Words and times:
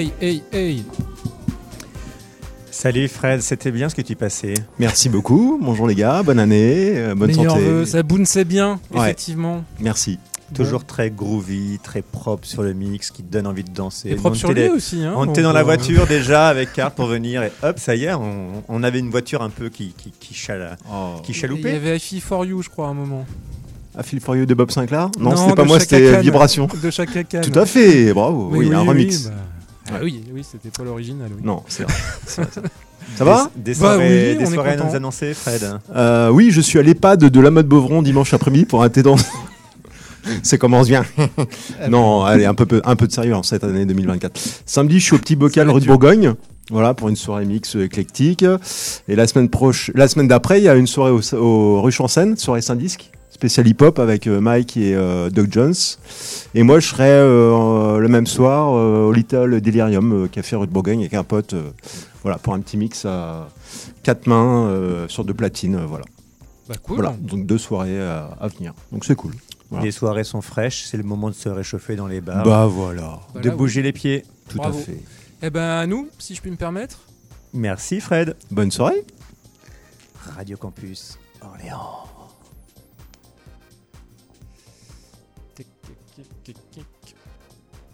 Hey, 0.00 0.12
hey, 0.22 0.42
hey 0.50 0.82
Salut 2.70 3.06
Fred, 3.06 3.42
c'était 3.42 3.70
bien 3.70 3.90
ce 3.90 3.94
que 3.94 4.00
tu 4.00 4.16
passais. 4.16 4.54
Merci 4.78 5.10
beaucoup. 5.10 5.58
Bonjour 5.60 5.86
les 5.86 5.94
gars, 5.94 6.22
bonne 6.22 6.38
année, 6.38 6.94
euh, 6.96 7.14
bonne 7.14 7.28
Meilleur 7.36 7.52
santé. 7.52 7.64
vœu, 7.66 7.84
ça 7.84 8.02
bounçait 8.02 8.46
bien, 8.46 8.80
Ouais. 8.94 9.02
effectivement. 9.02 9.62
Merci. 9.78 10.18
Toujours 10.54 10.86
très 10.86 11.10
groovy, 11.10 11.78
très 11.82 12.00
propre 12.00 12.46
sur 12.46 12.62
le 12.62 12.72
mix, 12.72 13.10
qui 13.10 13.22
te 13.22 13.30
donne 13.30 13.46
envie 13.46 13.62
de 13.62 13.70
danser. 13.70 14.08
Et 14.08 14.14
propre 14.14 14.36
sur 14.36 14.52
lui 14.54 14.70
aussi. 14.70 15.04
Hein, 15.04 15.12
On 15.18 15.28
était 15.28 15.42
dans 15.42 15.52
la 15.52 15.62
voiture 15.64 16.06
déjà 16.06 16.48
avec 16.48 16.72
Carte 16.72 16.94
pour 16.94 17.04
venir 17.06 17.42
et 17.42 17.52
hop, 17.62 17.78
ça 17.78 17.94
y 17.94 18.04
est, 18.04 18.14
on, 18.14 18.62
on 18.70 18.82
avait 18.82 19.00
une 19.00 19.10
voiture 19.10 19.42
un 19.42 19.50
peu 19.50 19.68
qui, 19.68 19.92
qui, 19.98 20.14
qui, 20.18 20.32
chala- 20.32 20.76
qui 21.22 21.32
Il 21.32 21.36
y 21.36 21.38
chaloupait. 21.38 21.74
avait 21.74 21.98
I 21.98 22.20
for 22.20 22.46
You, 22.46 22.62
je 22.62 22.70
crois, 22.70 22.86
à 22.86 22.90
un 22.92 22.94
moment. 22.94 23.26
A 23.98 24.02
Feel 24.02 24.20
for 24.20 24.34
You 24.36 24.46
de 24.46 24.54
Bob 24.54 24.70
Sinclair 24.70 25.10
Non, 25.18 25.30
Non, 25.30 25.36
c'était 25.36 25.54
pas 25.56 25.64
moi, 25.64 25.78
c'était. 25.78 26.22
Vibration. 26.22 26.68
De 26.82 26.90
Chaka 26.90 27.22
Khan. 27.24 27.40
Tout 27.42 27.58
à 27.58 27.66
fait, 27.66 28.14
bravo. 28.14 28.48
Mais 28.52 28.58
Oui, 28.60 28.72
un 28.72 28.80
remix. 28.80 29.24
bah, 29.24 29.32
ah 29.92 29.98
oui, 30.02 30.22
oui, 30.32 30.44
c'était 30.48 30.70
pas 30.70 30.84
l'original. 30.84 31.30
Oui. 31.34 31.42
Non, 31.44 31.62
c'est 31.68 31.84
vrai. 31.84 31.92
c'est 32.26 32.42
vrai, 32.42 32.50
c'est 32.52 32.60
vrai. 32.60 32.68
Ça 33.16 33.24
va 33.24 33.50
Des, 33.56 33.62
des 33.72 33.72
Bah 33.72 33.78
soirées, 33.78 34.30
oui, 34.32 34.38
des 34.38 34.46
soirées 34.46 34.70
à 34.72 34.76
nous 34.76 34.94
annoncer, 34.94 35.34
Fred. 35.34 35.78
Euh, 35.94 36.28
Oui, 36.30 36.50
je 36.50 36.60
suis 36.60 36.78
à 36.78 36.82
l'EHPAD 36.82 37.24
de 37.24 37.40
la 37.40 37.50
mode 37.50 37.66
Beauvron 37.66 38.02
dimanche 38.02 38.32
après-midi 38.34 38.66
pour 38.66 38.82
un 38.82 38.88
thé 38.88 39.02
dans. 39.02 39.16
Ça 40.42 40.58
commence 40.58 40.86
bien. 40.88 41.04
non, 41.88 42.24
allez, 42.24 42.44
un 42.44 42.54
peu, 42.54 42.66
peu- 42.66 42.82
un 42.84 42.94
peu 42.94 43.06
de 43.06 43.12
sérieux 43.12 43.34
en 43.34 43.42
cette 43.42 43.64
année 43.64 43.86
2024. 43.86 44.38
Samedi, 44.66 45.00
je 45.00 45.04
suis 45.04 45.14
au 45.16 45.18
petit 45.18 45.34
bocal 45.34 45.68
rue 45.70 45.80
de 45.80 45.86
Bourgogne. 45.86 46.34
Voilà, 46.70 46.94
pour 46.94 47.08
une 47.08 47.16
soirée 47.16 47.46
mix 47.46 47.74
euh, 47.74 47.84
éclectique. 47.84 48.44
Et 49.08 49.16
la 49.16 49.26
semaine 49.26 49.48
proche, 49.48 49.90
la 49.94 50.06
semaine 50.08 50.28
d'après, 50.28 50.60
il 50.60 50.64
y 50.64 50.68
a 50.68 50.74
une 50.76 50.86
soirée 50.86 51.10
au, 51.10 51.20
au 51.36 51.82
rue 51.82 51.90
Chansen, 51.90 52.36
soirée 52.36 52.60
Saint-Disque, 52.62 53.10
spécial 53.40 53.66
hip-hop 53.66 53.98
avec 53.98 54.26
euh, 54.26 54.38
Mike 54.38 54.76
et 54.76 54.94
euh, 54.94 55.30
Doug 55.30 55.48
Jones. 55.50 55.72
Et 56.54 56.62
moi, 56.62 56.78
je 56.78 56.88
serai 56.88 57.08
euh, 57.08 57.96
le 57.98 58.08
même 58.08 58.26
soir 58.26 58.74
euh, 58.74 59.04
au 59.06 59.12
Little 59.12 59.62
Delirium, 59.62 60.24
euh, 60.24 60.28
café 60.28 60.56
rue 60.56 60.66
de 60.66 60.72
Bourgogne, 60.72 61.00
avec 61.00 61.14
un 61.14 61.24
pote. 61.24 61.54
euh, 61.54 61.70
voilà, 62.22 62.36
pour 62.36 62.52
un 62.52 62.60
petit 62.60 62.76
mix 62.76 63.06
à 63.06 63.48
quatre 64.02 64.26
mains 64.26 64.66
euh, 64.66 65.08
sur 65.08 65.24
deux 65.24 65.32
platines. 65.32 65.76
euh, 65.76 65.86
voilà. 65.86 66.04
Bah 66.68 66.74
cool. 66.82 66.96
Voilà, 66.96 67.16
donc 67.18 67.46
deux 67.46 67.56
soirées 67.56 67.98
à, 67.98 68.28
à 68.38 68.48
venir. 68.48 68.74
Donc 68.92 69.06
c'est 69.06 69.14
cool. 69.16 69.32
Voilà. 69.70 69.86
Les 69.86 69.90
soirées 69.90 70.24
sont 70.24 70.42
fraîches, 70.42 70.84
c'est 70.84 70.98
le 70.98 71.02
moment 71.02 71.30
de 71.30 71.34
se 71.34 71.48
réchauffer 71.48 71.96
dans 71.96 72.06
les 72.08 72.20
bars, 72.20 72.44
Bah 72.44 72.66
voilà, 72.66 73.20
Bah 73.34 73.40
de 73.40 73.48
oui. 73.48 73.56
bouger 73.56 73.80
les 73.80 73.92
pieds. 73.92 74.22
tout 74.50 74.58
Bravo. 74.58 74.78
à 74.78 74.82
fait. 74.82 75.00
Eh 75.42 75.48
ben, 75.48 75.62
à 75.62 75.86
nous, 75.86 76.10
si 76.18 76.34
je 76.34 76.42
puis 76.42 76.50
me 76.50 76.56
permettre. 76.56 76.98
Merci 77.54 78.00
Fred. 78.00 78.36
Bonne 78.50 78.70
soirée. 78.70 79.02
Radio 80.36 80.58
Campus 80.58 81.18
Orléans. 81.40 82.09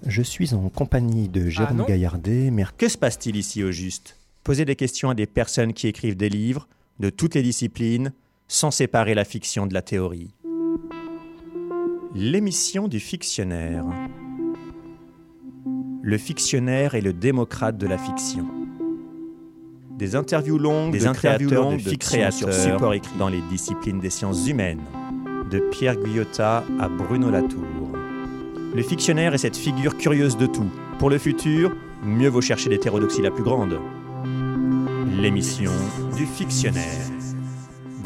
Je 0.07 0.23
suis 0.23 0.55
en 0.55 0.69
compagnie 0.69 1.29
de 1.29 1.49
Jérôme 1.49 1.79
non 1.79 1.85
Gaillardet. 1.85 2.51
Mais 2.53 2.65
que 2.79 2.89
se 2.89 2.97
passe-t-il 2.97 3.35
ici 3.35 3.65
au 3.65 3.73
juste? 3.73 4.17
Poser 4.45 4.65
des 4.65 4.77
questions 4.77 5.11
à 5.11 5.15
des 5.15 5.27
personnes 5.27 5.73
qui 5.73 5.89
écrivent 5.89 6.17
des 6.17 6.29
livres, 6.29 6.69
de 7.01 7.11
toutes 7.11 7.35
les 7.35 7.43
disciplines, 7.43 8.13
sans 8.47 8.71
séparer 8.71 9.15
la 9.15 9.25
fiction 9.25 9.67
de 9.67 9.75
la 9.75 9.83
théorie. 9.83 10.31
L'émission 12.15 12.87
du 12.87 13.01
fictionnaire. 13.01 13.85
Le 16.03 16.19
fictionnaire 16.19 16.95
est 16.95 17.01
le 17.01 17.13
démocrate 17.13 17.77
de 17.77 17.89
la 17.89 17.99
fiction. 17.99 18.47
Des 19.99 20.15
interviews 20.15 20.59
longues, 20.59 20.93
des 20.93 21.01
de 21.01 21.07
interviews 21.09 21.49
créateurs 21.49 21.71
longues 21.71 21.79
de 21.81 21.85
de 21.85 21.91
fiction 21.91 22.19
créateurs 22.19 22.53
sur 22.53 22.55
support 22.55 22.95
écrit 22.95 23.19
dans 23.19 23.29
les 23.29 23.43
disciplines 23.51 23.99
des 23.99 24.11
sciences 24.11 24.47
humaines, 24.47 24.83
de 25.51 25.59
Pierre 25.73 25.97
Guyotat 25.97 26.65
à 26.79 26.89
Bruno 26.89 27.29
Latour. 27.31 27.76
Le 28.77 28.83
fictionnaire 28.83 29.33
est 29.33 29.39
cette 29.39 29.57
figure 29.57 29.97
curieuse 29.97 30.37
de 30.37 30.45
tout. 30.45 30.71
Pour 30.99 31.09
le 31.09 31.17
futur, 31.17 31.75
mieux 32.05 32.29
vaut 32.29 32.43
chercher 32.43 32.69
l'hétérodoxie 32.69 33.23
la 33.23 33.31
plus 33.31 33.43
grande. 33.43 33.81
L'émission 35.19 35.73
du 36.15 36.27
fictionnaire. 36.27 37.16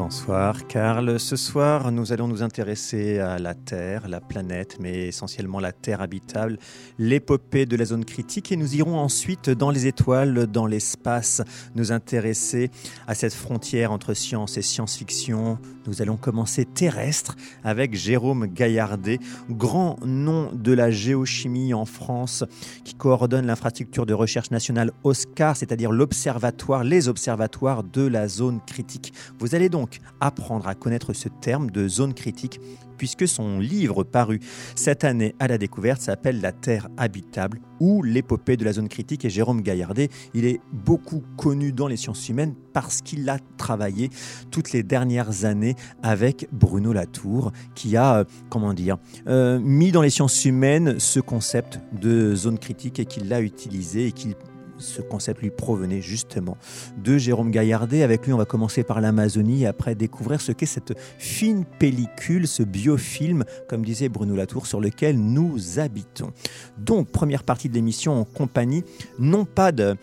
Bonsoir 0.03 0.65
Karl. 0.65 1.19
Ce 1.19 1.35
soir, 1.35 1.91
nous 1.91 2.11
allons 2.11 2.27
nous 2.27 2.41
intéresser 2.41 3.19
à 3.19 3.37
la 3.37 3.53
Terre, 3.53 4.07
la 4.07 4.19
planète, 4.19 4.77
mais 4.79 5.09
essentiellement 5.09 5.59
la 5.59 5.73
Terre 5.73 6.01
habitable, 6.01 6.57
l'épopée 6.97 7.67
de 7.67 7.75
la 7.75 7.85
zone 7.85 8.03
critique 8.03 8.51
et 8.51 8.55
nous 8.55 8.75
irons 8.75 8.97
ensuite 8.97 9.51
dans 9.51 9.69
les 9.69 9.85
étoiles, 9.85 10.47
dans 10.47 10.65
l'espace, 10.65 11.43
nous 11.75 11.91
intéresser 11.91 12.71
à 13.05 13.13
cette 13.13 13.35
frontière 13.35 13.91
entre 13.91 14.15
science 14.15 14.57
et 14.57 14.63
science-fiction. 14.63 15.59
Nous 15.85 16.01
allons 16.01 16.17
commencer 16.17 16.65
terrestre 16.65 17.35
avec 17.63 17.95
Jérôme 17.95 18.47
Gaillardet, 18.47 19.19
grand 19.49 19.97
nom 20.03 20.51
de 20.51 20.73
la 20.73 20.89
géochimie 20.89 21.75
en 21.75 21.85
France, 21.85 22.43
qui 22.83 22.95
coordonne 22.95 23.45
l'infrastructure 23.45 24.07
de 24.07 24.13
recherche 24.13 24.49
nationale 24.49 24.91
OSCAR, 25.03 25.55
c'est-à-dire 25.55 25.91
l'observatoire, 25.91 26.83
les 26.83 27.07
observatoires 27.07 27.83
de 27.83 28.05
la 28.05 28.27
zone 28.27 28.61
critique. 28.65 29.13
Vous 29.39 29.55
allez 29.55 29.69
donc 29.69 29.90
apprendre 30.19 30.67
à 30.67 30.75
connaître 30.75 31.13
ce 31.13 31.27
terme 31.29 31.71
de 31.71 31.87
zone 31.87 32.13
critique, 32.13 32.59
puisque 32.97 33.27
son 33.27 33.59
livre 33.59 34.03
paru 34.03 34.39
cette 34.75 35.03
année 35.03 35.33
à 35.39 35.47
la 35.47 35.57
découverte 35.57 36.01
s'appelle 36.01 36.39
La 36.39 36.51
Terre 36.51 36.87
habitable 36.97 37.59
ou 37.79 38.03
l'épopée 38.03 38.57
de 38.57 38.63
la 38.63 38.73
zone 38.73 38.89
critique. 38.89 39.25
Et 39.25 39.29
Jérôme 39.31 39.61
Gaillardet, 39.61 40.09
il 40.35 40.45
est 40.45 40.61
beaucoup 40.71 41.23
connu 41.35 41.71
dans 41.71 41.87
les 41.87 41.97
sciences 41.97 42.29
humaines 42.29 42.53
parce 42.73 43.01
qu'il 43.01 43.27
a 43.27 43.39
travaillé 43.57 44.09
toutes 44.51 44.71
les 44.71 44.83
dernières 44.83 45.45
années 45.45 45.75
avec 46.03 46.47
Bruno 46.51 46.93
Latour, 46.93 47.51
qui 47.73 47.97
a, 47.97 48.17
euh, 48.17 48.23
comment 48.49 48.73
dire, 48.73 48.97
euh, 49.27 49.59
mis 49.59 49.91
dans 49.91 50.03
les 50.03 50.11
sciences 50.11 50.45
humaines 50.45 50.99
ce 50.99 51.19
concept 51.19 51.79
de 51.99 52.35
zone 52.35 52.59
critique 52.59 52.99
et 52.99 53.05
qu'il 53.05 53.27
l'a 53.29 53.41
utilisé 53.41 54.07
et 54.07 54.11
qu'il 54.11 54.35
ce 54.81 55.01
concept 55.01 55.41
lui 55.41 55.49
provenait 55.49 56.01
justement 56.01 56.57
de 56.97 57.17
Jérôme 57.17 57.51
Gaillardet. 57.51 58.03
Avec 58.03 58.25
lui, 58.25 58.33
on 58.33 58.37
va 58.37 58.45
commencer 58.45 58.83
par 58.83 58.99
l'Amazonie 58.99 59.63
et 59.63 59.67
après 59.67 59.95
découvrir 59.95 60.41
ce 60.41 60.51
qu'est 60.51 60.65
cette 60.65 60.93
fine 61.17 61.65
pellicule, 61.79 62.47
ce 62.47 62.63
biofilm, 62.63 63.45
comme 63.69 63.85
disait 63.85 64.09
Bruno 64.09 64.35
Latour, 64.35 64.67
sur 64.67 64.81
lequel 64.81 65.17
nous 65.17 65.79
habitons. 65.79 66.31
Donc, 66.77 67.09
première 67.09 67.43
partie 67.43 67.69
de 67.69 67.75
l'émission 67.75 68.19
en 68.19 68.25
compagnie, 68.25 68.83
non 69.19 69.45
pas 69.45 69.71
d'un 69.71 69.97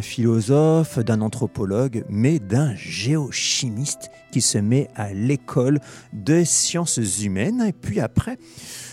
philosophe, 0.00 0.98
d'un 0.98 1.20
anthropologue, 1.20 2.04
mais 2.08 2.38
d'un 2.38 2.74
géochimiste 2.76 4.10
qui 4.30 4.40
se 4.40 4.58
met 4.58 4.88
à 4.94 5.12
l'école 5.12 5.80
de 6.12 6.44
sciences 6.44 6.98
humaines. 7.22 7.64
Et 7.66 7.72
puis 7.72 8.00
après, 8.00 8.38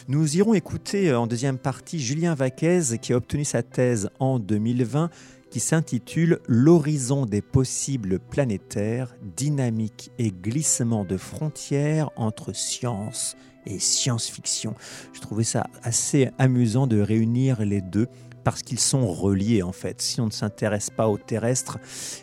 nous 0.08 0.38
irons 0.38 0.54
écouter 0.54 1.10
euh, 1.10 1.20
en 1.20 1.28
deuxième 1.28 1.58
partie 1.58 2.00
Julien 2.00 2.36
Vaquez 2.36 2.98
qui 3.02 3.14
a 3.14 3.18
obtenu 3.18 3.46
sa 3.46 3.64
thèse 3.64 4.10
en 4.20 4.40
2020 4.40 5.10
qui 5.50 5.60
s'intitule 5.60 6.40
L'horizon 6.48 7.26
des 7.26 7.42
possibles 7.42 8.20
planétaires, 8.20 9.16
dynamique 9.36 10.12
et 10.20 10.32
glissement 10.32 11.06
de 11.06 11.18
frontières 11.18 12.10
entre 12.16 12.54
science 12.54 13.36
et 13.66 13.80
science-fiction. 13.80 14.76
Je 15.14 15.20
trouvais 15.20 15.44
ça 15.44 15.68
assez 15.84 16.30
amusant 16.38 16.88
de 16.88 17.00
réunir 17.00 17.64
les 17.64 17.82
deux 17.82 18.08
parce 18.48 18.64
qu'ils 18.64 18.80
sont 18.80 19.06
reliés 19.08 19.62
en 19.62 19.74
fait. 19.74 20.02
Si 20.02 20.22
on 20.22 20.28
ne 20.28 20.32
s'intéresse 20.32 20.90
pas 20.90 21.10
au 21.10 21.18
terrestre, 21.18 21.80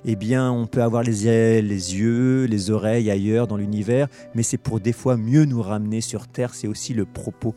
eh 0.07 0.17
bien 0.17 0.51
on 0.51 0.67
peut 0.67 0.83
avoir 0.83 1.03
les, 1.03 1.61
les 1.61 1.97
yeux, 1.99 2.47
les 2.47 2.71
oreilles 2.71 3.11
ailleurs 3.11 3.47
dans 3.47 3.59
l'univers, 3.59 4.09
mais 4.35 4.43
c'est 4.43 4.57
pour 4.57 4.81
des 4.81 4.95
fois 4.95 5.19
mieux 5.19 5.45
nous 5.45 5.61
ramener 5.61 6.01
sur 6.01 6.27
Terre. 6.27 6.55
C'est 6.55 6.67
aussi 6.67 6.95
le 6.95 7.05
propos 7.05 7.55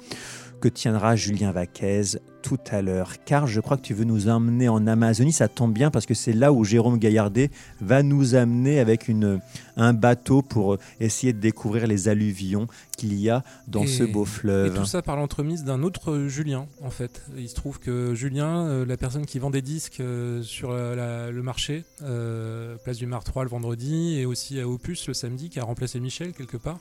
que 0.60 0.68
tiendra 0.68 1.16
Julien 1.16 1.52
Vaquez 1.52 2.02
tout 2.42 2.58
à 2.72 2.82
l'heure. 2.82 3.24
Car 3.26 3.46
je 3.46 3.60
crois 3.60 3.76
que 3.78 3.82
tu 3.82 3.94
veux 3.94 4.06
nous 4.06 4.30
emmener 4.30 4.70
en 4.70 4.88
Amazonie. 4.88 5.34
Ça 5.34 5.48
tombe 5.50 5.74
bien 5.74 5.92
parce 5.92 6.06
que 6.06 6.14
c'est 6.14 6.32
là 6.34 6.54
où 6.54 6.64
Jérôme 6.64 6.98
Gaillardet 6.98 7.52
va 7.82 8.04
nous 8.04 8.36
amener 8.36 8.80
avec 8.80 9.08
une, 9.10 9.42
un 9.76 9.94
bateau 9.94 10.42
pour 10.42 10.78
essayer 11.00 11.34
de 11.34 11.40
découvrir 11.40 11.88
les 11.88 12.08
alluvions 12.08 12.68
qu'il 12.98 13.16
y 13.20 13.30
a 13.30 13.44
dans 13.68 13.84
Et- 13.84 13.88
ce 13.88 14.04
beau 14.04 14.24
Et 14.24 14.28
fleuve. 14.28 14.74
tout 14.78 14.86
ça 14.86 15.02
par 15.02 15.18
l'entremise 15.18 15.64
d'un 15.66 15.84
autre 15.84 16.12
euh, 16.12 16.28
Julien, 16.30 16.68
en 16.82 16.90
fait. 16.90 17.24
Il 17.38 17.50
se 17.50 17.56
trouve 17.56 17.80
que 17.80 18.14
Julien, 18.16 18.66
euh, 18.68 18.86
la 18.86 18.98
personne 18.98 19.26
qui 19.26 19.40
vend 19.40 19.50
des 19.50 19.62
disques 19.62 20.00
euh, 20.00 20.42
sur 20.42 20.70
euh, 20.72 20.96
la- 20.96 21.32
le 21.32 21.44
marché, 21.44 21.84
euh, 22.04 22.78
place 22.84 22.98
du 22.98 23.08
Mar 23.08 23.24
3 23.26 23.44
le 23.44 23.50
vendredi, 23.50 24.18
et 24.20 24.26
aussi 24.26 24.60
à 24.60 24.68
Opus 24.68 25.08
le 25.08 25.14
samedi, 25.14 25.50
qui 25.50 25.60
a 25.60 25.64
remplacé 25.64 26.00
Michel 26.00 26.32
quelque 26.34 26.58
part. 26.58 26.80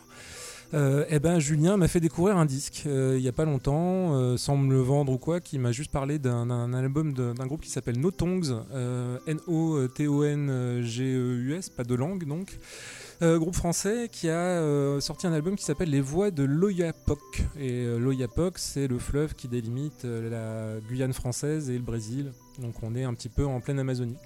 Euh, 0.75 1.05
eh 1.09 1.21
ben 1.21 1.39
Julien 1.39 1.77
m'a 1.77 1.87
fait 1.89 2.01
découvrir 2.01 2.37
un 2.37 2.45
disque 2.45 2.83
euh, 2.87 3.15
il 3.17 3.23
y 3.23 3.29
a 3.29 3.33
pas 3.33 3.45
longtemps, 3.45 4.17
euh, 4.17 4.37
sans 4.37 4.57
me 4.57 4.73
le 4.73 4.81
vendre 4.81 5.13
ou 5.13 5.19
quoi, 5.19 5.41
qui 5.41 5.61
m'a 5.61 5.71
juste 5.71 5.93
parlé 5.93 6.19
d'un 6.19 6.73
album 6.75 7.13
d'un 7.13 7.47
groupe 7.47 7.61
qui 7.61 7.71
s'appelle 7.71 8.01
No 8.01 8.11
Tongues, 8.11 8.57
N-O-T-O-N-G-E-U-S, 9.27 9.91
pas 11.71 11.85
de 11.85 11.95
langue 11.95 12.27
donc. 12.27 12.59
Groupe 13.23 13.55
français 13.55 14.11
qui 14.13 14.29
a 14.29 15.01
sorti 15.01 15.27
un 15.27 15.33
album 15.33 15.57
qui 15.57 15.65
s'appelle 15.65 15.89
Les 15.89 16.03
Voix 16.03 16.31
de 16.31 16.43
l'Oyapock. 16.45 17.43
Et 17.59 17.87
c'est 18.57 18.89
le 18.89 18.99
fleuve 18.99 19.35
qui 19.35 19.49
délimite 19.49 20.05
la 20.05 20.79
Guyane 20.87 21.15
française 21.15 21.71
et 21.71 21.79
le 21.79 21.85
Brésil. 21.85 22.33
Donc 22.59 22.75
on 22.83 22.95
est 22.95 23.05
un 23.05 23.15
petit 23.15 23.31
peu 23.31 23.47
en 23.47 23.61
pleine 23.61 23.79
Amazonie. 23.79 24.17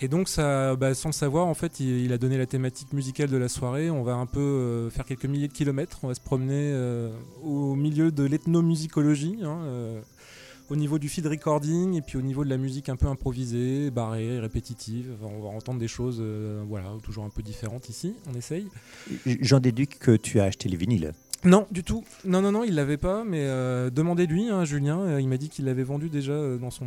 Et 0.00 0.08
donc, 0.08 0.28
bah, 0.36 0.94
sans 0.94 1.08
le 1.08 1.14
savoir, 1.14 1.46
en 1.46 1.54
fait, 1.54 1.80
il, 1.80 2.12
a 2.12 2.18
donné 2.18 2.36
la 2.36 2.46
thématique 2.46 2.92
musicale 2.92 3.30
de 3.30 3.36
la 3.36 3.48
soirée. 3.48 3.90
On 3.90 4.02
va 4.02 4.14
un 4.14 4.26
peu 4.26 4.40
euh, 4.40 4.90
faire 4.90 5.04
quelques 5.04 5.24
milliers 5.24 5.48
de 5.48 5.52
kilomètres. 5.52 6.00
On 6.02 6.08
va 6.08 6.14
se 6.14 6.20
promener 6.20 6.70
euh, 6.72 7.10
au 7.42 7.74
milieu 7.74 8.10
de 8.10 8.24
l'ethnomusicologie. 8.24 9.38
hein, 9.42 9.58
euh, 9.64 10.00
au 10.68 10.74
niveau 10.74 10.98
du 10.98 11.08
feed 11.08 11.24
recording 11.28 11.94
et 11.94 12.02
puis 12.02 12.18
au 12.18 12.22
niveau 12.22 12.44
de 12.44 12.50
la 12.50 12.56
musique 12.56 12.88
un 12.88 12.96
peu 12.96 13.06
improvisée, 13.06 13.92
barrée, 13.92 14.40
répétitive. 14.40 15.12
on 15.22 15.40
va 15.40 15.50
entendre 15.50 15.78
des 15.78 15.86
choses, 15.86 16.20
voilà, 16.68 16.88
toujours 17.04 17.24
un 17.24 17.30
peu 17.30 17.40
différentes 17.40 17.88
ici. 17.88 18.16
On 18.28 18.34
essaye. 18.34 18.66
J'en 19.24 19.60
déduis 19.60 19.86
que 19.86 20.16
tu 20.16 20.40
as 20.40 20.44
acheté 20.44 20.68
les 20.68 20.76
vinyles. 20.76 21.14
Non, 21.44 21.66
du 21.70 21.84
tout. 21.84 22.04
Non, 22.24 22.40
non, 22.40 22.52
non, 22.52 22.64
il 22.64 22.74
l'avait 22.74 22.96
pas, 22.96 23.24
mais 23.24 23.42
euh, 23.42 23.90
demandez-lui, 23.90 24.48
hein, 24.48 24.64
Julien. 24.64 25.00
Euh, 25.00 25.20
il 25.20 25.28
m'a 25.28 25.36
dit 25.36 25.48
qu'il 25.48 25.66
l'avait 25.66 25.84
vendu 25.84 26.08
déjà 26.08 26.32
euh, 26.32 26.56
dans 26.56 26.70
son, 26.70 26.86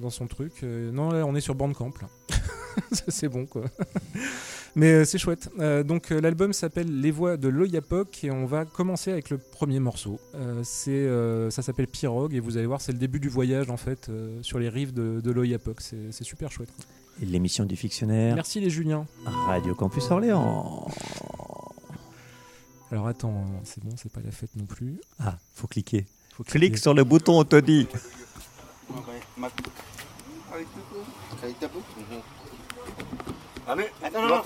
dans, 0.00 0.10
son 0.10 0.26
truc. 0.26 0.62
non, 0.62 1.10
là, 1.10 1.24
on 1.24 1.34
est 1.34 1.40
sur 1.40 1.54
Bandcamp. 1.54 1.92
c'est 3.08 3.28
bon, 3.28 3.46
quoi. 3.46 3.64
mais 4.76 5.04
c'est 5.04 5.18
chouette. 5.18 5.50
donc, 5.86 6.10
l'album 6.10 6.52
s'appelle 6.52 7.00
Les 7.00 7.10
Voix 7.10 7.36
de 7.36 7.48
l'Oyapok 7.48 8.24
et 8.24 8.30
on 8.30 8.46
va 8.46 8.64
commencer 8.64 9.10
avec 9.10 9.30
le 9.30 9.38
premier 9.38 9.80
morceau. 9.80 10.20
c'est, 10.62 11.08
ça 11.50 11.62
s'appelle 11.62 11.88
Pirogue 11.88 12.34
et 12.34 12.40
vous 12.40 12.56
allez 12.56 12.66
voir, 12.66 12.80
c'est 12.80 12.92
le 12.92 12.98
début 12.98 13.20
du 13.20 13.28
voyage, 13.28 13.70
en 13.70 13.76
fait, 13.76 14.10
sur 14.42 14.58
les 14.58 14.68
rives 14.68 14.92
de, 14.92 15.20
de 15.20 15.30
l'Oyapok. 15.30 15.80
C'est, 15.80 16.24
super 16.24 16.50
chouette. 16.52 16.70
L'émission 17.20 17.64
du 17.64 17.74
fictionnaire. 17.74 18.34
Merci, 18.34 18.60
les 18.60 18.70
Juliens. 18.70 19.06
Radio 19.24 19.74
Campus 19.74 20.10
Orléans. 20.10 20.86
Alors 22.90 23.06
attends, 23.06 23.44
c'est 23.64 23.82
bon, 23.84 23.90
c'est 23.96 24.10
pas 24.10 24.20
la 24.24 24.30
fête 24.30 24.54
non 24.56 24.64
plus. 24.64 25.00
Ah, 25.20 25.36
faut 25.54 25.66
cliquer. 25.66 26.06
Faut 26.34 26.42
Clique 26.44 26.78
sur 26.78 26.94
le 26.94 27.04
bouton, 27.04 27.38
on 27.40 27.44
te 27.44 27.56
dit. 27.56 27.86
Allez, 33.66 33.90
attends, 34.02 34.22
non, 34.22 34.28
non, 34.28 34.36
non. 34.36 34.42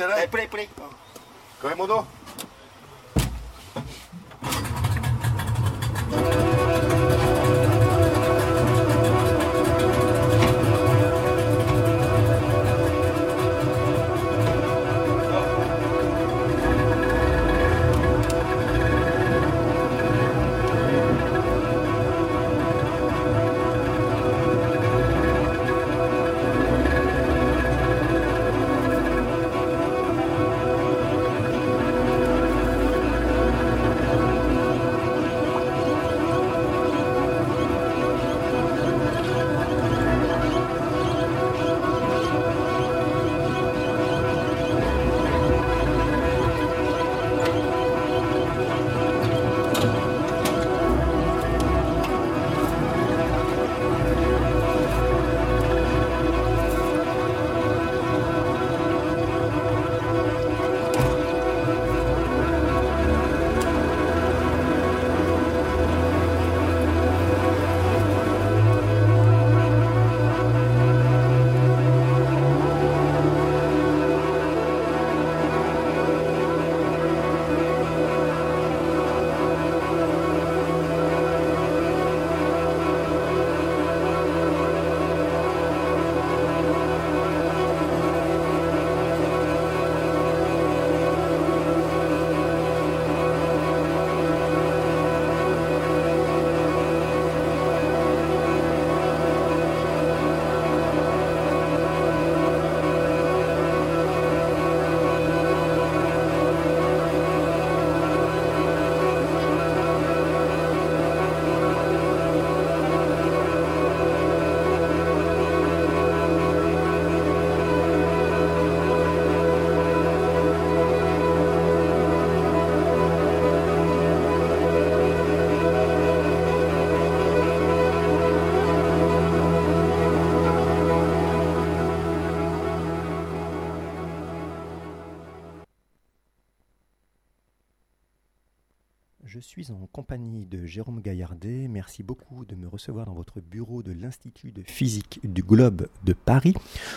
Suis 139.53 139.71
en 139.71 139.87
compagnie 139.93 140.47
de 140.47 140.65
Jérôme 140.65 141.03
Gaillardet. 141.03 141.69
Merci 141.69 142.03
beaucoup 142.03 142.47
de 142.47 142.55
me 142.55 142.67
recevoir 142.67 143.05
dans 143.05 143.13
votre 143.13 143.43
bureau 143.43 143.83
de 143.83 143.93
l'Institut 143.93 144.51
de 144.51 144.63
physique 144.63 145.21
du 145.25 145.43
Globe 145.43 145.89
de 146.05 146.15
Paris. 146.15 146.55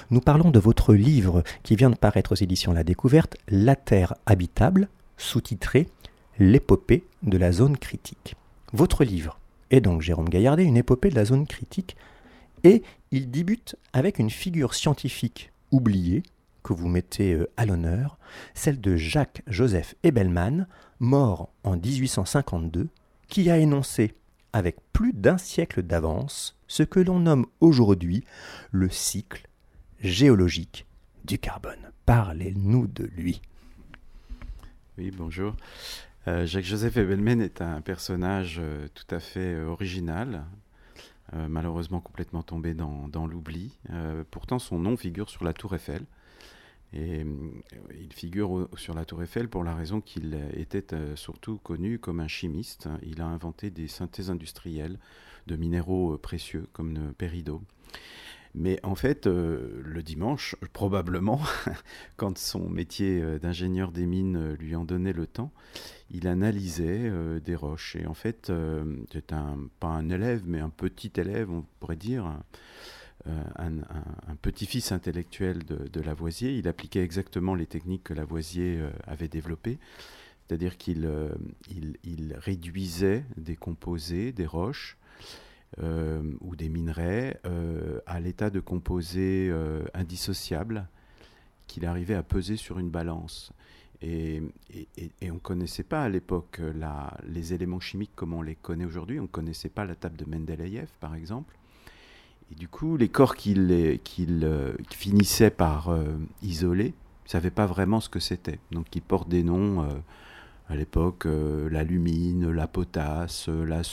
Nous 0.10 0.22
parlons 0.22 0.52
de 0.52 0.60
votre 0.60 0.94
livre 0.94 1.44
qui 1.64 1.76
vient 1.76 1.90
de 1.90 1.98
paraître 1.98 2.32
aux 2.32 2.36
éditions 2.36 2.72
La 2.72 2.86
Découverte, 2.86 3.36
La 3.50 3.76
Terre 3.76 4.16
habitable, 4.26 4.88
sous-titré 5.18 5.90
L'épopée 6.40 7.04
de 7.24 7.38
la 7.38 7.52
zone 7.52 7.76
critique. 7.76 8.38
Votre 8.72 9.04
livre 9.04 9.38
est 9.70 9.82
donc, 9.82 10.02
Jérôme 10.02 10.30
Gaillardet, 10.30 10.64
une 10.64 10.78
épopée 10.78 11.10
de 11.10 11.16
la 11.16 11.26
zone 11.26 11.48
critique 11.48 11.98
et 12.64 12.84
il 13.12 13.30
débute 13.32 13.76
avec 13.92 14.18
une 14.18 14.30
figure 14.30 14.76
scientifique 14.76 15.52
oubliée 15.72 16.24
que 16.64 16.72
vous 16.72 16.88
mettez 16.88 17.34
euh, 17.34 17.50
à 17.58 17.66
l'honneur, 17.66 18.18
celle 18.54 18.80
de 18.80 18.96
Jacques-Joseph 18.96 19.94
Ebelman, 20.04 20.68
mort 21.00 21.50
en 21.64 21.78
1852, 21.78 22.88
qui 23.28 23.50
a 23.50 23.58
énoncé, 23.58 24.14
avec 24.54 24.78
plus 24.94 25.14
d'un 25.14 25.38
siècle 25.38 25.84
d'avance, 25.84 26.58
ce 26.68 26.84
que 26.84 27.00
l'on 27.00 27.20
nomme 27.20 27.46
aujourd'hui 27.60 28.24
le 28.72 28.90
cycle 28.90 29.48
géologique 30.00 30.86
du 31.26 31.40
carbone. 31.40 31.92
Parlez-nous 32.06 32.88
de 32.88 33.06
lui. 33.16 33.42
Oui, 34.98 35.12
bonjour. 35.12 35.56
Euh, 36.28 36.46
Jacques-Joseph 36.46 36.98
Ebelman 36.98 37.42
est 37.42 37.62
un 37.62 37.82
personnage 37.82 38.58
euh, 38.60 38.88
tout 38.94 39.14
à 39.14 39.20
fait 39.20 39.60
original, 39.60 40.46
malheureusement 41.50 42.00
complètement 42.00 42.44
tombé 42.44 42.74
dans 42.74 43.28
l'oubli. 43.28 43.78
pourtant, 44.32 44.58
son 44.58 44.80
nom 44.80 44.96
figure 44.96 45.30
sur 45.30 45.44
la 45.44 45.52
tour 45.52 45.76
Eiffel. 45.76 46.06
Et 46.96 47.24
euh, 47.24 47.26
il 48.00 48.14
figure 48.14 48.70
sur 48.78 48.94
la 48.94 49.06
Tour 49.06 49.22
Eiffel 49.22 49.50
pour 49.50 49.64
la 49.64 49.76
raison 49.76 50.02
qu'il 50.02 50.38
était 50.54 50.94
euh, 50.94 51.16
surtout 51.16 51.58
connu 51.58 52.00
comme 52.00 52.22
un 52.22 52.28
chimiste. 52.28 52.88
Il 53.04 53.22
a 53.22 53.26
inventé 53.26 53.70
des 53.70 53.88
synthèses 53.88 54.30
industrielles 54.30 54.98
de 55.48 55.58
minéraux 55.58 56.14
euh, 56.14 56.18
précieux 56.18 56.68
comme 56.72 56.94
le 56.94 57.12
péridot. 57.12 57.62
Mais 58.58 58.80
en 58.84 58.96
fait, 58.96 59.28
le 59.28 60.02
dimanche, 60.02 60.56
probablement, 60.72 61.42
quand 62.16 62.38
son 62.38 62.70
métier 62.70 63.22
d'ingénieur 63.40 63.92
des 63.92 64.06
mines 64.06 64.54
lui 64.54 64.78
en 64.78 64.86
donnait 64.86 65.12
le 65.12 65.28
temps, 65.28 65.52
il 66.10 66.26
analysait 66.26 67.12
des 67.42 67.56
roches. 67.56 67.98
Et 67.98 68.06
en 68.08 68.14
fait, 68.14 68.54
c'est 69.12 69.34
pas 69.82 69.88
un 69.88 70.10
élève, 70.10 70.44
mais 70.46 70.62
un 70.62 70.70
petit 70.70 71.12
élève, 71.18 71.52
on 71.52 71.66
pourrait 71.82 71.98
dire, 71.98 72.34
euh, 73.28 73.44
un, 73.58 74.36
petit-fils 74.42 74.92
intellectuel 74.92 75.64
de, 75.66 76.02
Lavoisier. 76.02 76.56
Il 76.58 76.68
appliquait 76.68 77.02
exactement 77.02 77.56
les 77.56 77.66
techniques 77.66 78.04
que 78.04 78.14
Lavoisier 78.14 78.78
euh, 78.80 78.92
avait 79.08 79.28
développées, 79.28 79.80
c'est-à-dire 80.46 80.78
qu'il 80.78 81.06
euh, 81.06 81.30
réduisait 82.36 83.26
des 83.38 83.56
composés, 83.56 84.32
des 84.32 84.46
roches 84.46 84.98
ou 86.40 86.56
des 86.56 86.70
minerais 86.70 87.42
à 88.06 88.22
l'état 88.22 88.50
de 88.50 88.62
composés 88.62 89.52
indissociables 89.94 90.88
qu'il 91.68 91.86
arrivait 91.86 92.16
à 92.16 92.24
peser 92.24 92.56
sur 92.56 92.80
une 92.80 92.90
balance. 92.90 93.52
Et, 94.02 94.42
on 95.24 95.34
ne 95.34 95.40
connaissait 95.40 95.84
pas 95.84 96.04
à 96.04 96.08
l'époque 96.08 96.62
les 97.26 97.54
éléments 97.54 97.82
chimiques 97.82 98.16
comme 98.16 98.32
on 98.32 98.42
les 98.42 98.56
connaît 98.56 98.86
aujourd'hui. 98.86 99.20
On 99.20 99.24
ne 99.24 99.28
connaissait 99.28 99.68
pas 99.68 99.84
la 99.84 99.96
table 99.96 100.16
de 100.16 100.24
Mendeleïev, 100.24 100.88
par 101.02 101.14
exemple. 101.14 101.58
Et 102.52 102.56
du 102.56 102.68
coup, 102.68 102.98
les 102.98 103.10
corps 103.10 103.36
qu'il 103.36 103.70
euh, 103.72 104.74
finissait 104.92 105.50
par 105.50 105.90
euh, 105.90 106.04
isoler, 106.42 106.94
ne 107.26 107.30
savaient 107.30 107.52
pas 107.52 107.66
vraiment 107.66 108.00
ce 108.00 108.10
que 108.10 108.20
c'était. 108.20 108.60
Donc, 108.72 108.96
ils 108.96 109.02
portent 109.02 109.30
des 109.30 109.44
noms 109.44 109.84
euh, 109.84 109.88
à 110.70 110.76
l'époque, 110.76 111.26
l'alumine, 111.26 112.50
la 112.50 112.68
potasse, 112.68 113.50
la, 113.50 113.84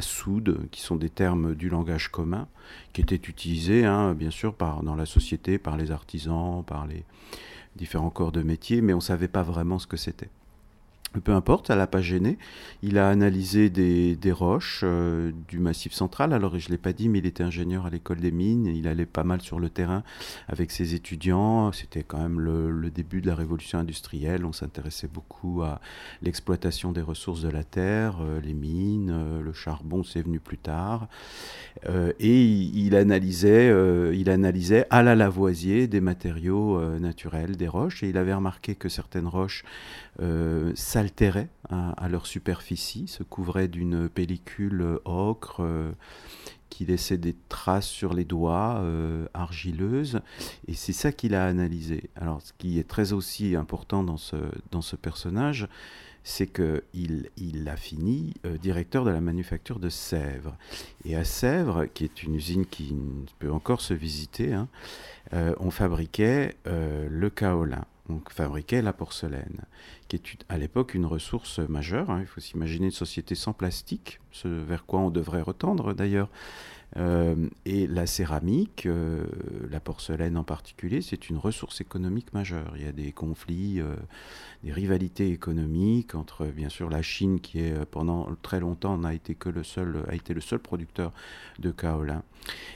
soude, 0.00 0.68
qui 0.72 0.80
sont 0.80 0.96
des 0.96 1.10
termes 1.10 1.54
du 1.54 1.68
langage 1.68 2.08
commun, 2.08 2.48
qui 2.92 3.02
étaient 3.02 3.14
utilisés, 3.14 3.84
hein, 3.84 4.14
bien 4.14 4.30
sûr, 4.30 4.56
dans 4.58 4.96
la 4.96 5.06
société, 5.06 5.58
par 5.58 5.76
les 5.76 5.92
artisans, 5.92 6.64
par 6.64 6.88
les 6.88 7.04
différents 7.76 8.10
corps 8.10 8.32
de 8.32 8.42
métier, 8.42 8.80
mais 8.80 8.92
on 8.92 8.96
ne 8.96 9.02
savait 9.02 9.28
pas 9.28 9.44
vraiment 9.44 9.78
ce 9.78 9.86
que 9.86 9.96
c'était. 9.96 10.28
Peu 11.24 11.32
importe, 11.32 11.68
ça 11.68 11.76
l'a 11.76 11.86
pas 11.86 12.02
gêné. 12.02 12.36
Il 12.82 12.98
a 12.98 13.08
analysé 13.08 13.70
des, 13.70 14.32
roches 14.32 14.82
euh, 14.84 15.32
du 15.48 15.58
Massif 15.58 15.92
central. 15.94 16.34
Alors, 16.34 16.58
je 16.58 16.66
ne 16.66 16.72
l'ai 16.72 16.78
pas 16.78 16.92
dit, 16.92 17.08
mais 17.08 17.18
il 17.18 17.26
était 17.26 17.42
ingénieur 17.42 17.86
à 17.86 17.90
l'école 17.90 18.20
des 18.20 18.30
mines. 18.30 18.66
Il 18.66 18.86
allait 18.86 19.06
pas 19.06 19.24
mal 19.24 19.40
sur 19.40 19.58
le 19.58 19.70
terrain 19.70 20.02
avec 20.48 20.70
ses 20.70 20.94
étudiants. 20.94 21.72
C'était 21.72 22.02
quand 22.02 22.18
même 22.18 22.40
le, 22.40 22.90
début 22.90 23.22
de 23.22 23.26
la 23.26 23.34
révolution 23.34 23.78
industrielle. 23.78 24.44
On 24.44 24.52
s'intéressait 24.52 25.08
beaucoup 25.08 25.62
à 25.62 25.80
l'exploitation 26.22 26.92
des 26.92 27.00
ressources 27.00 27.42
de 27.42 27.48
la 27.48 27.64
terre, 27.64 28.18
euh, 28.20 28.40
les 28.40 28.54
mines, 28.54 29.10
euh, 29.12 29.42
le 29.42 29.52
charbon, 29.52 30.02
c'est 30.02 30.22
venu 30.22 30.40
plus 30.40 30.58
tard. 30.58 31.08
et 32.18 32.44
il, 32.44 32.96
analysait, 32.96 33.72
il 34.14 34.30
analysait 34.30 34.86
à 34.90 35.02
la 35.02 35.14
Lavoisier 35.14 35.86
des 35.86 36.00
matériaux 36.00 36.80
naturels, 36.98 37.56
des 37.56 37.68
roches. 37.68 38.02
Et 38.02 38.08
il 38.08 38.18
avait 38.18 38.34
remarqué 38.34 38.74
que 38.74 38.88
certaines 38.88 39.28
roches 39.28 39.64
s'altéraient 40.74 41.48
à, 41.70 42.08
leur 42.08 42.26
superficie, 42.26 43.08
se 43.08 43.22
couvraient 43.22 43.68
d'une 43.68 44.08
pellicule 44.08 44.98
ocre 45.04 45.60
euh, 45.60 45.92
qui 46.70 46.86
laissait 46.86 47.18
des 47.18 47.34
traces 47.48 47.88
sur 47.88 48.14
les 48.14 48.24
doigts 48.24 48.80
euh, 48.80 49.26
argileuses. 49.34 50.20
Et 50.66 50.74
c'est 50.74 50.92
ça 50.92 51.12
qu'il 51.12 51.34
a 51.34 51.46
analysé. 51.46 52.10
Alors, 52.16 52.40
ce 52.42 52.52
qui 52.56 52.78
est 52.78 52.88
très 52.88 53.12
aussi 53.12 53.54
important 53.54 54.02
dans 54.02 54.16
ce, 54.16 54.36
dans 54.70 54.82
ce 54.82 54.96
personnage, 54.96 55.68
c'est 56.24 56.46
qu'il 56.46 57.30
il 57.36 57.68
a 57.68 57.76
fini 57.76 58.34
euh, 58.44 58.58
directeur 58.58 59.04
de 59.04 59.10
la 59.10 59.20
manufacture 59.20 59.78
de 59.78 59.88
Sèvres. 59.88 60.56
Et 61.04 61.16
à 61.16 61.24
Sèvres, 61.24 61.86
qui 61.86 62.04
est 62.04 62.22
une 62.22 62.34
usine 62.34 62.66
qui 62.66 62.94
peut 63.38 63.52
encore 63.52 63.80
se 63.80 63.94
visiter, 63.94 64.52
hein, 64.52 64.68
on 65.60 65.70
fabriquait 65.70 66.56
le 66.64 67.28
kaolin 67.28 67.84
on 68.08 68.20
fabriquait 68.30 68.82
la 68.82 68.92
porcelaine, 68.92 69.62
qui 70.08 70.16
est 70.16 70.22
à 70.48 70.58
l'époque 70.58 70.94
une 70.94 71.06
ressource 71.06 71.58
majeure. 71.58 72.10
Hein. 72.10 72.20
Il 72.20 72.26
faut 72.26 72.40
s'imaginer 72.40 72.86
une 72.86 72.92
société 72.92 73.34
sans 73.34 73.52
plastique, 73.52 74.20
vers 74.44 74.86
quoi 74.86 75.00
on 75.00 75.10
devrait 75.10 75.42
retendre 75.42 75.92
d'ailleurs. 75.92 76.28
Euh, 76.96 77.48
et 77.66 77.86
la 77.86 78.06
céramique, 78.06 78.86
euh, 78.86 79.26
la 79.70 79.78
porcelaine 79.78 80.36
en 80.38 80.44
particulier, 80.44 81.02
c'est 81.02 81.28
une 81.28 81.36
ressource 81.36 81.80
économique 81.80 82.32
majeure. 82.32 82.72
Il 82.76 82.82
y 82.82 82.88
a 82.88 82.92
des 82.92 83.12
conflits, 83.12 83.80
euh, 83.80 83.94
des 84.64 84.72
rivalités 84.72 85.30
économiques 85.30 86.14
entre, 86.14 86.46
bien 86.46 86.70
sûr, 86.70 86.88
la 86.88 87.02
Chine 87.02 87.40
qui 87.40 87.60
est 87.60 87.84
pendant 87.86 88.28
très 88.42 88.60
longtemps 88.60 88.96
n'a 88.96 89.12
été 89.12 89.34
que 89.34 89.50
le 89.50 89.64
seul, 89.64 90.04
a 90.08 90.14
été 90.14 90.32
le 90.32 90.40
seul 90.40 90.60
producteur 90.60 91.12
de 91.58 91.70
kaolin. 91.70 92.22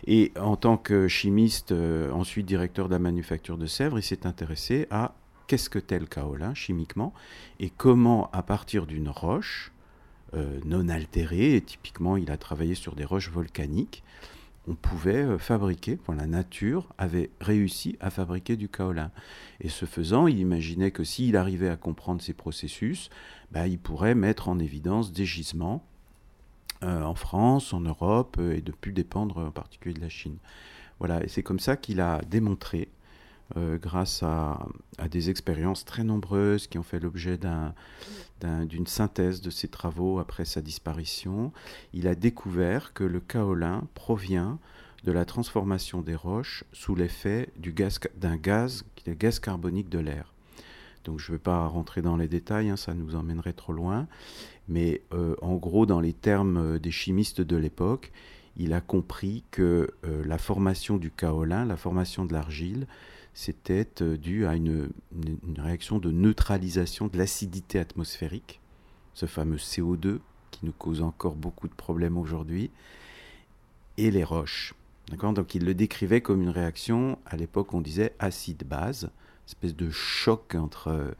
Et 0.07 0.33
en 0.39 0.57
tant 0.57 0.77
que 0.77 1.09
chimiste, 1.09 1.73
ensuite 2.13 2.47
directeur 2.47 2.89
de 2.89 2.93
la 2.93 2.99
manufacture 2.99 3.57
de 3.57 3.67
Sèvres, 3.67 3.99
il 3.99 4.03
s'est 4.03 4.27
intéressé 4.27 4.87
à 4.91 5.15
qu'est-ce 5.53 5.69
que 5.69 5.79
tel 5.79 6.09
kaolin 6.09 6.55
chimiquement 6.55 7.13
et 7.61 7.69
comment, 7.69 8.31
à 8.33 8.43
partir 8.43 8.87
d'une 8.87 9.11
roche 9.11 9.71
euh, 10.33 10.59
non 10.65 10.89
altérée, 10.89 11.57
et 11.57 11.61
typiquement 11.61 12.17
il 12.17 12.31
a 12.31 12.39
travaillé 12.39 12.75
sur 12.75 12.95
des 12.95 13.05
roches 13.05 13.31
volcaniques, 13.31 14.03
on 14.67 14.75
pouvait 14.75 15.25
euh, 15.25 15.37
fabriquer, 15.37 15.99
la 16.09 16.27
nature 16.27 16.89
avait 16.97 17.29
réussi 17.39 17.99
à 18.01 18.09
fabriquer 18.09 18.57
du 18.57 18.71
kaolin. 18.71 19.11
Et 19.61 19.69
ce 19.69 19.85
faisant, 19.85 20.27
il 20.27 20.39
imaginait 20.39 20.91
que 20.91 21.05
s'il 21.05 21.37
arrivait 21.37 21.69
à 21.69 21.77
comprendre 21.77 22.23
ces 22.23 22.33
processus, 22.33 23.11
bah, 23.51 23.67
il 23.67 23.79
pourrait 23.79 24.15
mettre 24.15 24.49
en 24.49 24.59
évidence 24.59 25.13
des 25.13 25.27
gisements 25.27 25.85
euh, 26.83 27.03
en 27.03 27.15
France, 27.15 27.75
en 27.75 27.81
Europe, 27.81 28.41
et 28.41 28.63
de 28.63 28.73
plus 28.73 28.95
dépendre 28.95 29.37
en 29.37 29.51
particulier 29.51 29.93
de 29.93 30.01
la 30.01 30.09
Chine. 30.09 30.39
Voilà, 30.99 31.23
et 31.23 31.29
c'est 31.29 31.43
comme 31.43 31.61
ça 31.61 31.77
qu'il 31.77 32.01
a 32.01 32.23
démontré 32.23 32.89
euh, 33.57 33.79
grâce 33.79 34.23
à, 34.23 34.67
des 35.11 35.31
expériences 35.31 35.85
très 35.85 36.05
nombreuses 36.05 36.67
qui 36.67 36.79
ont 36.79 36.83
fait 36.83 37.01
l'objet 37.01 37.39
d'une 38.41 38.87
synthèse 38.87 39.41
de 39.41 39.51
ses 39.51 39.69
travaux 39.69 40.19
après 40.19 40.45
sa 40.45 40.61
disparition. 40.61 41.53
Il 41.93 42.09
a 42.09 42.15
découvert 42.15 42.93
que 42.93 43.05
le 43.05 43.21
kaolin 43.21 43.85
provient 43.95 44.59
de 45.05 45.13
la 45.13 45.25
transformation 45.25 46.01
des 46.01 46.15
roches 46.15 46.65
sous 46.73 46.95
l'effet 46.95 47.49
d'un 48.17 48.37
gaz, 48.37 48.85
gaz 49.07 49.39
carbonique 49.41 49.89
de 49.89 49.99
l'air. 49.99 50.33
Donc 51.05 51.19
je 51.19 51.33
ne 51.33 51.37
vais 51.37 51.43
pas 51.43 51.67
rentrer 51.67 52.01
dans 52.01 52.17
les 52.17 52.29
détails, 52.29 52.71
hein, 52.71 52.77
ça 52.77 52.95
nous 52.95 53.17
emmènerait 53.17 53.55
trop 53.55 53.73
loin, 53.73 54.07
mais 54.69 55.03
euh, 55.13 55.35
en 55.43 55.57
gros, 55.57 55.85
dans 55.85 56.01
les 56.01 56.13
termes 56.13 56.79
des 56.79 56.93
chimistes 56.93 57.41
de 57.41 57.57
l'époque, 57.57 58.13
il 58.57 58.73
a 58.73 58.81
compris 58.81 59.45
que 59.51 59.91
euh, 60.05 60.23
la 60.27 60.39
formation 60.39 60.97
du 60.97 61.11
kaolin, 61.11 61.65
la 61.65 61.77
formation 61.77 62.25
de 62.25 62.33
l'argile, 62.33 62.87
c'était 63.35 63.89
euh, 64.03 64.17
dû 64.17 64.47
à 64.47 64.55
une, 64.55 64.91
réaction 65.59 65.99
de 65.99 66.11
neutralisation 66.11 67.07
de 67.07 67.17
l'acidité 67.17 67.79
atmosphérique, 67.79 68.61
ce 69.15 69.27
fameux 69.27 69.57
CO2 69.57 70.19
qui 70.51 70.67
nous 70.67 70.73
cause 70.73 71.03
encore 71.03 71.35
beaucoup 71.35 71.69
de 71.69 71.75
problèmes 71.75 72.19
aujourd'hui, 72.19 72.71
et 73.97 74.11
les 74.11 74.25
roches. 74.25 74.75
Donc 75.11 75.55
il 75.55 75.65
le 75.65 75.75
décrivait 75.75 76.21
comme 76.21 76.43
une 76.43 76.51
réaction, 76.51 77.19
à 77.27 77.37
l'époque 77.37 77.75
on 77.75 77.81
disait 77.81 78.15
acide-base, 78.19 79.11
espèce 79.47 79.75
de 79.75 79.91
choc 79.91 80.55
entre 80.55 80.89
euh, 80.89 81.11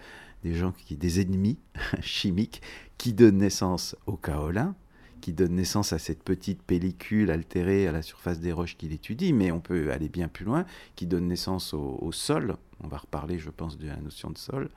des 0.45 0.55
gens 0.55 0.73
qui 0.73 0.97
des 0.97 1.21
ennemis 1.21 1.59
chimiques 2.01 2.63
qui 2.99 3.13
donnent 3.13 3.39
naissance 3.39 3.97
au 4.07 4.17
kaolin 4.17 4.75
qui 5.23 5.33
donne 5.33 5.55
naissance 5.55 5.93
à 5.95 5.99
cette 5.99 6.23
petite 6.23 6.63
pellicule 6.63 7.31
altérée 7.31 7.87
à 7.87 7.93
la 7.93 8.03
surface 8.03 8.41
des 8.41 8.53
roches 8.53 8.77
qu'il 8.77 8.93
étudie, 8.93 9.33
mais 9.33 9.53
on 9.53 9.61
peut 9.61 9.91
aller 9.93 10.09
bien 10.09 10.29
plus 10.29 10.45
loin, 10.45 10.67
qui 10.97 11.07
donne 11.07 11.29
naissance 11.29 11.73
au, 11.73 12.13
sol, 12.13 12.57
on 12.83 12.89
va 12.89 12.99
reparler 12.99 13.39
je 13.39 13.49
pense 13.49 13.79
de 13.79 13.87
la 13.87 13.97
notion 13.97 14.31
de 14.31 14.37
sol, 14.37 14.69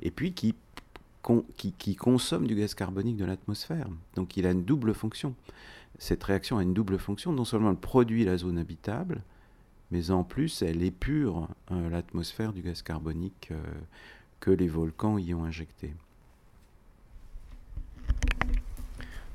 et 0.00 0.10
puis 0.10 0.32
qui, 0.32 0.54
consomme 1.96 2.46
du 2.46 2.54
gaz 2.54 2.74
carbonique 2.74 3.16
de 3.16 3.24
l'atmosphère. 3.24 3.88
Donc 4.14 4.36
il 4.36 4.46
a 4.46 4.52
une 4.52 4.64
double 4.64 4.94
fonction. 4.94 5.34
Cette 5.98 6.22
réaction 6.24 6.58
a 6.58 6.62
une 6.62 6.74
double 6.74 6.98
fonction, 6.98 7.32
non 7.32 7.44
seulement 7.44 7.70
elle 7.70 7.76
produit 7.76 8.24
la 8.24 8.38
zone 8.38 8.58
habitable, 8.58 9.22
mais 9.90 10.12
en 10.12 10.22
plus 10.22 10.62
elle 10.62 10.82
épure 10.82 11.48
euh, 11.72 11.90
l'atmosphère 11.90 12.52
du 12.52 12.62
gaz 12.62 12.82
carbonique 12.82 13.48
euh, 13.50 13.60
que 14.38 14.52
les 14.52 14.68
volcans 14.68 15.18
y 15.18 15.34
ont 15.34 15.44
injecté. 15.44 15.92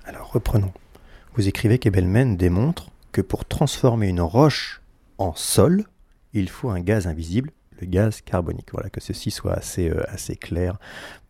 Alors 0.07 0.31
reprenons. 0.31 0.71
Vous 1.35 1.49
écrivez 1.49 1.79
qu'Ebelmen 1.79 2.37
démontre 2.37 2.91
que 3.11 3.19
pour 3.19 3.43
transformer 3.43 4.07
une 4.07 4.21
roche 4.21 4.81
en 5.17 5.35
sol, 5.35 5.83
il 6.31 6.47
faut 6.47 6.69
un 6.69 6.79
gaz 6.79 7.07
invisible, 7.07 7.51
le 7.81 7.87
gaz 7.87 8.21
carbonique. 8.21 8.71
Voilà, 8.71 8.89
que 8.89 9.01
ceci 9.01 9.31
soit 9.31 9.51
assez, 9.51 9.89
euh, 9.89 10.05
clair 10.39 10.79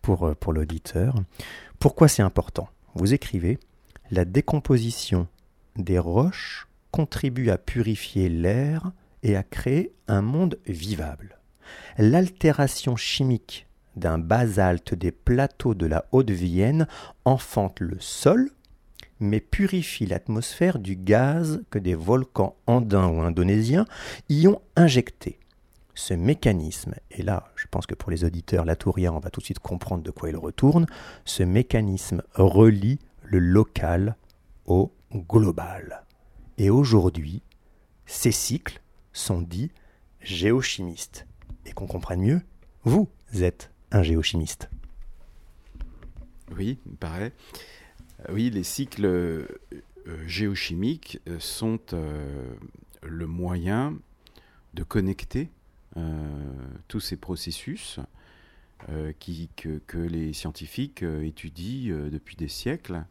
euh, 0.08 0.34
pour 0.36 0.52
l'auditeur. 0.52 1.16
Pourquoi 1.80 2.06
c'est 2.06 2.22
important? 2.22 2.68
Vous 2.94 3.14
écrivez 3.14 3.58
La 4.12 4.24
décomposition 4.24 5.26
des 5.74 5.98
roches 5.98 6.68
contribue 6.92 7.50
à 7.50 7.58
purifier 7.58 8.28
l'air 8.28 8.92
et 9.24 9.34
à 9.34 9.42
créer 9.42 9.92
un 10.06 10.22
monde 10.22 10.56
vivable. 10.68 11.40
L'altération 11.98 12.94
chimique 12.94 13.66
d'un 13.96 14.18
basalte 14.18 14.94
des 14.94 15.10
plateaux 15.10 15.74
de 15.74 15.86
la 15.86 16.04
Haute-Vienne 16.12 16.86
enfante 17.24 17.80
le 17.80 17.96
sol 17.98 18.50
mais 19.20 19.40
purifie 19.40 20.06
l'atmosphère 20.06 20.78
du 20.78 20.96
gaz 20.96 21.62
que 21.70 21.78
des 21.78 21.94
volcans 21.94 22.56
andins 22.66 23.08
ou 23.08 23.20
indonésiens 23.20 23.86
y 24.28 24.46
ont 24.48 24.60
injecté. 24.76 25.38
Ce 25.94 26.14
mécanisme, 26.14 26.94
et 27.10 27.22
là 27.22 27.50
je 27.56 27.66
pense 27.70 27.86
que 27.86 27.94
pour 27.94 28.10
les 28.10 28.24
auditeurs 28.24 28.64
latouriens 28.64 29.12
on 29.12 29.18
va 29.18 29.30
tout 29.30 29.40
de 29.40 29.44
suite 29.44 29.58
comprendre 29.58 30.02
de 30.02 30.10
quoi 30.10 30.28
il 30.28 30.36
retourne, 30.36 30.86
ce 31.24 31.42
mécanisme 31.42 32.22
relie 32.34 32.98
le 33.24 33.38
local 33.38 34.16
au 34.66 34.92
global. 35.12 36.04
Et 36.58 36.70
aujourd'hui, 36.70 37.42
ces 38.06 38.32
cycles 38.32 38.80
sont 39.12 39.40
dits 39.40 39.70
géochimistes. 40.20 41.26
Et 41.66 41.72
qu'on 41.72 41.86
comprenne 41.86 42.20
mieux, 42.20 42.40
vous 42.84 43.08
êtes 43.34 43.70
un 43.90 44.02
géochimiste. 44.02 44.70
Oui, 46.56 46.78
il 46.86 46.96
paraît. 46.96 47.24
Euh, 47.24 47.30
oui, 48.30 48.50
les 48.50 48.64
cycles 48.64 49.06
euh, 49.06 49.46
géochimiques 50.26 51.20
euh, 51.28 51.38
sont 51.38 51.80
le 53.02 53.26
moyen 53.26 53.96
de 54.74 54.82
connecter 54.82 55.50
tous 56.86 57.00
ces 57.00 57.16
processus 57.16 57.98
que, 58.86 59.78
que, 59.78 59.98
les 59.98 60.32
scientifiques 60.32 61.02
étudient 61.02 62.08
depuis 62.08 62.36
des 62.36 62.46
siècles 62.46 63.04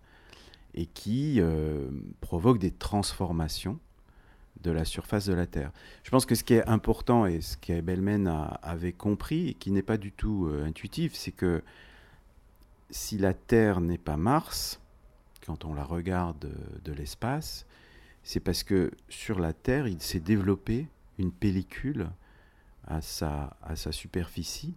et 0.73 0.85
qui 0.85 1.41
provoquent 2.21 2.59
des 2.59 2.71
transformations 2.71 3.77
de 4.63 4.71
la 4.71 4.85
surface 4.85 5.25
de 5.25 5.33
la 5.33 5.47
Terre. 5.47 5.71
Je 6.03 6.09
pense 6.09 6.25
que 6.25 6.35
ce 6.35 6.43
qui 6.43 6.53
est 6.53 6.67
important 6.67 7.25
et 7.25 7.41
ce 7.41 7.57
qu'Ebelmen 7.57 8.27
avait 8.61 8.93
compris 8.93 9.49
et 9.49 9.53
qui 9.53 9.71
n'est 9.71 9.81
pas 9.81 9.97
du 9.97 10.11
tout 10.11 10.47
euh, 10.47 10.65
intuitif, 10.65 11.13
c'est 11.15 11.31
que 11.31 11.63
si 12.89 13.17
la 13.17 13.33
Terre 13.33 13.81
n'est 13.81 13.97
pas 13.97 14.17
Mars, 14.17 14.79
quand 15.47 15.63
on 15.63 15.73
la 15.73 15.85
regarde 15.85 16.45
euh, 16.45 16.79
de 16.83 16.91
l'espace, 16.91 17.65
c'est 18.21 18.41
parce 18.41 18.63
que 18.63 18.91
sur 19.07 19.39
la 19.39 19.53
Terre, 19.53 19.87
il 19.87 20.01
s'est 20.01 20.19
développé 20.19 20.87
une 21.17 21.31
pellicule 21.31 22.09
à 22.85 23.01
sa, 23.01 23.55
à 23.63 23.77
sa 23.77 23.93
superficie, 23.93 24.75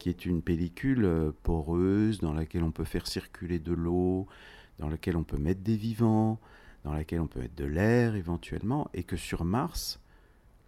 qui 0.00 0.08
est 0.08 0.26
une 0.26 0.42
pellicule 0.42 1.04
euh, 1.04 1.30
poreuse 1.44 2.18
dans 2.18 2.34
laquelle 2.34 2.64
on 2.64 2.72
peut 2.72 2.84
faire 2.84 3.06
circuler 3.06 3.60
de 3.60 3.72
l'eau, 3.72 4.26
dans 4.80 4.88
laquelle 4.88 5.16
on 5.16 5.22
peut 5.22 5.38
mettre 5.38 5.60
des 5.60 5.76
vivants, 5.76 6.40
dans 6.82 6.92
laquelle 6.92 7.20
on 7.20 7.28
peut 7.28 7.40
mettre 7.40 7.54
de 7.54 7.64
l'air 7.64 8.16
éventuellement, 8.16 8.90
et 8.92 9.04
que 9.04 9.16
sur 9.16 9.44
Mars, 9.44 10.00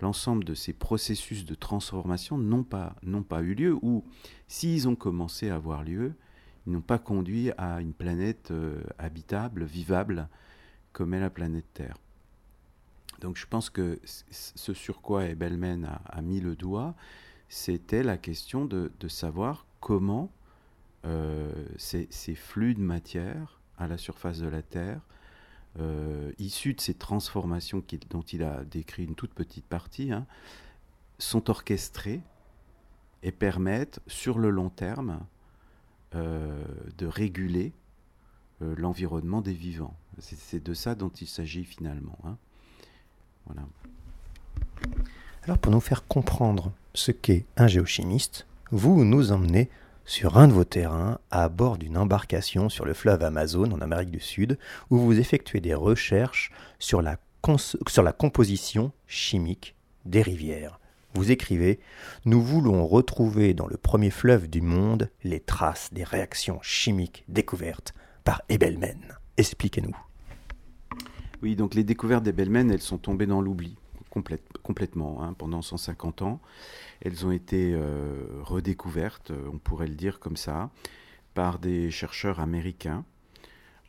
l'ensemble 0.00 0.44
de 0.44 0.54
ces 0.54 0.72
processus 0.72 1.44
de 1.44 1.56
transformation 1.56 2.38
n'ont 2.38 2.64
pas, 2.64 2.94
n'ont 3.02 3.24
pas 3.24 3.42
eu 3.42 3.54
lieu, 3.54 3.76
ou 3.82 4.04
s'ils 4.46 4.88
ont 4.88 4.96
commencé 4.96 5.50
à 5.50 5.56
avoir 5.56 5.82
lieu, 5.82 6.14
ils 6.66 6.72
n'ont 6.72 6.80
pas 6.80 6.98
conduit 6.98 7.50
à 7.58 7.80
une 7.80 7.92
planète 7.92 8.50
euh, 8.50 8.82
habitable, 8.98 9.64
vivable, 9.64 10.28
comme 10.92 11.14
est 11.14 11.20
la 11.20 11.30
planète 11.30 11.66
Terre. 11.74 11.96
Donc 13.20 13.36
je 13.36 13.46
pense 13.46 13.70
que 13.70 14.00
ce 14.04 14.74
sur 14.74 15.00
quoi 15.00 15.26
Ebelmen 15.26 15.88
a, 16.06 16.22
mis 16.22 16.40
le 16.40 16.56
doigt, 16.56 16.94
c'était 17.48 18.02
la 18.02 18.16
question 18.16 18.64
de, 18.64 18.90
savoir 19.08 19.66
comment 19.80 20.30
euh, 21.04 21.52
ces, 21.76 22.08
flux 22.34 22.74
de 22.74 22.80
matière 22.80 23.60
à 23.78 23.86
la 23.86 23.96
surface 23.96 24.38
de 24.38 24.48
la 24.48 24.62
Terre 24.62 25.00
euh, 25.78 26.32
issus 26.38 26.74
de 26.74 26.80
ces 26.80 26.94
transformations 26.94 27.82
dont 28.10 28.22
il 28.22 28.42
a 28.42 28.64
décrit 28.64 29.04
une 29.04 29.14
toute 29.14 29.34
petite 29.34 29.66
partie, 29.66 30.12
hein, 30.12 30.26
sont 31.18 31.48
orchestrés 31.48 32.20
et 33.22 33.32
permettent 33.32 34.00
sur 34.08 34.38
le 34.38 34.50
long 34.50 34.68
terme 34.68 35.20
de 36.14 37.06
réguler 37.06 37.72
euh, 38.62 38.74
l'environnement 38.76 39.40
des 39.40 39.52
vivants. 39.52 39.96
C'est 40.18 40.62
de 40.62 40.74
ça 40.74 40.94
dont 40.94 41.08
il 41.08 41.26
s'agit 41.26 41.64
finalement. 41.64 42.18
Hein. 42.24 42.36
Alors 45.44 45.58
pour 45.58 45.72
nous 45.72 45.80
faire 45.80 46.06
comprendre 46.06 46.72
ce 46.94 47.10
qu'est 47.12 47.44
un 47.56 47.66
géochimiste, 47.66 48.46
vous 48.70 49.04
nous 49.04 49.32
emmenez 49.32 49.70
sur 50.04 50.38
un 50.38 50.48
de 50.48 50.52
vos 50.52 50.64
terrains 50.64 51.18
à 51.30 51.48
bord 51.48 51.78
d'une 51.78 51.96
embarcation 51.96 52.68
sur 52.68 52.84
le 52.84 52.94
fleuve 52.94 53.22
Amazon 53.22 53.70
en 53.72 53.80
Amérique 53.80 54.10
du 54.10 54.20
Sud 54.20 54.58
où 54.90 54.98
vous 54.98 55.18
effectuez 55.18 55.60
des 55.60 55.74
recherches 55.74 56.52
sur 56.78 57.02
la 57.02 57.16
composition 58.12 58.92
chimique 59.06 59.74
des 60.04 60.22
rivières. 60.22 60.78
Vous 61.14 61.30
écrivez 61.30 61.78
Nous 62.24 62.40
voulons 62.40 62.86
retrouver 62.86 63.52
dans 63.52 63.66
le 63.66 63.76
premier 63.76 64.10
fleuve 64.10 64.48
du 64.48 64.62
monde 64.62 65.10
les 65.24 65.40
traces 65.40 65.92
des 65.92 66.04
réactions 66.04 66.58
chimiques 66.62 67.24
découvertes 67.28 67.94
par 68.24 68.42
Ebelmen. 68.48 68.98
Expliquez-nous. 69.36 69.96
Oui, 71.42 71.56
donc 71.56 71.74
les 71.74 71.84
découvertes 71.84 72.22
d'Ebelmen, 72.22 72.70
elles 72.70 72.80
sont 72.80 72.98
tombées 72.98 73.26
dans 73.26 73.40
l'oubli 73.40 73.76
complètement 74.62 75.22
hein, 75.22 75.32
pendant 75.32 75.62
150 75.62 76.22
ans. 76.22 76.40
Elles 77.00 77.26
ont 77.26 77.32
été 77.32 77.72
euh, 77.74 78.26
redécouvertes, 78.42 79.32
on 79.52 79.58
pourrait 79.58 79.86
le 79.86 79.94
dire 79.94 80.20
comme 80.20 80.36
ça, 80.36 80.70
par 81.34 81.58
des 81.58 81.90
chercheurs 81.90 82.40
américains, 82.40 83.04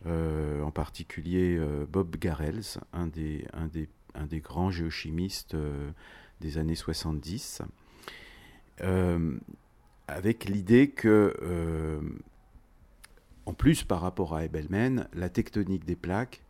euh, 0.06 0.64
en 0.64 0.72
particulier 0.72 1.58
euh, 1.58 1.86
Bob 1.90 2.16
Garrels, 2.16 2.64
un 2.94 3.08
des, 3.08 3.46
grands 4.40 4.72
géochimistes 4.72 5.56
des 6.44 6.58
années 6.58 6.76
70, 6.76 7.62
avec 10.08 10.46
l'idée 10.46 10.90
que, 10.90 11.34
en 13.46 13.54
plus 13.54 13.84
par 13.84 14.02
rapport 14.02 14.36
à 14.36 14.44
Ebelmen, 14.44 15.08
la 15.14 15.30
tectonique 15.30 15.86
des 15.86 15.96
plaques 15.96 16.44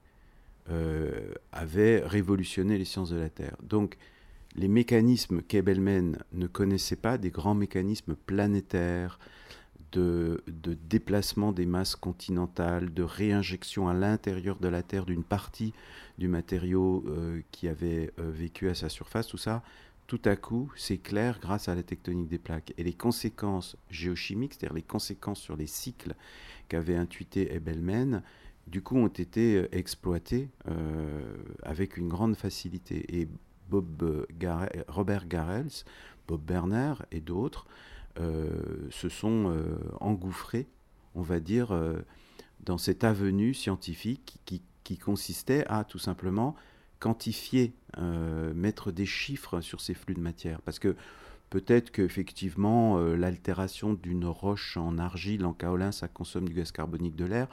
avait 1.51 2.01
révolutionné 2.05 2.77
les 2.77 2.85
sciences 2.85 3.11
de 3.11 3.17
la 3.17 3.29
Terre. 3.29 3.55
Donc, 3.61 3.97
les 4.55 4.67
mécanismes 4.67 5.41
qu'Ebelmen 5.41 6.17
ne 6.31 6.47
connaissait 6.47 6.95
pas, 6.95 7.17
des 7.17 7.31
grands 7.31 7.55
mécanismes 7.55 8.15
planétaires, 8.15 9.19
de, 9.93 10.43
déplacement 10.89 11.51
des 11.51 11.65
masses 11.65 11.95
continentales, 11.95 12.93
de 12.93 13.03
réinjection 13.03 13.87
à 13.87 13.93
l'intérieur 13.93 14.57
de 14.57 14.67
la 14.67 14.83
Terre 14.83 15.05
d'une 15.05 15.23
partie 15.23 15.73
du 16.17 16.27
matériau 16.27 17.03
euh, 17.07 17.41
qui 17.51 17.67
avait 17.67 18.11
euh, 18.19 18.31
vécu 18.31 18.69
à 18.69 18.75
sa 18.75 18.89
surface, 18.89 19.27
tout 19.27 19.37
ça, 19.37 19.63
tout 20.07 20.21
à 20.25 20.35
coup, 20.35 20.71
c'est 20.75 20.97
clair 20.97 21.39
grâce 21.39 21.69
à 21.69 21.75
la 21.75 21.83
tectonique 21.83 22.27
des 22.27 22.37
plaques. 22.37 22.73
Et 22.77 22.83
les 22.83 22.93
conséquences 22.93 23.77
géochimiques, 23.89 24.53
c'est-à-dire 24.53 24.75
les 24.75 24.81
conséquences 24.81 25.39
sur 25.39 25.55
les 25.55 25.67
cycles 25.67 26.15
qu'avait 26.67 26.95
intuité 26.95 27.53
Ebelmen, 27.53 28.21
du 28.67 28.81
coup, 28.81 28.97
ont 28.97 29.07
été 29.07 29.57
euh, 29.57 29.67
exploitées 29.71 30.49
avec 31.63 31.97
une 31.97 32.09
grande 32.09 32.35
facilité. 32.35 33.21
Et 33.21 33.27
Robert 34.87 35.27
Garrels, 35.27 35.71
Bob 36.27 36.41
Berner 36.41 36.93
et 37.11 37.21
d'autres 37.21 37.67
se 38.17 39.09
sont 39.09 39.51
euh, 39.51 39.77
engouffrés, 39.99 40.67
on 41.15 41.21
va 41.21 41.39
dire, 41.39 41.77
dans 42.61 42.77
cette 42.77 43.03
avenue 43.03 43.53
scientifique 43.53 44.39
qui, 44.45 44.61
consistait 44.97 45.65
à 45.67 45.83
tout 45.83 45.97
simplement 45.97 46.55
quantifier, 46.99 47.73
mettre 48.53 48.91
des 48.91 49.05
chiffres 49.05 49.61
sur 49.61 49.81
ces 49.81 49.93
flux 49.93 50.13
de 50.13 50.19
matière. 50.19 50.61
Parce 50.61 50.79
que 50.79 50.95
peut-être 51.49 51.91
qu'effectivement, 51.91 52.97
l'altération 52.99 53.93
d'une 53.93 54.25
roche 54.25 54.77
en 54.77 54.97
argile, 54.97 55.45
en 55.45 55.53
kaolin, 55.53 55.91
ça 55.91 56.07
consomme 56.07 56.47
du 56.47 56.53
gaz 56.53 56.71
carbonique 56.71 57.15
de 57.15 57.25
l'air 57.25 57.47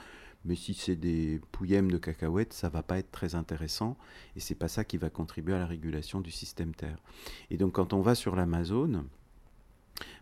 mais 0.45 0.55
si 0.55 0.75
c'est 0.75 0.97
des 0.97 1.41
pouillèmes 1.53 1.91
de 1.91 1.99
cacahuètes, 1.99 2.53
ça 2.53 2.69
va 2.69 2.83
pas 2.83 2.99
être 2.99 3.11
très 3.11 3.35
intéressant 3.35 3.97
et 4.37 4.41
c'est 4.41 4.55
pas 4.55 4.69
ça 4.69 4.85
qui 4.85 4.97
va 4.97 5.11
contribuer 5.11 5.55
à 5.55 5.59
la 5.59 5.67
régulation 5.67 6.21
du 6.21 6.31
système 6.31 6.75
Terre. 6.75 6.99
Et 7.51 7.57
donc 7.57 7.73
quand 7.73 7.93
on 7.93 8.01
va 8.01 8.15
sur 8.15 8.37
l'Amazone, 8.37 9.05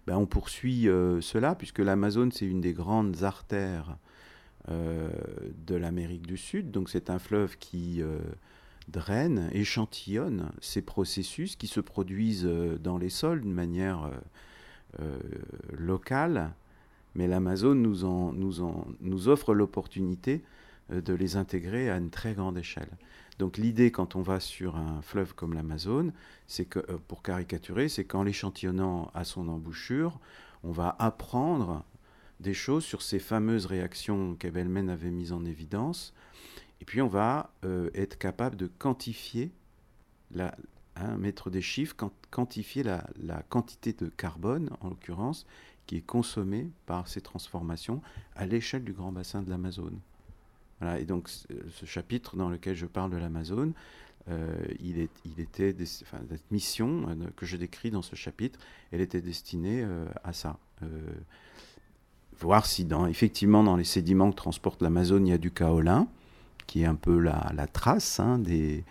ben 0.08 0.16
on 0.16 0.24
poursuit 0.24 0.88
euh, 0.88 1.20
cela 1.20 1.54
puisque 1.54 1.80
l'Amazone 1.80 2.32
c'est 2.32 2.46
une 2.46 2.62
des 2.62 2.72
grandes 2.72 3.24
artères 3.24 3.98
euh, 4.70 5.10
de 5.66 5.74
l'Amérique 5.74 6.26
du 6.26 6.38
Sud, 6.38 6.70
donc 6.70 6.88
c'est 6.88 7.10
un 7.10 7.18
fleuve 7.18 7.58
qui 7.58 8.00
euh, 8.00 8.18
draine, 8.88 9.50
échantillonne 9.52 10.50
ces 10.62 10.80
processus 10.80 11.56
qui 11.56 11.66
se 11.66 11.80
produisent 11.80 12.48
dans 12.80 12.96
les 12.96 13.10
sols 13.10 13.42
d'une 13.42 13.52
manière 13.52 14.10
locale 15.76 16.52
mais 17.14 17.26
l'Amazon 17.26 17.74
nous, 17.74 18.32
nous, 18.32 18.54
nous 19.02 19.28
offre 19.28 19.52
l'opportunité 19.52 20.42
de 20.90 21.12
les 21.12 21.36
intégrer 21.36 21.90
à 21.90 21.98
une 21.98 22.08
très 22.08 22.32
grande 22.32 22.56
échelle. 22.56 22.88
Donc 23.38 23.56
l'idée 23.56 23.92
quand 23.92 24.16
on 24.16 24.22
va 24.22 24.40
sur 24.40 24.76
un 24.76 25.00
fleuve 25.02 25.34
comme 25.34 25.54
l'Amazone, 25.54 26.12
c'est 26.46 26.64
que, 26.64 26.80
euh, 26.90 26.98
pour 27.06 27.22
caricaturer, 27.22 27.88
c'est 27.88 28.04
qu'en 28.04 28.24
l'échantillonnant 28.24 29.10
à 29.14 29.24
son 29.24 29.48
embouchure, 29.48 30.18
on 30.64 30.72
va 30.72 30.96
apprendre 30.98 31.84
des 32.40 32.54
choses 32.54 32.84
sur 32.84 33.02
ces 33.02 33.18
fameuses 33.18 33.66
réactions 33.66 34.34
qu'Ebelmen 34.34 34.90
avait 34.90 35.10
mises 35.10 35.32
en 35.32 35.44
évidence, 35.44 36.14
et 36.80 36.84
puis 36.84 37.00
on 37.00 37.08
va 37.08 37.50
euh, 37.64 37.90
être 37.94 38.18
capable 38.18 38.56
de 38.56 38.66
quantifier, 38.66 39.50
la, 40.32 40.56
hein, 40.96 41.16
mettre 41.16 41.50
des 41.50 41.62
chiffres, 41.62 41.96
quantifier 42.30 42.82
la, 42.82 43.08
la, 43.20 43.42
quantité 43.42 43.92
de 43.92 44.08
carbone, 44.08 44.70
en 44.80 44.88
l'occurrence, 44.88 45.46
qui 45.86 45.96
est 45.96 46.06
consommé 46.06 46.70
par 46.86 47.08
ces 47.08 47.20
transformations 47.20 48.02
à 48.36 48.46
l'échelle 48.46 48.84
du 48.84 48.92
grand 48.92 49.10
bassin 49.10 49.42
de 49.42 49.50
l'Amazone. 49.50 49.98
Voilà, 50.80 51.00
et 51.00 51.04
donc 51.04 51.28
ce 51.28 51.86
chapitre 51.86 52.36
dans 52.36 52.48
lequel 52.48 52.74
je 52.74 52.86
parle 52.86 53.10
de 53.10 53.16
l'Amazone, 53.16 53.72
euh, 54.30 54.54
il, 54.80 55.00
était, 55.40 55.74
cette 55.84 56.50
mission 56.50 57.06
euh, 57.08 57.14
que 57.36 57.46
je 57.46 57.56
décris 57.56 57.90
dans 57.90 58.02
ce 58.02 58.14
chapitre, 58.14 58.58
elle 58.92 59.00
était 59.00 59.22
destinée 59.22 59.82
euh, 59.82 60.06
à 60.22 60.32
ça. 60.32 60.58
voir 62.38 62.66
si 62.66 62.84
dans, 62.84 63.06
effectivement 63.06 63.64
dans 63.64 63.76
les 63.76 63.84
sédiments 63.84 64.30
que 64.30 64.36
transporte 64.36 64.82
l'Amazone, 64.82 65.26
il 65.26 65.30
y 65.30 65.32
a 65.32 65.38
du 65.38 65.50
kaolin, 65.50 66.08
qui 66.66 66.82
est 66.82 66.86
un 66.86 66.94
peu 66.94 67.18
la, 67.18 67.66
trace 67.72 68.20
hein, 68.20 68.38
des, 68.38 68.84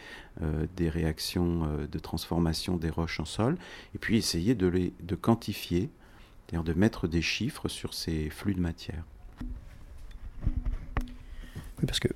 des 0.75 0.89
réactions 0.89 1.85
de 1.89 1.99
transformation 1.99 2.75
des 2.75 2.89
roches 2.89 3.19
en 3.19 3.25
sol, 3.25 3.57
et 3.93 3.99
puis 3.99 4.17
essayer 4.17 4.55
de, 4.55 4.67
les, 4.67 4.93
de 5.01 5.15
quantifier 5.15 5.89
c'est-à-dire 6.47 6.63
de 6.63 6.79
mettre 6.79 7.07
des 7.07 7.21
chiffres 7.21 7.67
sur 7.67 7.93
ces 7.93 8.29
flux 8.29 8.55
de 8.55 8.61
matière. 8.61 9.03
Oui, 11.79 11.85
parce 11.85 11.99
que 11.99 12.09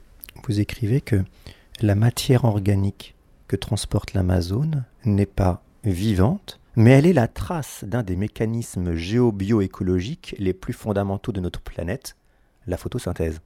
vous 0.47 0.59
écrivez 0.59 1.01
que 1.01 1.23
la 1.81 1.95
matière 1.95 2.45
organique 2.45 3.15
que 3.47 3.55
transporte 3.55 4.13
l'Amazone 4.13 4.85
n'est 5.05 5.25
pas 5.25 5.63
vivante, 5.83 6.59
mais 6.75 6.91
elle 6.91 7.05
est 7.05 7.13
la 7.13 7.27
trace 7.27 7.83
d'un 7.83 8.03
des 8.03 8.15
mécanismes 8.15 8.95
géobioécologiques 8.95 10.35
les 10.39 10.53
plus 10.53 10.73
fondamentaux 10.73 11.31
de 11.31 11.41
notre 11.41 11.61
planète, 11.61 12.15
la 12.67 12.77
photosynthèse. 12.77 13.41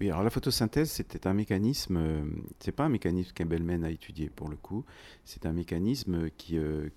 Oui, 0.00 0.10
alors 0.10 0.22
la 0.22 0.30
photosynthèse, 0.30 0.90
c'était 0.90 1.26
un 1.26 1.34
mécanisme, 1.34 1.96
euh, 1.98 2.24
c'est 2.58 2.72
pas 2.72 2.84
un 2.84 2.88
mécanisme 2.88 3.32
qu'Ebelmen 3.34 3.84
a 3.84 3.90
étudié 3.90 4.30
pour 4.30 4.48
le 4.48 4.56
coup, 4.56 4.84
c'est 5.24 5.44
un 5.44 5.52
mécanisme 5.52 6.30
qui, 6.38 6.56
euh, 6.56 6.88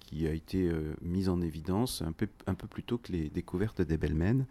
qui 0.00 0.26
a 0.26 0.32
été 0.32 0.68
euh, 0.68 0.94
mis 1.00 1.28
en 1.28 1.40
évidence 1.40 2.02
un 2.02 2.10
peu, 2.10 2.28
un 2.46 2.54
peu 2.54 2.66
plus 2.66 2.82
tôt 2.82 2.98
que 2.98 3.12
les 3.12 3.28
découvertes 3.28 3.82
d'Ebelmen, 3.82 4.46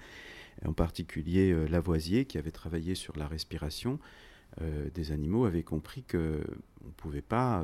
en 0.65 0.73
particulier 0.73 1.53
Lavoisier 1.67 2.25
qui 2.25 2.37
avait 2.37 2.51
travaillé 2.51 2.95
sur 2.95 3.17
la 3.17 3.27
respiration 3.27 3.99
des 4.93 5.11
animaux 5.11 5.45
avait 5.45 5.63
compris 5.63 6.03
qu'on 6.03 6.17
ne 6.17 6.91
pouvait 6.97 7.21
pas 7.21 7.63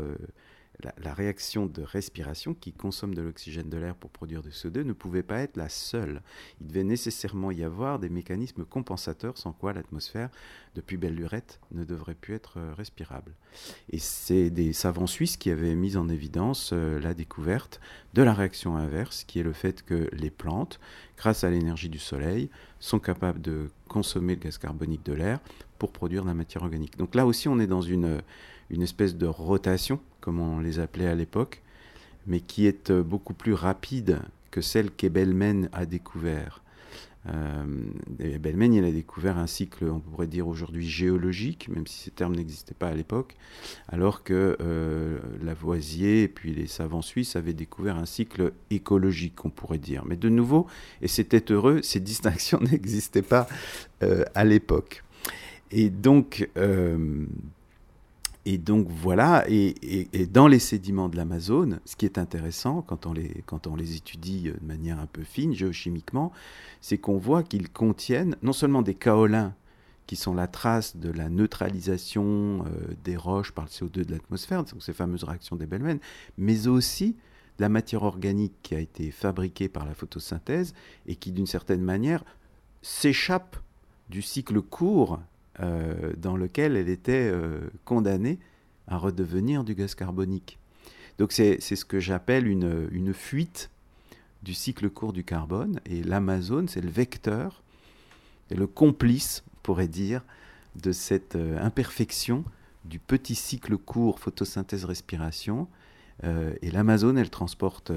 la, 0.83 1.13
réaction 1.13 1.65
de 1.65 1.81
respiration 1.81 2.53
qui 2.53 2.71
consomme 2.71 3.15
de 3.15 3.21
l'oxygène 3.21 3.69
de 3.69 3.77
l'air 3.77 3.95
pour 3.95 4.11
produire 4.11 4.43
du 4.43 4.49
CO2 4.49 4.83
ne 4.83 4.93
pouvait 4.93 5.23
pas 5.23 5.39
être 5.39 5.57
la 5.57 5.69
seule. 5.69 6.21
Il 6.61 6.67
devait 6.67 6.83
nécessairement 6.83 7.51
y 7.51 7.63
avoir 7.63 7.97
des 7.97 8.09
mécanismes 8.09 8.63
compensateurs 8.63 9.37
sans 9.37 9.53
quoi 9.53 9.73
l'atmosphère, 9.73 10.29
depuis 10.75 10.97
belle 10.97 11.15
lurette, 11.15 11.59
ne 11.71 11.83
devrait 11.83 12.13
plus 12.13 12.35
être 12.35 12.59
euh, 12.59 12.73
respirable. 12.75 13.33
Et 13.89 13.97
c'est 13.97 14.51
des 14.51 14.73
savants 14.73 15.07
suisses 15.07 15.37
qui 15.37 15.49
avaient 15.49 15.73
mis 15.73 15.97
en 15.97 16.09
évidence 16.09 16.71
euh, 16.73 16.99
la 16.99 17.15
découverte 17.15 17.81
de 18.13 18.21
la 18.21 18.33
réaction 18.33 18.77
inverse, 18.77 19.23
qui 19.23 19.39
est 19.39 19.43
le 19.43 19.53
fait 19.53 19.81
que 19.81 20.09
les 20.13 20.29
plantes, 20.29 20.79
grâce 21.17 21.43
à 21.43 21.49
l'énergie 21.49 21.89
du 21.89 21.99
soleil, 21.99 22.51
sont 22.79 22.99
capables 22.99 23.41
de 23.41 23.71
consommer 23.87 24.35
le 24.35 24.41
gaz 24.41 24.59
carbonique 24.59 25.03
de 25.03 25.13
l'air 25.13 25.39
pour 25.79 25.91
produire 25.91 26.21
de 26.21 26.27
la 26.27 26.35
matière 26.35 26.61
organique. 26.61 26.97
Donc 26.97 27.15
là 27.15 27.25
aussi, 27.25 27.47
on 27.47 27.59
est 27.59 27.67
dans 27.67 27.81
une 27.81 28.21
une 28.69 28.81
espèce 28.81 29.15
de 29.15 29.25
rotation, 29.25 29.99
comme 30.27 30.41
on 30.41 30.59
les 30.59 30.81
appelait 30.81 31.07
à 31.07 31.15
l'époque, 31.15 31.61
mais 32.25 32.41
qui 32.41 32.67
est 32.67 32.91
euh, 32.91 33.01
beaucoup 33.01 33.33
plus 33.33 33.53
rapide 33.53 34.19
que 34.51 34.59
celle 34.59 34.91
qu'Ebelmen 34.91 35.69
a 35.71 35.85
découvert. 35.85 36.61
Euh, 37.29 37.63
Ebelmen, 38.19 38.73
il 38.73 38.83
a 38.83 38.91
découvert 38.91 39.37
un 39.37 39.47
cycle, 39.47 39.85
on 39.85 40.01
pourrait 40.01 40.27
dire 40.27 40.45
aujourd'hui 40.49 40.85
géologique, 40.85 41.69
même 41.69 41.87
si 41.87 42.03
ces 42.03 42.11
termes 42.11 42.35
n'existaient 42.35 42.73
pas 42.73 42.89
à 42.89 42.93
l'époque, 42.93 43.37
alors 43.87 44.25
que 44.25 44.57
euh, 44.59 45.17
Lavoisier 45.41 46.23
et 46.23 46.27
puis 46.27 46.53
les 46.53 46.67
savants 46.67 47.01
suisses 47.01 47.37
avaient 47.37 47.53
découvert 47.53 47.95
un 47.95 48.05
cycle 48.05 48.51
écologique, 48.69 49.45
on 49.45 49.49
pourrait 49.49 49.77
dire. 49.77 50.03
Mais 50.05 50.17
de 50.17 50.27
nouveau, 50.27 50.67
et 51.01 51.07
c'était 51.07 51.53
heureux, 51.53 51.81
ces 51.83 52.01
distinctions 52.01 52.59
n'existaient 52.69 53.21
pas 53.21 53.47
euh, 54.03 54.25
à 54.35 54.43
l'époque. 54.43 55.05
Et 55.71 55.89
donc, 55.89 56.49
et 58.49 58.57
donc 58.57 58.87
voilà, 58.89 59.43
et, 59.49 59.75
dans 60.31 60.47
les 60.47 60.59
sédiments 60.59 61.09
de 61.09 61.17
l'Amazone, 61.17 61.81
ce 61.83 61.97
qui 61.97 62.05
est 62.05 62.17
intéressant 62.17 62.81
quand 62.81 63.05
on, 63.05 63.11
les, 63.11 63.95
étudie 63.97 64.43
de 64.43 64.65
manière 64.65 65.01
un 65.01 65.05
peu 65.05 65.23
fine, 65.23 65.53
géochimiquement, 65.53 66.31
c'est 66.79 66.97
qu'on 66.97 67.17
voit 67.17 67.43
qu'ils 67.43 67.69
contiennent 67.69 68.37
non 68.41 68.53
seulement 68.53 68.83
des 68.83 68.95
kaolins, 68.95 69.53
qui 70.05 70.15
sont 70.15 70.33
la 70.33 70.47
trace 70.47 70.95
de 70.95 71.11
la 71.11 71.27
neutralisation 71.27 72.63
euh, 72.65 72.93
des 73.03 73.17
roches 73.17 73.51
par 73.51 73.65
le 73.65 73.69
CO2 73.69 74.05
de 74.05 74.11
l'atmosphère, 74.13 74.63
donc 74.63 74.81
ces 74.81 74.93
fameuses 74.93 75.25
réactions 75.25 75.57
des 75.57 75.65
Bellman, 75.65 75.97
mais 76.37 76.67
aussi 76.67 77.17
la 77.59 77.67
matière 77.67 78.03
organique 78.03 78.53
qui 78.63 78.75
a 78.75 78.79
été 78.79 79.11
fabriquée 79.11 79.67
par 79.67 79.85
la 79.85 79.93
photosynthèse 79.93 80.73
et 81.05 81.17
qui 81.17 81.33
d'une 81.33 81.47
certaine 81.47 81.81
manière 81.81 82.23
s'échappe 82.81 83.57
du 84.09 84.21
cycle 84.21 84.61
court 84.61 85.19
euh, 85.59 86.13
dans 86.17 86.37
lequel 86.37 86.75
elle 86.75 86.87
était 86.87 87.31
euh, 87.33 87.61
condamnée 87.83 88.37
à 88.87 88.97
redevenir 88.97 89.63
du 89.63 89.73
gaz 89.73 89.95
carbonique. 89.95 90.59
Donc 91.17 91.31
c'est 91.31 91.59
ce 91.59 91.83
que 91.83 91.99
j'appelle 91.99 92.47
une, 92.47 92.87
une, 92.91 93.11
fuite 93.11 93.71
du 94.43 94.53
cycle 94.53 94.87
court 94.91 95.13
du 95.13 95.23
carbone, 95.23 95.79
et 95.87 96.03
l'Amazone, 96.03 96.67
c'est 96.67 96.81
le 96.81 96.91
vecteur 96.91 97.63
et 98.51 98.55
le 98.55 98.67
complice, 98.67 99.43
on 99.55 99.59
pourrait 99.63 99.87
dire, 99.87 100.21
de 100.75 100.91
cette 100.91 101.35
euh, 101.35 101.59
imperfection 101.59 102.45
du 102.85 102.99
petit 102.99 103.33
cycle 103.33 103.77
court 103.77 104.19
photosynthèse-respiration. 104.19 105.67
et 106.23 106.71
l'Amazone, 106.71 107.17
elle 107.17 107.29
transporte 107.29 107.91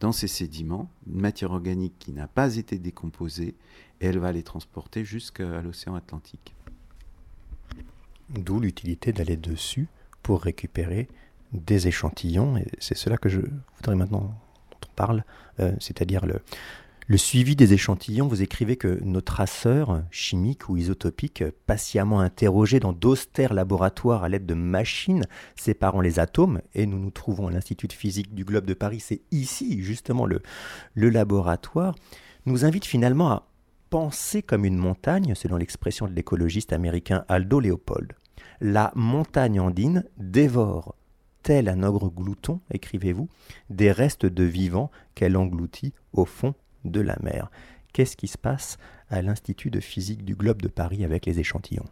dans 0.00 0.12
ses 0.12 0.28
sédiments 0.28 0.90
une 1.06 1.20
matière 1.20 1.52
organique 1.52 1.94
qui 1.98 2.12
n'a 2.12 2.26
pas 2.26 2.56
été 2.56 2.78
décomposée, 2.78 3.54
et 4.00 4.06
elle 4.06 4.18
va 4.18 4.32
les 4.32 4.42
transporter 4.42 5.04
jusqu'à 5.04 5.62
l'océan 5.62 5.94
Atlantique. 5.94 6.54
D'où 8.30 8.60
l'utilité 8.60 9.12
d'aller 9.12 9.36
dessus 9.36 9.88
pour 10.22 10.42
récupérer 10.42 11.08
des 11.52 11.88
échantillons. 11.88 12.56
Et 12.56 12.66
c'est 12.78 12.96
cela 12.96 13.16
que 13.16 13.28
je 13.28 13.40
voudrais 13.76 13.96
maintenant 13.96 14.38
dont 14.70 14.88
on 14.88 14.94
parle, 14.94 15.24
euh, 15.60 15.72
c'est-à-dire 15.80 16.24
le, 16.26 17.16
suivi 17.16 17.56
des 17.56 17.72
échantillons. 17.72 18.28
Vous 18.28 18.42
écrivez 18.42 18.76
que 18.76 19.00
nos 19.02 19.20
traceurs 19.20 20.04
chimiques 20.10 20.68
ou 20.68 20.76
isotopiques, 20.76 21.42
patiemment 21.66 22.20
interrogés 22.20 22.78
dans 22.78 22.92
d'austères 22.92 23.52
laboratoires 23.52 24.22
à 24.22 24.28
l'aide 24.28 24.46
de 24.46 24.54
machines 24.54 25.26
séparant 25.56 26.00
les 26.00 26.20
atomes, 26.20 26.60
et 26.74 26.86
nous 26.86 26.98
nous 26.98 27.10
trouvons 27.10 27.48
à 27.48 27.50
l'Institut 27.50 27.88
de 27.88 27.92
physique 27.92 28.32
du 28.32 28.44
Globe 28.44 28.64
de 28.64 28.74
Paris, 28.74 29.00
c'est 29.00 29.22
ici 29.32 29.82
justement 29.82 30.24
le, 30.24 30.40
le 30.94 31.10
laboratoire, 31.10 31.96
nous 32.46 32.64
invitent 32.64 32.86
finalement 32.86 33.30
à 33.30 33.48
penser 33.90 34.40
comme 34.40 34.64
une 34.64 34.76
montagne, 34.76 35.34
selon 35.34 35.56
l'expression 35.56 36.06
de 36.06 36.12
l'écologiste 36.12 36.72
américain 36.72 37.24
Aldo 37.28 37.58
Leopold. 37.58 38.14
La 38.62 38.92
montagne 38.94 39.58
andine 39.58 40.04
dévore, 40.18 40.94
tel 41.42 41.66
un 41.66 41.82
ogre 41.82 42.10
glouton, 42.10 42.60
écrivez-vous, 42.70 43.28
des 43.70 43.90
restes 43.90 44.26
de 44.26 44.44
vivants 44.44 44.90
qu'elle 45.14 45.38
engloutit 45.38 45.94
au 46.12 46.26
fond 46.26 46.54
de 46.84 47.00
la 47.00 47.16
mer. 47.22 47.50
Qu'est-ce 47.94 48.18
qui 48.18 48.28
se 48.28 48.36
passe 48.36 48.76
à 49.08 49.22
l'Institut 49.22 49.70
de 49.70 49.80
physique 49.80 50.26
du 50.26 50.34
globe 50.34 50.60
de 50.60 50.68
Paris 50.68 51.04
avec 51.04 51.24
les 51.24 51.40
échantillons? 51.40 51.88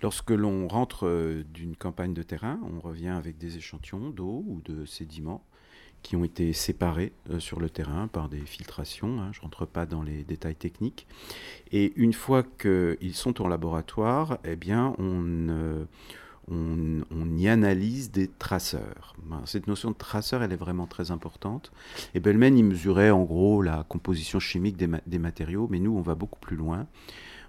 Lorsque 0.00 0.30
l'on 0.30 0.66
rentre 0.66 1.06
euh, 1.06 1.44
d'une 1.52 1.76
campagne 1.76 2.14
de 2.14 2.22
terrain, 2.22 2.58
on 2.64 2.80
revient 2.80 3.08
avec 3.08 3.36
des 3.36 3.58
échantillons 3.58 4.08
d'eau 4.08 4.42
ou 4.48 4.62
de 4.62 4.86
sédiments 4.86 5.44
qui 6.02 6.16
ont 6.16 6.24
été 6.24 6.52
séparés 6.52 7.12
euh, 7.30 7.38
sur 7.40 7.60
le 7.60 7.70
terrain 7.70 8.08
par 8.08 8.28
des 8.28 8.40
filtrations. 8.40 9.20
Hein, 9.20 9.30
je 9.32 9.38
ne 9.38 9.42
rentre 9.42 9.66
pas 9.66 9.86
dans 9.86 10.02
les 10.02 10.24
détails 10.24 10.56
techniques. 10.56 11.06
Et 11.72 11.92
une 11.96 12.12
fois 12.12 12.42
qu'ils 12.42 13.14
sont 13.14 13.42
en 13.42 13.48
laboratoire, 13.48 14.38
eh 14.44 14.56
bien, 14.56 14.94
on, 14.98 15.48
euh, 15.48 15.84
y 17.36 17.48
analyse 17.48 18.10
des 18.10 18.28
traceurs. 18.28 19.14
Cette 19.44 19.66
notion 19.66 19.90
de 19.90 19.96
traceur, 19.96 20.42
elle 20.42 20.52
est 20.52 20.56
vraiment 20.56 20.86
très 20.86 21.10
importante. 21.10 21.70
Et 22.14 22.20
Bellman, 22.20 22.56
il 22.56 22.64
mesurait 22.64 23.10
en 23.10 23.22
gros 23.22 23.62
la 23.62 23.84
composition 23.88 24.40
chimique 24.40 24.76
des 24.76 25.18
matériaux, 25.18 25.68
mais 25.70 25.78
nous, 25.78 25.96
on 25.96 26.02
va 26.02 26.14
beaucoup 26.16 26.40
plus 26.40 26.56
loin. 26.56 26.88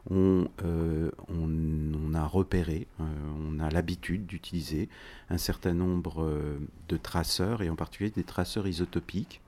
Euh, 0.09 1.11
on, 1.29 2.13
a 2.13 2.25
repéré, 2.25 2.87
euh, 2.99 3.03
on 3.47 3.59
a 3.59 3.69
l'habitude 3.69 4.25
d'utiliser 4.25 4.89
un 5.29 5.37
certain 5.37 5.73
nombre 5.73 6.23
euh, 6.23 6.57
de 6.89 6.97
traceurs, 6.97 7.61
et 7.61 7.69
en 7.69 7.75
particulier 7.75 8.09
des 8.09 8.23
traceurs 8.23 8.67
isotopiques. 8.67 9.41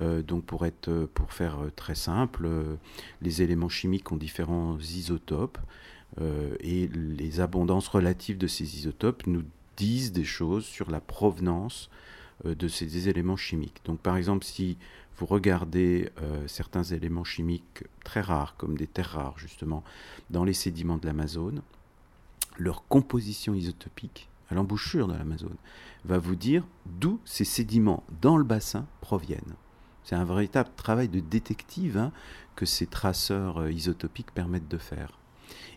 donc 0.00 0.44
pour, 0.44 0.64
pour 1.12 1.32
faire 1.32 1.58
très 1.76 1.94
simple, 1.94 2.48
les 3.20 3.42
éléments 3.42 3.68
chimiques 3.68 4.10
ont 4.10 4.16
différents 4.16 4.78
isotopes, 4.78 5.58
et 6.60 6.88
les 6.88 7.40
abondances 7.40 7.88
relatives 7.88 8.38
de 8.38 8.46
ces 8.46 8.76
isotopes 8.76 9.26
nous 9.26 9.44
disent 9.76 10.12
des 10.12 10.24
choses 10.24 10.64
sur 10.64 10.90
la 10.90 11.00
provenance 11.00 11.90
de 12.44 12.68
ces 12.68 13.08
éléments 13.08 13.36
chimiques. 13.36 13.82
Donc 13.84 14.00
par 14.00 14.16
exemple, 14.16 14.44
si 14.46 14.78
vous 15.22 15.26
regardez 15.26 16.10
euh, 16.20 16.48
certains 16.48 16.82
éléments 16.82 17.22
chimiques 17.22 17.84
très 18.02 18.20
rares, 18.20 18.56
comme 18.56 18.76
des 18.76 18.88
terres 18.88 19.12
rares 19.12 19.38
justement, 19.38 19.84
dans 20.30 20.42
les 20.42 20.52
sédiments 20.52 20.96
de 20.98 21.06
l'Amazone, 21.06 21.62
leur 22.58 22.88
composition 22.88 23.54
isotopique 23.54 24.28
à 24.50 24.56
l'embouchure 24.56 25.06
de 25.06 25.12
l'Amazone 25.12 25.54
va 26.04 26.18
vous 26.18 26.34
dire 26.34 26.66
d'où 26.86 27.20
ces 27.24 27.44
sédiments 27.44 28.02
dans 28.20 28.36
le 28.36 28.42
bassin 28.42 28.84
proviennent. 29.00 29.54
C'est 30.02 30.16
un 30.16 30.24
véritable 30.24 30.70
travail 30.74 31.08
de 31.08 31.20
détective 31.20 31.98
hein, 31.98 32.10
que 32.56 32.66
ces 32.66 32.88
traceurs 32.88 33.58
euh, 33.58 33.70
isotopiques 33.70 34.32
permettent 34.32 34.66
de 34.66 34.76
faire. 34.76 35.20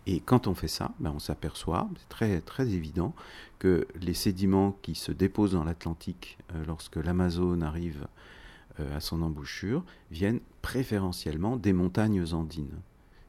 Et 0.08 0.22
quand 0.22 0.48
on 0.48 0.56
fait 0.56 0.68
ça, 0.68 0.92
ben 1.00 1.12
on 1.14 1.20
s'aperçoit, 1.20 1.88
c'est 2.00 2.10
très, 2.10 2.42
très 2.42 2.70
évident, 2.70 3.14
que 3.60 3.88
les 4.02 4.16
sédiments 4.16 4.76
qui 4.82 4.96
se 4.96 5.12
déposent 5.12 5.52
dans 5.52 5.64
l'Atlantique 5.64 6.40
euh, 6.56 6.66
lorsque 6.66 6.96
l'Amazone 6.96 7.62
arrive 7.62 8.08
à 8.80 9.00
son 9.00 9.22
embouchure 9.22 9.84
viennent 10.12 10.42
préférentiellement 10.62 11.58
des 11.58 11.74
montagnes 11.74 12.34
andines 12.34 12.82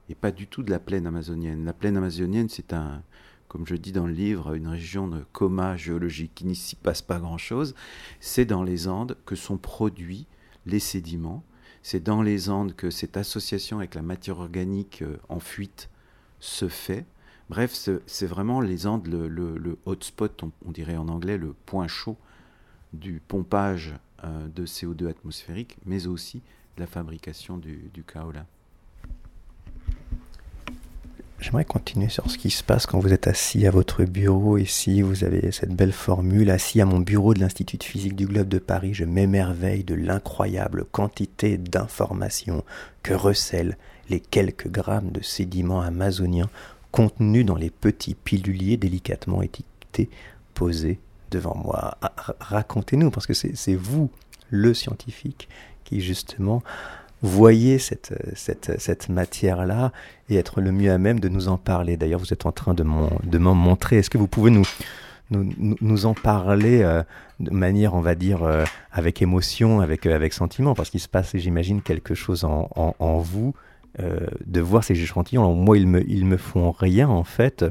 et 0.09 0.15
pas 0.15 0.31
du 0.31 0.47
tout 0.47 0.63
de 0.63 0.71
la 0.71 0.79
plaine 0.79 1.07
amazonienne. 1.07 1.65
La 1.65 1.73
plaine 1.73 1.97
amazonienne, 1.97 2.49
c'est 2.49 2.73
un, 2.73 3.03
comme 3.49 3.67
je 3.67 3.75
dis 3.75 3.93
dans 3.93 4.07
le 4.07 4.13
livre, 4.13 4.55
une 4.55 4.69
région 4.69 5.09
de 5.09 5.25
coma 5.33 5.77
géologique 5.77 6.33
qui 6.35 6.47
n'y 6.47 6.59
passe 6.83 7.03
pas 7.03 7.19
grand-chose. 7.19 7.75
C'est 8.21 8.45
dans 8.45 8.63
les 8.63 8.89
Andes 8.89 9.17
que 9.27 9.35
sont 9.35 9.59
produits 9.59 10.27
les 10.65 10.81
sédiments. 10.81 11.45
C'est 11.83 12.03
dans 12.03 12.23
les 12.23 12.51
Andes 12.51 12.75
que 12.75 12.91
cette 12.91 13.17
association 13.17 13.79
avec 13.79 13.95
la 13.95 14.03
matière 14.03 14.39
organique 14.39 15.03
euh, 15.03 15.17
en 15.29 15.41
fuite 15.41 15.89
se 16.41 16.69
fait. 16.69 17.07
Bref, 17.49 17.89
c'est 18.07 18.27
vraiment 18.27 18.61
les 18.61 18.87
Andes, 18.89 19.07
le, 19.07 19.79
hotspot, 19.87 20.43
on, 20.43 20.71
dirait 20.73 20.97
en 20.97 21.09
anglais, 21.09 21.39
le 21.39 21.55
point 21.65 21.87
chaud 21.87 22.17
du 22.93 23.23
pompage 23.27 23.95
de 24.25 24.67
CO2 24.67 25.09
atmosphérique, 25.09 25.77
mais 25.85 26.07
aussi 26.07 26.43
de 26.77 26.81
la 26.81 26.87
fabrication 26.87 27.59
du, 27.59 27.91
du 27.93 28.03
kaolin. 28.03 28.47
J'aimerais 31.39 31.67
continuer 31.67 32.09
sur 32.09 32.31
ce 32.31 32.39
qui 32.39 32.51
se 32.51 32.65
passe 32.65 32.87
quand 32.87 32.99
vous 32.99 33.13
êtes 33.13 33.27
assis 33.27 33.67
à 33.67 33.71
votre 33.71 34.05
bureau 34.05 34.57
ici. 34.57 35.03
Vous 35.03 35.23
avez 35.23 35.53
cette 35.53 35.75
belle 35.75 35.93
formule. 35.93 36.51
Assis 36.51 36.81
à 36.81 36.87
mon 36.87 36.99
bureau 36.99 37.35
de 37.35 37.41
l'Institut 37.41 37.77
de 37.77 37.85
physique 37.85 38.17
du 38.17 38.27
globe 38.27 38.49
de 38.49 38.59
Paris, 38.59 38.95
je 38.95 39.05
m'émerveille 39.05 39.85
de 39.85 39.95
l'incroyable 39.95 40.87
quantité 40.91 41.59
d'informations 41.59 42.65
que 43.03 43.13
recèlent 43.13 43.77
les 44.09 44.21
quelques 44.21 44.69
grammes 44.69 45.11
de 45.11 45.23
sédiments 45.23 45.83
amazoniens 45.83 46.49
contenus 46.91 47.45
dans 47.45 47.55
les 47.55 47.71
petits 47.71 48.15
piluliers 48.15 48.79
délicatement 48.79 49.43
étiquetés 49.43 50.09
posés 50.55 50.99
devant 51.31 51.57
moi. 51.57 51.97
Ah, 52.03 52.13
racontez-nous, 52.41 53.11
parce 53.11 53.27
que 53.27 53.35
c'est 53.35 53.75
vous, 53.75 54.11
le 54.51 54.75
scientifique, 54.75 55.49
qui 55.85 56.01
justement 56.01 56.63
voyez 57.23 57.79
cette, 57.79 58.15
cette, 58.35 59.09
matière-là 59.09 59.93
et 60.29 60.37
être 60.37 60.61
le 60.61 60.73
mieux 60.73 60.93
à 60.93 60.99
même 60.99 61.21
de 61.21 61.29
nous 61.29 61.49
en 61.49 61.57
parler. 61.57 61.97
D'ailleurs, 61.97 62.21
vous 62.21 62.33
êtes 62.33 62.47
en 62.47 62.53
train 62.53 62.75
de 62.75 62.83
m'en 62.83 63.55
montrer. 63.55 63.99
Est-ce 63.99 64.11
que 64.11 64.19
vous 64.19 64.29
pouvez 64.29 64.51
nous, 64.51 64.67
nous, 65.31 65.77
nous 65.81 66.07
en 66.07 66.15
parler 66.15 66.83
euh, 66.83 67.03
de 67.41 67.51
manière, 67.51 67.95
on 67.95 68.01
va 68.01 68.15
dire, 68.15 68.43
euh, 68.43 68.65
avec 68.93 69.23
émotion, 69.23 69.81
avec, 69.81 70.07
avec 70.07 70.33
sentiment? 70.33 70.75
Parce 70.75 70.91
qu'il 70.91 71.01
se 71.01 71.09
passe, 71.09 71.37
j'imagine, 71.37 71.83
quelque 71.83 72.15
chose 72.15 72.45
en 72.45 73.19
vous 73.19 73.55
euh, 74.01 74.27
de 74.45 74.61
voir 74.61 74.85
ces 74.85 75.01
échantillons. 75.01 75.55
moi, 75.55 75.79
ils 75.79 75.87
me, 75.87 76.09
ils 76.09 76.27
me 76.27 76.37
font 76.37 76.71
rien 76.71 77.09
en 77.09 77.25
fait. 77.25 77.65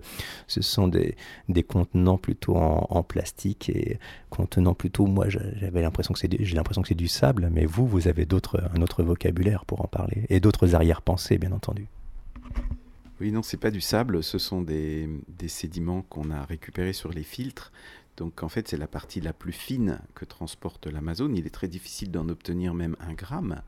Ce 0.48 0.62
sont 0.62 0.88
des, 0.88 1.16
des 1.50 1.64
contenants 1.64 2.18
plutôt 2.18 2.56
en, 2.56 3.04
plastique 3.04 3.70
et 3.70 4.00
contenant 4.30 4.74
plutôt. 4.74 5.06
Moi, 5.06 5.28
j'avais 5.30 5.82
l'impression 5.82 6.14
que 6.14 6.20
c'est, 6.20 6.30
j'ai 6.40 6.56
l'impression 6.56 6.82
que 6.82 6.88
c'est 6.88 6.96
du 6.96 7.08
sable, 7.08 7.50
mais 7.52 7.66
vous, 7.66 7.88
vous 7.88 8.08
avez 8.08 8.26
d'autres, 8.26 8.62
un 8.76 8.82
autre 8.82 9.04
vocabulaire 9.04 9.66
pour 9.66 9.82
en 9.82 9.88
parler 9.88 10.26
et 10.30 10.40
d'autres 10.40 10.74
arrière-pensées, 10.74 11.38
bien 11.38 11.52
entendu. 11.52 11.88
Oui, 13.22 13.32
non, 13.32 13.44
c'est 13.44 13.58
pas 13.58 13.72
du 13.72 13.82
sable. 13.82 14.24
Ce 14.24 14.38
sont 14.38 14.62
des, 14.62 15.08
des 15.30 15.48
sédiments 15.48 16.02
qu'on 16.02 16.32
a 16.32 16.44
récupérés 16.44 16.94
sur 16.94 17.12
les 17.12 17.24
filtres. 17.24 17.72
Donc 18.18 18.44
en 18.44 18.50
fait, 18.50 18.68
c'est 18.68 18.78
la 18.78 18.88
partie 18.88 19.22
la 19.22 19.34
plus 19.34 19.52
fine 19.52 20.00
que 20.16 20.26
transporte 20.26 20.88
l'Amazone. 20.88 21.36
Il 21.36 21.46
est 21.46 21.52
très 21.52 21.68
difficile 21.68 22.12
d'en 22.12 22.30
obtenir 22.30 22.74
même 22.74 22.96
un 23.00 23.14
gramme. 23.14 23.62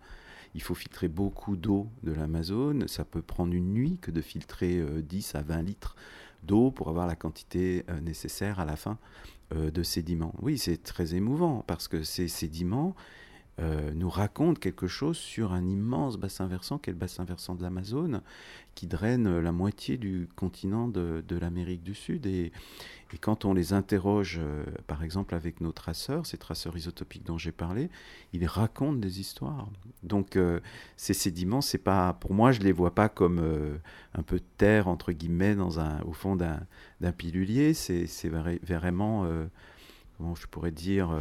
Il 0.57 0.63
faut 0.63 0.73
filtrer 0.73 1.07
beaucoup 1.07 1.55
d'eau 1.55 1.87
de 2.01 2.11
l'Amazone. 2.11 2.87
Ça 2.87 3.05
peut 3.05 3.21
prendre 3.21 3.53
une 3.53 3.73
nuit 3.73 3.99
que 4.01 4.09
de 4.09 4.21
filtrer 4.21 4.83
10 5.03 5.35
euh, 5.35 5.37
à 5.37 5.41
20 5.43 5.61
litres 5.61 5.95
d'eau 6.41 6.71
pour 6.71 6.89
avoir 6.89 7.05
la 7.05 7.15
quantité 7.15 7.85
euh, 7.91 7.99
nécessaire 7.99 8.59
à 8.59 8.65
la 8.65 8.75
fin 8.75 8.97
euh, 9.53 9.69
de 9.69 9.83
sédiments. 9.83 10.33
Oui, 10.41 10.57
c'est 10.57 10.81
très 10.81 11.13
émouvant 11.13 11.63
parce 11.67 11.87
que 11.87 12.01
ces 12.01 12.27
sédiments 12.27 12.95
nous 13.59 14.09
racontent 14.09 14.59
quelque 14.59 14.87
chose 14.87 15.17
sur 15.17 15.51
un 15.51 15.67
immense 15.67 16.17
bassin 16.17 16.45
versant 16.45 16.77
qu'est 16.77 16.91
le 16.91 16.97
bassin 16.97 17.23
versant 17.23 17.55
de 17.55 17.63
l'Amazone, 17.63 18.21
qui 18.75 18.85
draine 18.85 19.39
la 19.39 19.51
moitié 19.51 19.97
du 19.97 20.29
continent 20.35 20.87
de, 20.87 21.23
l'Amérique 21.41 21.81
du 21.81 21.95
Sud. 21.95 22.27
Et, 22.27 22.51
quand 23.21 23.45
on 23.45 23.53
les 23.53 23.73
interroge, 23.73 24.39
par 24.85 25.01
exemple 25.01 25.33
avec 25.33 25.61
nos 25.61 25.71
traceurs, 25.71 26.25
ces 26.25 26.37
traceurs 26.37 26.77
isotopiques 26.77 27.25
dont 27.25 27.37
j'ai 27.37 27.51
parlé, 27.53 27.89
ils 28.33 28.45
racontent 28.45 28.99
des 28.99 29.19
histoires. 29.19 29.67
Donc 30.03 30.35
euh, 30.35 30.59
ces 30.95 31.13
sédiments, 31.13 31.59
pas, 31.83 32.13
pour 32.13 32.33
moi, 32.33 32.51
je 32.51 32.61
les 32.61 32.71
vois 32.71 32.93
pas 32.93 33.09
comme 33.09 33.39
euh, 33.39 33.77
un 34.13 34.23
peu 34.23 34.37
de 34.37 34.45
terre 34.57 34.87
entre 34.87 35.11
guillemets 35.11 35.55
dans 35.55 35.79
un, 35.79 36.01
au 36.01 36.13
fond 36.13 36.35
d'un 36.35 37.11
pilulier. 37.11 37.73
C'est 37.73 38.29
vraiment, 38.29 39.25
euh, 39.25 39.45
comment 40.17 40.35
je 40.35 40.47
pourrais 40.47 40.71
dire, 40.71 41.15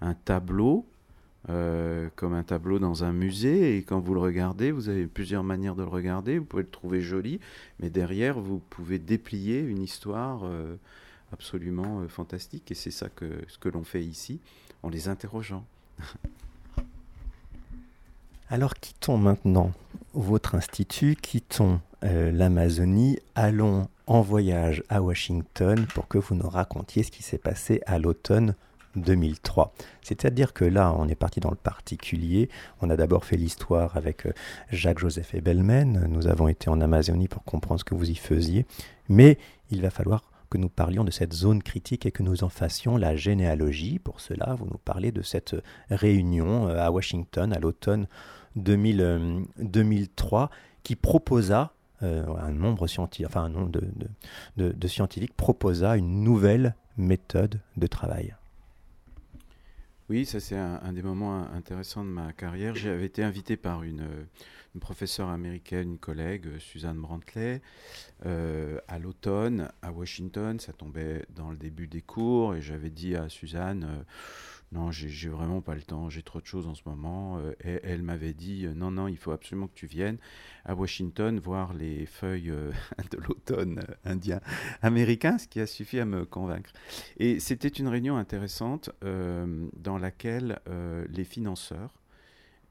un 0.00 0.14
tableau. 0.14 0.86
Comme 1.46 2.34
un 2.34 2.42
tableau 2.42 2.78
dans 2.78 3.04
un 3.04 3.12
musée. 3.12 3.76
Et 3.76 3.82
quand 3.82 4.00
vous 4.00 4.14
le 4.14 4.20
regardez, 4.20 4.72
vous 4.72 4.88
avez 4.88 5.06
plusieurs 5.06 5.44
manières 5.44 5.76
de 5.76 5.82
le 5.82 5.88
regarder, 5.88 6.38
vous 6.38 6.44
pouvez 6.44 6.64
le 6.64 6.70
trouver 6.70 7.00
joli, 7.00 7.40
mais 7.80 7.90
derrière 7.90 8.40
vous 8.40 8.60
pouvez 8.70 8.98
déplier 8.98 9.60
une 9.60 9.82
histoire 9.82 10.42
absolument 11.32 12.06
fantastique. 12.08 12.70
Et 12.72 12.74
c'est 12.74 12.90
ça 12.90 13.08
que 13.08 13.26
ce 13.48 13.58
que 13.58 13.68
l'on 13.68 13.84
fait 13.84 14.02
ici 14.02 14.40
en 14.82 14.88
les 14.88 15.08
interrogeant. 15.08 15.64
Alors 18.48 18.74
quittons 18.74 19.18
maintenant 19.18 19.72
votre 20.14 20.54
institut, 20.54 21.16
quittons 21.20 21.80
euh, 22.04 22.30
l'Amazonie, 22.30 23.18
allons 23.34 23.88
en 24.06 24.20
voyage 24.20 24.84
à 24.88 25.02
Washington 25.02 25.84
pour 25.94 26.06
que 26.06 26.16
vous 26.18 26.36
nous 26.36 26.48
racontiez 26.48 27.02
ce 27.02 27.10
qui 27.10 27.24
s'est 27.24 27.38
passé 27.38 27.82
à 27.86 27.98
l'automne 27.98 28.54
2003. 28.96 29.72
C'est-à-dire 30.02 30.52
que 30.52 30.64
là, 30.64 30.94
on 30.98 31.08
est 31.08 31.14
parti 31.14 31.40
dans 31.40 31.50
le 31.50 31.56
particulier. 31.56 32.48
On 32.80 32.90
a 32.90 32.96
d'abord 32.96 33.24
fait 33.24 33.36
l'histoire 33.36 33.96
avec 33.96 34.26
euh, 34.26 34.32
Jacques-Joseph 34.70 35.34
Ebelmen. 35.34 36.06
Nous 36.08 36.26
avons 36.26 36.48
été 36.48 36.68
en 36.68 36.80
Amazonie 36.80 37.28
pour 37.28 37.44
comprendre 37.44 37.80
ce 37.80 37.84
que 37.84 37.94
vous 37.94 38.10
y 38.10 38.14
faisiez. 38.14 38.66
Mais 39.08 39.38
il 39.70 39.82
va 39.82 39.90
falloir 39.90 40.22
que 40.50 40.58
nous 40.58 40.68
parlions 40.68 41.04
de 41.04 41.10
cette 41.10 41.32
zone 41.32 41.62
critique 41.62 42.06
et 42.06 42.12
que 42.12 42.22
nous 42.22 42.44
en 42.44 42.48
fassions 42.48 42.96
la 42.96 43.16
généalogie. 43.16 43.98
Pour 43.98 44.20
cela, 44.20 44.54
vous 44.54 44.66
nous 44.66 44.78
parlez 44.84 45.12
de 45.12 45.22
cette 45.22 45.56
réunion 45.90 46.68
euh, 46.68 46.78
à 46.78 46.90
Washington 46.90 47.52
à 47.52 47.58
l'automne 47.58 48.06
2003 48.56 50.42
euh, 50.42 50.46
qui 50.82 50.96
proposa 50.96 51.72
un 52.02 52.52
nombre 52.52 52.86
enfin 53.24 53.44
un 53.44 53.48
nombre 53.48 53.70
de, 54.56 54.86
scientifiques 54.86 55.34
proposa 55.34 55.96
une 55.96 56.22
nouvelle 56.22 56.74
méthode 56.98 57.58
de 57.76 57.86
travail. 57.86 58.34
Oui, 60.08 60.24
ça 60.24 60.38
c'est 60.38 60.56
un, 60.56 60.92
des 60.92 61.02
moments 61.02 61.50
intéressants 61.52 62.04
de 62.04 62.10
ma 62.10 62.32
carrière. 62.32 62.76
J'avais 62.76 63.06
été 63.06 63.24
invité 63.24 63.56
par 63.56 63.82
une, 63.82 64.06
une 64.72 64.80
professeure 64.80 65.30
américaine, 65.30 65.92
une 65.92 65.98
collègue, 65.98 66.46
Suzanne 66.60 66.98
Brantley, 67.00 67.60
euh, 68.24 68.78
à 68.86 69.00
l'automne 69.00 69.68
à 69.82 69.90
Washington. 69.90 70.60
Ça 70.60 70.72
tombait 70.72 71.26
dans 71.30 71.50
le 71.50 71.56
début 71.56 71.88
des 71.88 72.02
cours 72.02 72.54
et 72.54 72.62
j'avais 72.62 72.90
dit 72.90 73.16
à 73.16 73.28
Suzanne, 73.28 73.84
euh, 73.84 74.02
non, 74.72 74.90
j'ai 74.90 75.28
vraiment 75.28 75.60
pas 75.60 75.74
le 75.74 75.82
temps, 75.82 76.10
j'ai 76.10 76.22
trop 76.22 76.40
de 76.40 76.46
choses 76.46 76.66
en 76.66 76.74
ce 76.74 76.82
moment. 76.86 77.38
Euh, 77.38 77.52
et 77.64 77.80
elle 77.84 78.02
m'avait 78.02 78.34
dit, 78.34 78.66
non, 78.74 78.90
non, 78.90 79.08
il 79.08 79.16
faut 79.16 79.30
absolument 79.30 79.68
que 79.68 79.74
tu 79.74 79.86
viennes 79.86 80.18
à 80.64 80.74
Washington 80.74 81.38
voir 81.38 81.72
les 81.72 82.06
feuilles 82.06 82.52
de 83.10 83.18
l'automne 83.18 83.84
indien 84.04 84.40
américain, 84.82 85.38
ce 85.38 85.46
qui 85.46 85.60
a 85.60 85.66
suffi 85.66 86.00
à 86.00 86.04
me 86.04 86.24
convaincre. 86.24 86.72
Et 87.18 87.40
c'était 87.40 87.68
une 87.68 87.88
réunion 87.88 88.16
intéressante 88.16 88.90
dans 89.02 89.98
laquelle 89.98 90.60
les 91.08 91.24
financeurs, 91.24 91.92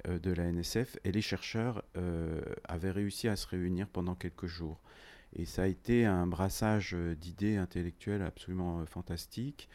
euh, 0.07 0.19
de 0.19 0.31
la 0.31 0.51
NSF 0.51 0.97
et 1.03 1.11
les 1.11 1.21
chercheurs 1.21 1.83
euh, 1.97 2.41
avaient 2.65 2.91
réussi 2.91 3.27
à 3.27 3.35
se 3.35 3.47
réunir 3.47 3.87
pendant 3.87 4.15
quelques 4.15 4.47
jours. 4.47 4.79
Et 5.33 5.45
ça 5.45 5.63
a 5.63 5.67
été 5.67 6.05
un 6.05 6.27
brassage 6.27 6.93
euh, 6.93 7.15
d'idées 7.15 7.57
intellectuelles 7.57 8.21
absolument 8.21 8.85
fantastique, 8.85 9.69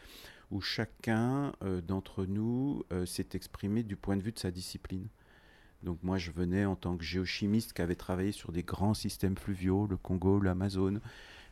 où 0.51 0.61
chacun 0.61 1.53
d'entre 1.87 2.25
nous 2.25 2.83
s'est 3.05 3.29
exprimé 3.33 3.83
du 3.83 3.95
point 3.95 4.17
de 4.17 4.21
vue 4.21 4.31
de 4.31 4.39
sa 4.39 4.51
discipline. 4.51 5.07
Donc 5.83 5.97
moi, 6.03 6.17
je 6.17 6.31
venais 6.31 6.65
en 6.65 6.75
tant 6.75 6.95
que 6.95 7.03
géochimiste 7.03 7.73
qui 7.73 7.81
avait 7.81 7.95
travaillé 7.95 8.31
sur 8.31 8.51
des 8.51 8.61
grands 8.61 8.93
systèmes 8.93 9.37
fluviaux, 9.37 9.87
le 9.87 9.97
Congo, 9.97 10.39
l'Amazone. 10.39 11.01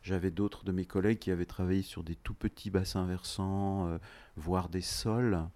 J'avais 0.04 0.32
d'autres 0.32 0.64
de 0.64 0.72
mes 0.72 0.86
collègues 0.86 1.20
qui 1.20 1.32
avaient 1.32 1.46
travaillé 1.46 1.82
sur 1.82 2.04
des 2.04 2.16
tout 2.16 2.34
petits 2.36 2.70
bassins 2.70 3.06
versants, 3.06 3.98
voire 4.36 4.70
des 4.70 4.82
sols 4.82 5.50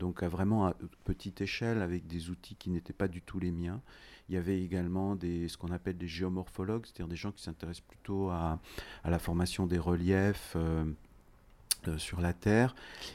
donc 0.00 0.22
à 0.22 0.28
vraiment 0.28 0.66
à 0.66 0.74
petite 1.04 1.40
échelle 1.40 1.82
avec 1.82 2.06
des 2.06 2.30
outils 2.30 2.56
qui 2.56 2.70
n'étaient 2.70 2.92
pas 2.92 3.06
du 3.06 3.22
tout 3.22 3.38
les 3.38 3.52
miens. 3.52 3.80
Il 4.28 4.34
y 4.34 4.38
avait 4.38 4.62
également 4.62 5.16
des, 5.16 5.48
ce 5.48 5.56
qu'on 5.56 5.72
appelle 5.72 5.96
des 5.98 6.08
géomorphologues, 6.08 6.86
c'est-à-dire 6.86 7.08
des 7.08 7.16
gens 7.16 7.32
qui 7.32 7.42
s'intéressent 7.42 7.86
plutôt 7.86 8.30
à, 8.30 8.60
la 9.04 9.18
formation 9.18 9.66
des 9.66 9.78
reliefs 9.78 10.54
euh, 10.56 10.84
euh, 10.84 10.92
sur 11.98 12.20
la 12.20 12.32
Terre. 12.32 12.74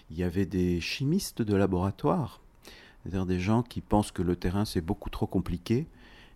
Il 0.10 0.18
y 0.18 0.24
avait 0.24 0.46
des 0.46 0.82
chimistes 0.82 1.42
de 1.42 1.56
laboratoire, 1.56 2.42
c'est-à-dire 3.04 3.26
des 3.26 3.40
gens 3.40 3.64
qui 3.64 3.82
pensent 3.82 4.12
que 4.12 4.22
le 4.22 4.36
terrain 4.36 4.66
c'est 4.66 4.82
beaucoup 4.82 5.10
trop 5.10 5.28
compliqué 5.28 5.88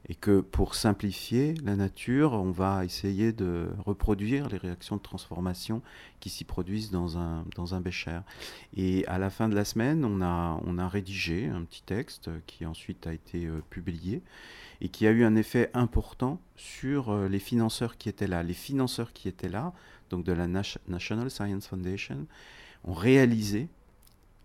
et 0.07 0.15
que 0.15 0.39
pour 0.39 0.75
simplifier 0.75 1.55
la 1.63 1.75
nature, 1.75 2.33
on 2.33 2.51
va 2.51 2.85
essayer 2.85 3.33
de 3.33 3.69
reproduire 3.85 4.47
les 4.47 4.57
réactions 4.57 4.95
de 4.95 5.01
transformation 5.01 5.81
qui 6.19 6.29
s'y 6.29 6.45
produisent 6.45 6.89
dans 6.89 7.17
un, 7.17 7.45
dans 7.55 7.75
un 7.75 7.81
bécher. 7.81 8.19
Et 8.75 9.05
à 9.07 9.17
la 9.17 9.29
fin 9.29 9.49
de 9.49 9.55
la 9.55 9.65
semaine, 9.65 10.05
on 10.05 10.21
a, 10.21 10.59
on 10.65 10.77
a 10.77 10.87
rédigé 10.87 11.47
un 11.47 11.63
petit 11.63 11.83
texte 11.83 12.29
qui 12.47 12.65
ensuite 12.65 13.07
a 13.07 13.13
été 13.13 13.45
euh, 13.45 13.61
publié 13.69 14.23
et 14.81 14.87
qui 14.87 15.05
a 15.05 15.11
eu 15.11 15.25
un 15.25 15.35
effet 15.35 15.69
important 15.73 16.39
sur 16.55 17.09
euh, 17.09 17.27
les 17.27 17.39
financeurs 17.39 17.97
qui 17.97 18.07
étaient 18.07 18.27
là. 18.27 18.41
Les 18.41 18.53
financeurs 18.53 19.11
qui 19.11 19.27
étaient 19.27 19.49
là, 19.49 19.73
donc 20.09 20.23
de 20.23 20.33
la 20.33 20.47
National 20.47 21.29
Science 21.29 21.67
Foundation, 21.67 22.25
ont 22.83 22.93
réalisé 22.93 23.67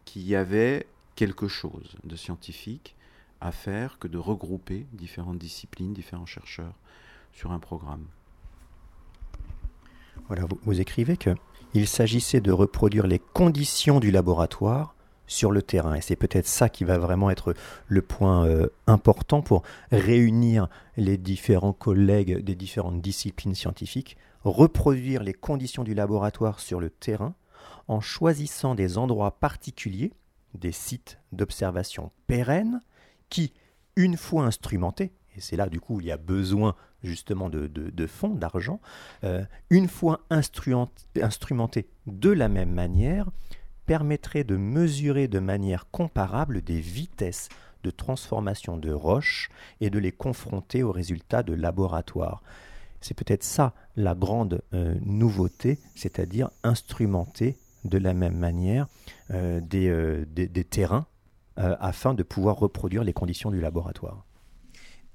qu'il 0.05 0.23
y 0.23 0.35
avait 0.35 0.87
quelque 1.17 1.49
chose 1.49 1.97
de 2.05 2.17
scientifique 2.17 2.95
à 3.41 3.53
faire 3.53 3.99
que 3.99 4.09
de 4.09 4.19
regrouper 4.19 4.87
différentes 4.93 5.39
disciplines, 5.39 5.93
différents 5.93 6.27
chercheurs 6.27 6.75
sur 7.33 7.53
un 7.53 7.59
programme. 7.59 8.07
Vous, 10.63 10.81
écrivez 10.81 11.17
que 11.17 11.31
il 11.75 11.89
s'agissait 11.89 12.41
de 12.41 12.53
reproduire 12.53 13.07
les 13.07 13.19
conditions 13.19 14.01
du 14.01 14.11
laboratoire 14.11 14.95
sur 15.27 15.51
le 15.51 15.61
terrain. 15.61 15.95
Et 15.95 16.01
c'est 16.01 16.17
peut-être 16.17 16.47
ça 16.47 16.69
qui 16.69 16.85
va 16.85 16.99
vraiment 16.99 17.31
être 17.31 17.55
le 17.89 18.03
point 18.03 18.47
euh, 18.47 18.69
important 18.87 19.43
pour 19.43 19.63
réunir 19.91 20.69
les 20.97 21.19
différents 21.19 21.73
collègues 21.73 22.45
des 22.45 22.55
différentes 22.55 23.01
disciplines 23.01 23.55
scientifiques, 23.55 24.17
reproduire 24.45 25.23
les 25.23 25.35
conditions 25.35 25.85
du 25.85 25.95
laboratoire 25.95 26.61
sur 26.61 26.81
le 26.81 26.91
terrain 26.91 27.35
en 27.89 28.01
choisissant 28.01 28.75
des 28.75 28.99
endroits 28.99 29.39
particuliers, 29.39 30.13
des 30.55 30.73
sites 30.73 31.19
d'observation 31.33 32.13
pérennes, 32.27 32.81
qui, 33.29 33.53
une 33.97 34.17
fois 34.17 34.45
instrumentés, 34.45 35.13
et 35.37 35.41
c'est 35.41 35.57
là 35.57 35.69
du 35.69 35.81
coup 35.81 36.01
il 36.01 36.07
y 36.07 36.13
a 36.13 36.17
besoin 36.17 36.77
justement 37.03 37.51
de, 37.51 38.07
fonds, 38.07 38.35
d'argent, 38.35 38.81
euh, 39.25 39.45
une 39.69 39.89
fois 39.89 40.21
instrumentés 40.31 41.87
de 42.07 42.31
la 42.31 42.49
même 42.49 42.73
manière, 42.73 43.29
permettrait 43.85 44.45
de 44.45 44.57
mesurer 44.57 45.29
de 45.29 45.39
manière 45.39 45.91
comparable 45.91 46.63
des 46.63 46.81
vitesses 46.81 47.51
de 47.83 47.91
transformation 47.91 48.79
de 48.79 48.91
roches 48.91 49.51
et 49.83 49.91
de 49.91 49.99
les 49.99 50.13
confronter 50.13 50.83
aux 50.83 50.93
résultats 50.93 51.43
de 51.43 51.53
laboratoire. 51.53 52.43
C'est 53.05 53.13
peut-être 53.13 53.45
ça 53.45 53.75
la 53.97 54.15
grande 54.15 54.63
euh, 54.73 54.95
nouveauté, 55.05 55.79
c'est-à-dire 55.95 56.49
instrumenter 56.63 57.59
de 57.85 57.99
la 57.99 58.15
même 58.15 58.39
manière 58.39 58.87
euh, 59.31 59.61
des, 59.61 60.25
des, 60.27 60.65
terrains 60.65 61.07
afin 61.57 62.15
de 62.15 62.23
pouvoir 62.23 62.57
reproduire 62.57 63.05
les 63.05 63.13
conditions 63.13 63.51
du 63.51 63.61
laboratoire 63.61 64.25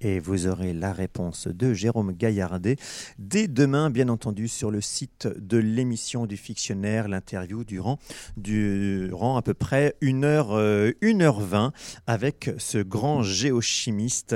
et 0.02 0.20
vous 0.20 0.48
aurez 0.48 0.74
la 0.74 0.94
réponse 0.94 1.48
de 1.48 1.74
Jérôme 1.74 2.14
Gaillardet 2.14 2.78
dès 3.18 3.48
demain, 3.48 3.90
bien 3.90 4.10
entendu, 4.10 4.48
sur 4.48 4.72
le 4.72 4.82
site 4.82 5.28
de 5.28 5.58
l'émission 5.58 6.26
du 6.26 6.38
fictionnaire, 6.38 7.08
l'interview 7.08 7.64
durant, 7.64 8.00
durant 8.38 9.38
à 9.38 9.42
peu 9.42 9.54
près 9.54 9.96
1 10.02 10.24
heure, 10.24 10.52
1 10.52 10.58
euh, 10.58 10.94
heure 11.22 11.40
20 11.40 11.74
avec 12.08 12.52
ce 12.58 12.78
grand 12.78 13.24
géochimiste 13.24 14.36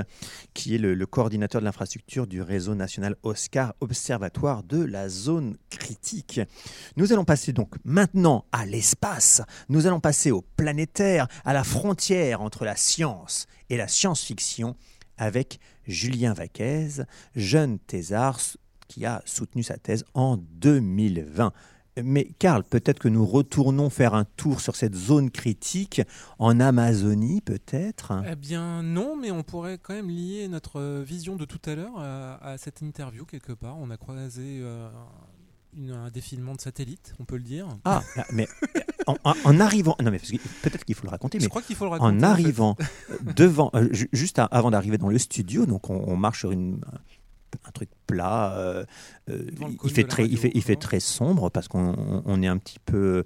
qui 0.53 0.75
est 0.75 0.79
le 0.79 1.05
coordinateur 1.05 1.61
de 1.61 1.65
l'infrastructure 1.65 2.27
du 2.27 2.41
réseau 2.41 2.75
national 2.75 3.15
Oscar, 3.23 3.73
Observatoire 3.79 4.63
de 4.63 4.83
la 4.83 5.09
zone 5.09 5.57
critique. 5.69 6.41
Nous 6.95 7.13
allons 7.13 7.25
passer 7.25 7.53
donc 7.53 7.75
maintenant 7.83 8.45
à 8.51 8.65
l'espace, 8.65 9.41
nous 9.69 9.87
allons 9.87 9.99
passer 9.99 10.31
au 10.31 10.41
planétaire, 10.41 11.27
à 11.45 11.53
la 11.53 11.63
frontière 11.63 12.41
entre 12.41 12.65
la 12.65 12.75
science 12.75 13.47
et 13.69 13.77
la 13.77 13.87
science-fiction 13.87 14.75
avec 15.17 15.59
Julien 15.85 16.33
Vaquez, 16.33 17.03
jeune 17.35 17.79
thésard 17.79 18.39
qui 18.87 19.05
a 19.05 19.21
soutenu 19.25 19.63
sa 19.63 19.77
thèse 19.77 20.05
en 20.13 20.37
2020. 20.37 21.53
Mais 22.01 22.25
Karl, 22.39 22.63
peut-être 22.63 22.97
que 22.97 23.07
nous 23.07 23.25
retournons 23.25 23.91
faire 23.91 24.15
un 24.15 24.25
tour 24.25 24.61
sur 24.61 24.75
cette 24.75 24.95
zone 24.95 25.29
critique 25.29 26.01
en 26.39 26.59
Amazonie, 26.59 27.41
peut-être? 27.41 28.13
Eh 28.27 28.35
bien 28.35 28.81
non, 28.81 29.15
mais 29.15 29.29
on 29.29 29.43
pourrait 29.43 29.77
quand 29.77 29.93
même 29.93 30.09
lier 30.09 30.47
notre 30.47 31.01
vision 31.03 31.35
de 31.35 31.45
tout 31.45 31.61
à 31.65 31.75
l'heure 31.75 31.99
à, 31.99 32.57
cette 32.57 32.81
interview 32.81 33.25
quelque 33.25 33.53
part. 33.53 33.77
On 33.77 33.91
a 33.91 33.97
croisé 33.97 34.59
euh, 34.61 34.89
un 35.91 36.09
défilement 36.09 36.53
de 36.53 36.61
satellites, 36.61 37.13
on 37.19 37.25
peut 37.25 37.37
le 37.37 37.43
dire. 37.43 37.67
Ah, 37.85 38.01
mais 38.33 38.47
en, 39.07 39.59
arrivant, 39.59 39.95
non 40.01 40.11
mais 40.11 40.19
peut-être 40.61 40.85
qu'il 40.85 40.95
faut 40.95 41.05
le 41.05 41.11
raconter, 41.11 41.37
mais 41.37 41.43
je 41.43 41.49
crois 41.49 41.61
qu'il 41.61 41.75
faut 41.75 41.85
le 41.85 41.91
raconter. 41.91 42.15
En 42.15 42.23
arrivant 42.23 42.75
devant, 43.35 43.71
euh, 43.75 43.89
juste 44.11 44.39
avant 44.39 44.71
d'arriver 44.71 44.97
dans 44.97 45.09
le 45.09 45.17
studio, 45.17 45.65
donc 45.65 45.89
on, 45.89 46.15
marche 46.15 46.39
sur 46.39 46.51
une 46.51 46.81
un 47.65 47.71
truc 47.71 47.89
plat. 48.07 48.53
Euh, 48.57 48.83
euh, 49.29 49.45
il, 49.83 49.91
fait 49.91 50.05
très, 50.05 50.25
il, 50.25 50.37
fait, 50.37 50.51
il 50.55 50.63
fait 50.63 50.75
très 50.75 50.99
sombre 50.99 51.51
parce 51.51 51.67
qu'on 51.67 52.41
est 52.41 52.47
un 52.47 52.57
petit 52.57 52.79
peu 52.79 53.23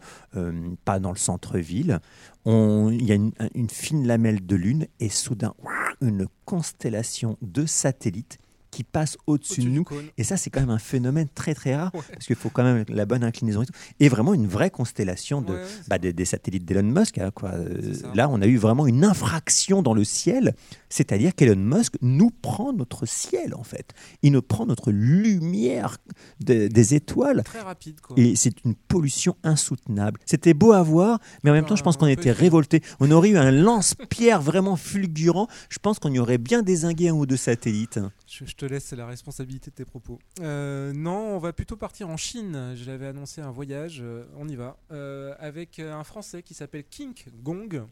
pas 0.83 0.99
dans 0.99 1.11
le 1.11 1.17
centre-ville. 1.17 1.99
Il 2.45 3.03
y 3.03 3.11
a 3.11 3.15
une, 3.15 3.31
une, 3.55 3.69
fine 3.69 4.05
lamelle 4.05 4.45
de 4.45 4.55
lune 4.55 4.87
et 4.99 5.09
soudain 5.09 5.53
une 6.01 6.27
constellation 6.45 7.37
de 7.41 7.65
satellites 7.65 8.37
qui 8.71 8.83
passe 8.83 9.17
au-dessus 9.27 9.61
de 9.61 9.69
nous. 9.69 9.85
Et 10.17 10.23
ça, 10.23 10.37
c'est 10.37 10.49
quand 10.49 10.59
même 10.59 10.69
un 10.69 10.79
phénomène 10.79 11.27
très 11.33 11.53
très 11.53 11.75
rare, 11.75 11.91
parce 11.91 12.25
qu'il 12.25 12.35
faut 12.35 12.49
quand 12.49 12.63
même 12.63 12.83
la 12.89 13.05
bonne 13.05 13.23
inclinaison. 13.23 13.63
Et, 13.99 14.09
vraiment 14.09 14.33
une 14.33 14.47
vraie 14.47 14.69
constellation 14.69 15.41
de, 15.41 15.59
bah, 15.87 15.97
des, 15.97 16.25
satellites 16.25 16.65
d'Elon 16.65 16.83
Musk. 16.83 17.17
Hein, 17.17 17.31
quoi. 17.33 17.51
Euh, 17.51 17.93
là, 18.15 18.29
on 18.29 18.41
a 18.41 18.47
eu 18.47 18.57
vraiment 18.57 18.87
une 18.87 19.03
infraction 19.03 19.81
dans 19.81 19.93
le 19.93 20.03
ciel, 20.03 20.55
c'est-à-dire 20.89 21.35
qu'Elon 21.35 21.55
Musk 21.55 21.95
nous 22.01 22.29
prend 22.29 22.73
notre 22.73 23.05
ciel, 23.05 23.53
en 23.55 23.63
fait. 23.63 23.93
Il 24.21 24.31
nous 24.31 24.41
prend 24.41 24.65
notre 24.65 24.91
lumière 24.91 25.97
des 26.39 26.95
étoiles. 26.95 27.43
Très 27.43 27.61
rapide. 27.61 28.01
Quoi. 28.01 28.17
Et 28.19 28.35
c'est 28.35 28.63
une 28.63 28.75
pollution 28.75 29.35
insoutenable. 29.43 30.19
C'était 30.25 30.53
beau 30.53 30.71
à 30.71 30.83
voir, 30.83 31.19
mais 31.43 31.51
en 31.51 31.53
même 31.53 31.65
temps, 31.65 31.75
je 31.75 31.83
pense 31.83 31.97
qu'on 31.97 32.07
était 32.07 32.31
révoltés. 32.31 32.81
On 32.99 33.11
aurait 33.11 33.29
eu 33.29 33.37
un 33.37 33.51
lance-pierre 33.51 34.41
vraiment 34.41 34.75
fulgurant. 34.75 35.47
Je 35.69 35.79
pense 35.79 35.99
qu'on 35.99 36.11
y 36.11 36.19
aurait 36.19 36.37
bien 36.37 36.61
désingué 36.61 37.09
un 37.09 37.13
ou 37.13 37.25
deux 37.25 37.37
satellites. 37.37 37.99
Je, 38.27 38.43
te 38.53 38.65
laisse 38.65 38.91
la 38.93 39.05
responsabilité 39.05 39.71
de 39.71 39.75
tes 39.75 39.85
propos. 39.85 40.19
Euh, 40.41 40.93
non, 40.93 41.35
on 41.35 41.37
va 41.39 41.53
plutôt 41.53 41.77
partir 41.77 42.09
en 42.09 42.17
Chine. 42.17 42.73
Je 42.75 42.85
l'avais 42.85 43.07
annoncé 43.07 43.41
un 43.41 43.51
voyage, 43.51 43.99
euh, 44.01 44.25
on 44.37 44.47
y 44.47 44.55
va. 44.55 44.77
Euh, 44.91 45.33
avec 45.39 45.79
un 45.79 46.03
Français 46.03 46.43
qui 46.43 46.53
s'appelle 46.53 46.83
Kink 46.83 47.27
Gong. 47.43 47.85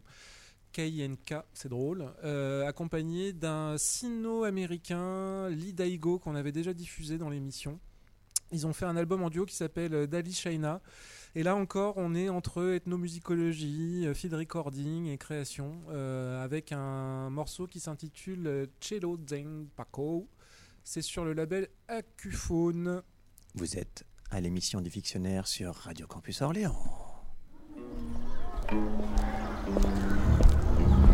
K-I-N-K, 0.76 1.36
c'est 1.54 1.70
drôle, 1.70 2.06
accompagné 2.66 3.32
d'un 3.32 3.78
sino-américain, 3.78 5.48
Lee 5.48 5.72
Daigo, 5.72 6.18
qu'on 6.18 6.34
avait 6.34 6.52
déjà 6.52 6.74
diffusé 6.74 7.16
dans 7.16 7.30
l'émission. 7.30 7.80
Ils 8.52 8.66
ont 8.66 8.74
fait 8.74 8.84
un 8.84 8.94
album 8.94 9.22
en 9.22 9.30
duo 9.30 9.46
qui 9.46 9.54
s'appelle 9.54 10.06
Dali 10.06 10.34
China. 10.34 10.82
Et 11.34 11.42
là 11.42 11.56
encore, 11.56 11.94
on 11.96 12.14
est 12.14 12.28
entre 12.28 12.74
ethnomusicologie, 12.74 14.06
feed 14.14 14.34
recording 14.34 15.06
et 15.06 15.16
création, 15.16 15.80
avec 15.88 16.72
un 16.72 17.30
morceau 17.30 17.66
qui 17.66 17.80
s'intitule 17.80 18.68
Cello 18.78 19.18
Zeng 19.26 19.68
Paco. 19.76 20.28
C'est 20.84 21.00
sur 21.00 21.24
le 21.24 21.32
label 21.32 21.68
Acuphone. 21.88 23.02
Vous 23.54 23.78
êtes 23.78 24.04
à 24.30 24.42
l'émission 24.42 24.82
du 24.82 24.90
Fictionnaire 24.90 25.46
sur 25.46 25.74
Radio 25.74 26.06
Campus 26.06 26.42
Orléans. 26.42 26.76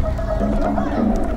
Thank 0.02 1.26
you. 1.26 1.31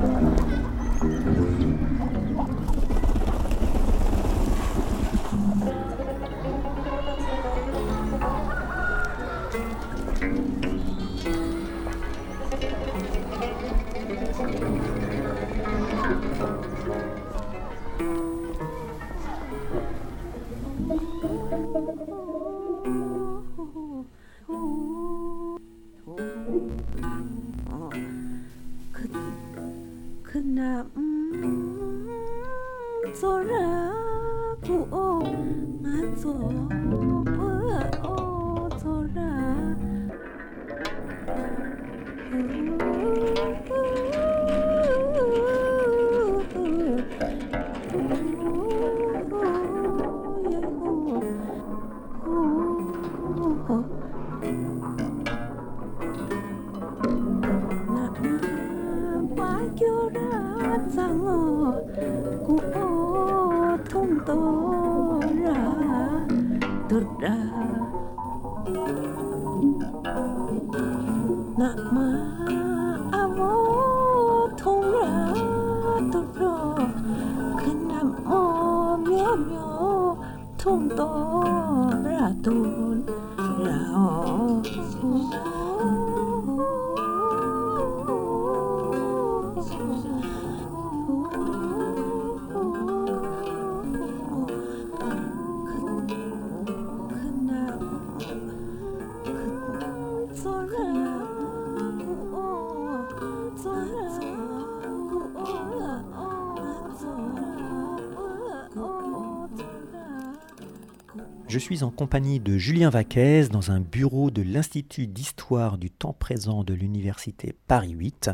Je 111.56 111.60
suis 111.62 111.84
en 111.84 111.90
compagnie 111.90 112.42
de 112.42 112.58
Julien 112.58 112.90
Vaquez 112.90 113.48
dans 113.48 113.72
un 113.72 113.80
bureau 113.80 114.30
de 114.30 114.42
l'Institut 114.42 115.08
d'histoire 115.08 115.78
du 115.78 115.90
temps 115.90 116.12
présent 116.12 116.66
de 116.66 116.74
l'Université 116.74 117.56
Paris 117.68 117.92
8. 117.92 118.30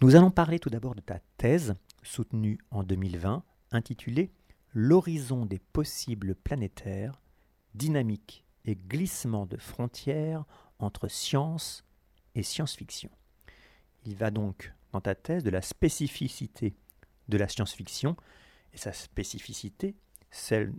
Nous 0.00 0.14
allons 0.14 0.30
parler 0.30 0.60
tout 0.60 0.70
d'abord 0.70 0.94
de 0.94 1.00
ta 1.00 1.18
thèse, 1.38 1.74
soutenue 2.04 2.58
en 2.70 2.84
2020, 2.84 3.42
intitulée 3.72 4.30
L'horizon 4.74 5.44
des 5.44 5.58
possibles 5.58 6.36
planétaires, 6.36 7.20
dynamique 7.74 8.44
et 8.64 8.76
glissement 8.76 9.44
de 9.44 9.56
frontières 9.56 10.44
entre 10.78 11.08
science 11.08 11.84
et 12.36 12.44
science-fiction. 12.44 13.10
Il 14.06 14.14
va 14.14 14.30
donc 14.30 14.72
dans 14.92 15.00
ta 15.00 15.16
thèse 15.16 15.42
de 15.42 15.50
la 15.50 15.62
spécificité 15.62 16.76
de 17.28 17.38
la 17.38 17.48
science-fiction 17.48 18.16
et 18.72 18.78
sa 18.78 18.92
spécificité, 18.92 19.96
celle, 20.30 20.72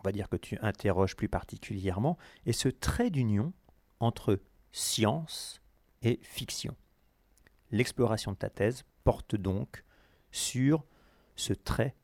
on 0.00 0.08
va 0.08 0.12
dire 0.12 0.28
que 0.28 0.36
tu 0.36 0.58
interroges 0.62 1.14
plus 1.14 1.28
particulièrement, 1.28 2.16
est 2.46 2.52
ce 2.52 2.68
trait 2.68 3.10
d'union 3.10 3.52
entre 4.00 4.40
science 4.72 5.60
et 6.02 6.18
fiction. 6.22 6.74
L'exploration 7.70 8.32
de 8.32 8.36
ta 8.36 8.48
thèse 8.50 8.84
porte 9.04 9.36
donc 9.36 9.84
sur 10.30 10.84
ce 11.36 11.52
trait 11.52 11.94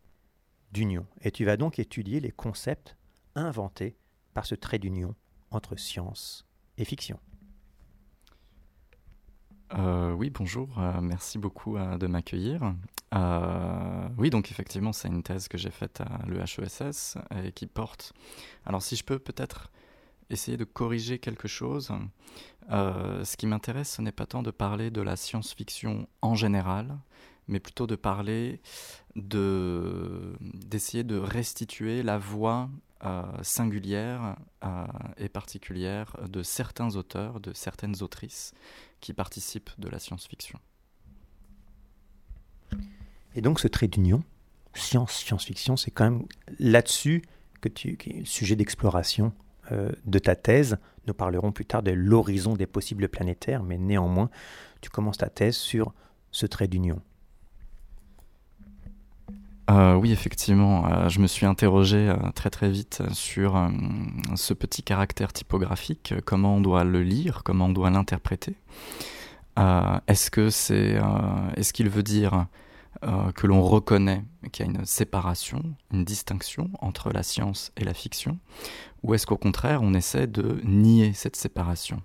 d'union 0.73 1.07
et 1.23 1.31
tu 1.31 1.45
vas 1.45 1.57
donc 1.57 1.79
étudier 1.79 2.21
les 2.21 2.33
concepts 2.33 2.97
inventés 3.35 3.97
par 4.35 4.47
ce 4.47 4.55
trait 4.55 4.79
d'union 4.79 5.15
entre 5.51 5.77
science 5.77 6.47
et 6.77 6.85
fiction. 6.85 7.19
Euh, 9.75 10.13
oui, 10.13 10.31
bonjour, 10.31 10.69
euh, 10.79 11.01
merci 11.01 11.39
beaucoup 11.39 11.77
euh, 11.77 11.99
de 11.99 12.07
m'accueillir. 12.07 12.75
oui, 14.19 14.31
donc 14.31 14.51
effectivement, 14.51 14.93
c'est 14.93 15.09
une 15.09 15.23
thèse 15.23 15.49
que 15.49 15.59
j'ai 15.59 15.71
faite 15.71 16.01
à 16.01 16.21
l'EHESS 16.27 17.17
et 17.43 17.53
qui 17.53 17.67
porte. 17.67 18.13
Alors, 18.65 18.83
si 18.83 18.95
je 18.97 19.05
peux 19.05 19.19
peut-être 19.19 19.71
essayer 20.31 20.57
de 20.57 20.65
corriger 20.65 21.19
quelque 21.19 21.49
chose, 21.49 21.91
ce 22.69 23.37
qui 23.37 23.47
m'intéresse, 23.47 23.95
ce 23.95 24.03
n'est 24.03 24.13
pas 24.13 24.27
tant 24.27 24.43
de 24.43 24.51
parler 24.51 24.91
de 24.91 25.01
la 25.01 25.17
science-fiction 25.17 26.09
en 26.21 26.35
général, 26.35 26.99
mais 27.49 27.61
plutôt 27.61 27.87
de 27.87 27.97
parler 27.97 28.61
de 29.15 30.37
d'essayer 30.41 31.05
de 31.05 31.17
restituer 31.17 32.03
la 32.03 32.19
voix 32.19 32.69
singulière 33.43 34.37
et 35.17 35.29
particulière 35.29 36.17
de 36.29 36.43
certains 36.43 36.97
auteurs, 36.97 37.41
de 37.41 37.53
certaines 37.53 38.03
autrices 38.03 38.53
qui 39.01 39.13
participent 39.13 39.71
de 39.79 39.89
la 39.89 39.99
science-fiction. 39.99 40.59
Et 43.35 43.43
donc 43.43 43.61
ce 43.61 43.69
trait 43.69 43.87
d'union, 43.87 44.23
science, 44.75 45.13
science-fiction, 45.13 45.77
c'est 45.77 45.91
quand 45.91 46.05
même 46.05 46.27
là-dessus 46.59 47.23
que 47.61 47.69
tu, 47.69 47.97
qui 47.97 48.11
est 48.11 48.19
le 48.21 48.25
sujet 48.25 48.57
d'exploration 48.57 49.33
euh, 49.73 49.93
de 50.05 50.19
ta 50.19 50.37
thèse. 50.37 50.79
Nous 51.07 51.15
parlerons 51.15 51.53
plus 51.53 51.67
tard 51.67 51.83
de 51.83 51.91
l'horizon 51.91 52.55
des 52.55 52.67
possibles 52.67 53.09
planétaires, 53.09 53.63
mais 53.63 53.79
néanmoins, 53.79 54.31
tu 54.81 54.91
commences 54.91 55.19
ta 55.19 55.29
thèse 55.29 55.57
sur 55.57 55.93
ce 56.31 56.47
trait 56.47 56.69
d'union. 56.69 57.01
Euh, 59.69 59.95
oui, 59.95 60.13
effectivement, 60.13 60.87
euh, 60.87 61.09
je 61.09 61.19
me 61.21 61.27
suis 61.27 61.45
interrogé 61.45 62.15
très 62.35 62.51
très 62.51 62.71
vite 62.71 63.03
sur 63.13 63.71
ce 64.35 64.55
petit 64.55 64.83
caractère 64.83 65.33
typographique, 65.33 66.15
comment 66.25 66.57
on 66.57 66.61
doit 66.61 66.85
le 66.85 67.03
lire, 67.03 67.43
comment 67.45 67.67
on 67.67 67.73
doit 67.73 67.91
l'interpréter. 67.91 68.55
est-ce 70.07 70.31
est-ce 71.57 71.73
qu'il 71.73 71.89
veut 71.89 72.03
dire 72.03 72.47
euh, 73.05 73.31
que 73.33 73.47
l'on 73.47 73.63
reconnaît 73.63 74.25
qu'il 74.53 74.65
y 74.65 74.69
a 74.69 74.73
une 74.73 74.87
séparation, 74.87 75.63
une 75.93 76.05
distinction 76.05 76.71
entre 76.81 77.11
la 77.11 77.23
science 77.23 77.71
et 77.77 77.85
la 77.85 77.93
fiction, 77.93 78.39
ou 79.03 79.13
est-ce 79.13 79.27
qu'au 79.27 79.37
contraire 79.37 79.83
on 79.83 79.93
essaie 79.93 80.27
de 80.27 80.61
nier 80.65 81.13
cette 81.13 81.37
séparation, 81.37 82.03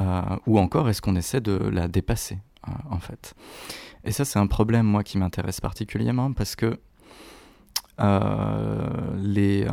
euh, 0.00 0.22
ou 0.46 0.60
encore 0.60 0.88
est-ce 0.88 1.02
qu'on 1.02 1.16
essaie 1.16 1.40
de 1.40 1.56
la 1.56 1.88
dépasser 1.88 2.38
euh, 2.68 2.72
en 2.90 3.00
fait? 3.00 3.34
Et 4.04 4.12
ça 4.12 4.24
c'est 4.24 4.38
un 4.38 4.46
problème 4.46 4.86
moi 4.86 5.02
qui 5.02 5.18
m'intéresse 5.18 5.60
particulièrement 5.60 6.32
parce 6.32 6.56
que 6.56 6.78
les, 7.98 9.66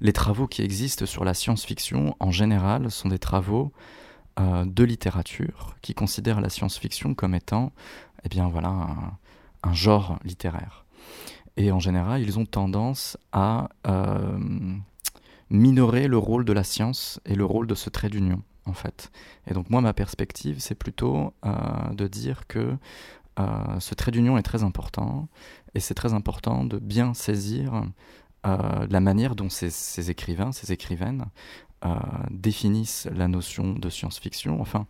les 0.00 0.12
travaux 0.12 0.46
qui 0.46 0.62
existent 0.62 1.06
sur 1.06 1.24
la 1.24 1.32
science-fiction 1.32 2.16
en 2.18 2.30
général 2.30 2.90
sont 2.90 3.08
des 3.08 3.20
travaux 3.20 3.72
de 4.38 4.84
littérature 4.84 5.76
qui 5.80 5.94
considèrent 5.94 6.40
la 6.40 6.48
science-fiction 6.48 7.14
comme 7.14 7.34
étant 7.34 7.72
eh 8.24 8.28
bien 8.28 8.48
voilà 8.48 8.88
un 9.62 9.72
genre 9.72 10.18
littéraire. 10.24 10.84
Et 11.56 11.70
en 11.70 11.78
général, 11.78 12.22
ils 12.22 12.38
ont 12.38 12.46
tendance 12.46 13.16
à 13.32 13.68
euh, 13.86 14.38
minorer 15.50 16.08
le 16.08 16.18
rôle 16.18 16.44
de 16.44 16.52
la 16.52 16.64
science 16.64 17.20
et 17.24 17.34
le 17.34 17.44
rôle 17.44 17.66
de 17.66 17.74
ce 17.74 17.90
trait 17.90 18.08
d'union, 18.08 18.42
en 18.66 18.72
fait. 18.72 19.10
Et 19.46 19.54
donc 19.54 19.70
moi, 19.70 19.80
ma 19.80 19.92
perspective, 19.92 20.56
c'est 20.58 20.74
plutôt 20.74 21.34
euh, 21.44 21.52
de 21.92 22.06
dire 22.06 22.46
que 22.46 22.76
euh, 23.38 23.80
ce 23.80 23.94
trait 23.94 24.12
d'union 24.12 24.38
est 24.38 24.42
très 24.42 24.62
important, 24.62 25.28
et 25.74 25.80
c'est 25.80 25.94
très 25.94 26.14
important 26.14 26.64
de 26.64 26.78
bien 26.78 27.14
saisir 27.14 27.84
la 28.46 29.00
manière 29.00 29.36
dont 29.36 29.48
ces, 29.48 30.10
écrivains, 30.10 30.52
ces 30.52 30.70
écrivaines 30.70 31.24
définissent 32.30 33.08
la 33.10 33.26
notion 33.26 33.72
de 33.72 33.88
science-fiction. 33.88 34.60
Enfin, 34.60 34.86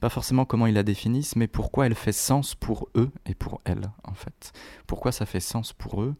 pas 0.00 0.08
forcément 0.08 0.46
comment 0.46 0.66
ils 0.66 0.72
la 0.72 0.84
définissent, 0.84 1.36
mais 1.36 1.46
pourquoi 1.46 1.84
elle 1.84 1.94
fait 1.94 2.12
sens 2.12 2.54
pour 2.54 2.88
eux 2.94 3.10
et 3.26 3.34
pour 3.34 3.60
elles, 3.66 3.90
en 4.04 4.14
fait. 4.14 4.54
Pourquoi 4.86 5.12
ça 5.12 5.26
fait 5.26 5.40
sens 5.40 5.74
pour 5.74 6.02
eux 6.02 6.14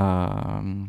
euh, 0.00 0.84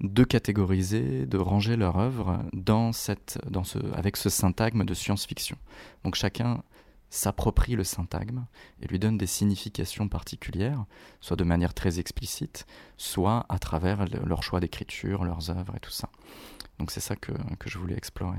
de 0.00 0.24
catégoriser, 0.24 1.26
de 1.26 1.38
ranger 1.38 1.76
leur 1.76 1.98
œuvre 1.98 2.42
dans 2.52 2.92
cette, 2.92 3.38
dans 3.48 3.64
ce, 3.64 3.78
avec 3.94 4.16
ce 4.16 4.30
syntagme 4.30 4.84
de 4.84 4.94
science-fiction. 4.94 5.56
Donc 6.04 6.14
chacun 6.14 6.62
s'approprie 7.10 7.74
le 7.74 7.84
syntagme 7.84 8.46
et 8.80 8.86
lui 8.86 8.98
donne 8.98 9.18
des 9.18 9.26
significations 9.26 10.08
particulières, 10.08 10.84
soit 11.20 11.36
de 11.36 11.44
manière 11.44 11.74
très 11.74 11.98
explicite, 11.98 12.66
soit 12.96 13.44
à 13.48 13.58
travers 13.58 14.06
leur 14.24 14.42
choix 14.42 14.60
d'écriture, 14.60 15.24
leurs 15.24 15.50
œuvres 15.50 15.76
et 15.76 15.80
tout 15.80 15.90
ça. 15.90 16.08
Donc 16.78 16.90
c'est 16.92 17.00
ça 17.00 17.16
que, 17.16 17.32
je 17.66 17.78
voulais 17.78 17.96
explorer. 17.96 18.38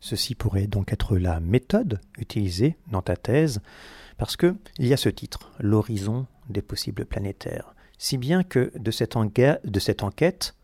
Ceci 0.00 0.34
pourrait 0.34 0.66
donc 0.66 0.92
être 0.92 1.18
la 1.18 1.38
méthode 1.38 2.00
utilisée 2.18 2.76
dans 2.88 3.02
ta 3.02 3.16
thèse, 3.16 3.60
parce 4.16 4.36
que 4.36 4.56
il 4.78 4.86
y 4.86 4.94
a 4.94 4.96
ce 4.96 5.10
titre, 5.10 5.52
l'horizon 5.60 6.26
des 6.48 6.62
possibles 6.62 7.04
planétaires, 7.04 7.74
si 8.02 8.16
bien 8.16 8.42
que 8.44 8.72
de 8.78 8.90
cette, 8.90 9.14
enquête, 9.14 10.54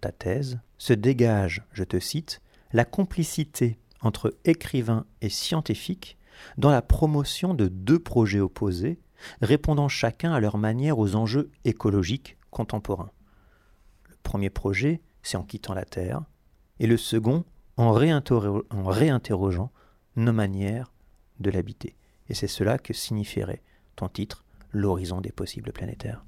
ta 0.00 0.10
thèse, 0.10 0.58
se 0.78 0.94
dégage, 0.94 1.62
je 1.70 1.84
te 1.84 2.00
cite, 2.00 2.40
la 2.72 2.86
complicité 2.86 3.78
entre 4.00 4.34
écrivains 4.46 5.04
et 5.20 5.28
scientifiques 5.28 6.16
dans 6.56 6.70
la 6.70 6.80
promotion 6.80 7.52
de 7.52 7.68
deux 7.68 7.98
projets 7.98 8.40
opposés, 8.40 8.98
répondant 9.42 9.88
chacun 9.88 10.32
à 10.32 10.40
leur 10.40 10.56
manière 10.56 10.98
aux 10.98 11.14
enjeux 11.14 11.50
écologiques 11.66 12.38
contemporains. 12.50 13.12
Le 14.08 14.16
premier 14.22 14.48
projet 14.48 15.02
c'est 15.22 15.36
en 15.36 15.42
quittant 15.42 15.74
la 15.74 15.84
Terre, 15.84 16.22
et 16.80 16.86
le 16.86 16.96
second 16.96 17.44
en, 17.76 17.92
réinterrogeant 17.92 19.72
nos 20.16 20.32
manières 20.32 20.90
de 21.38 21.50
l'habiter. 21.50 21.96
Et 22.30 22.34
c'est 22.34 22.48
cela 22.48 22.78
que 22.78 22.94
signifierait 22.94 23.62
ton 23.94 24.08
titre, 24.08 24.46
L'horizon 24.70 25.20
des 25.20 25.32
possibles 25.32 25.72
planétaires. 25.72 26.24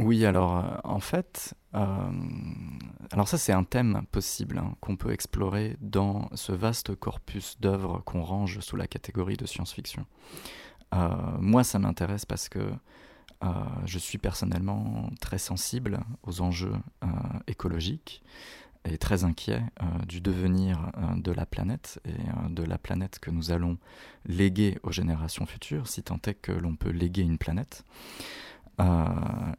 Oui, 0.00 0.24
alors 0.24 0.56
euh, 0.56 0.62
en 0.84 0.98
fait, 0.98 1.54
euh, 1.74 2.10
alors 3.10 3.28
ça 3.28 3.36
c'est 3.36 3.52
un 3.52 3.64
thème 3.64 4.02
possible 4.12 4.56
hein, 4.56 4.74
qu'on 4.80 4.96
peut 4.96 5.12
explorer 5.12 5.76
dans 5.82 6.30
ce 6.32 6.52
vaste 6.52 6.94
corpus 6.94 7.60
d'œuvres 7.60 8.00
qu'on 8.06 8.22
range 8.22 8.60
sous 8.60 8.76
la 8.76 8.86
catégorie 8.86 9.36
de 9.36 9.44
science-fiction. 9.44 10.06
Euh, 10.94 11.08
moi 11.38 11.64
ça 11.64 11.78
m'intéresse 11.78 12.24
parce 12.24 12.48
que 12.48 12.70
je 13.86 13.98
suis 13.98 14.18
personnellement 14.18 15.08
très 15.18 15.38
sensible 15.38 16.00
aux 16.24 16.42
enjeux 16.42 16.74
écologiques 17.46 18.22
et 18.84 18.98
très 18.98 19.24
inquiet 19.24 19.62
du 20.06 20.20
devenir 20.20 20.92
de 21.16 21.32
la 21.32 21.46
planète 21.46 22.02
et 22.04 22.50
de 22.50 22.62
la 22.62 22.76
planète 22.76 23.18
que 23.18 23.30
nous 23.30 23.50
allons 23.50 23.78
léguer 24.26 24.78
aux 24.82 24.92
générations 24.92 25.46
futures, 25.46 25.88
si 25.88 26.02
tant 26.02 26.20
est 26.26 26.34
que 26.34 26.52
l'on 26.52 26.76
peut 26.76 26.90
léguer 26.90 27.22
une 27.22 27.38
planète. 27.38 27.86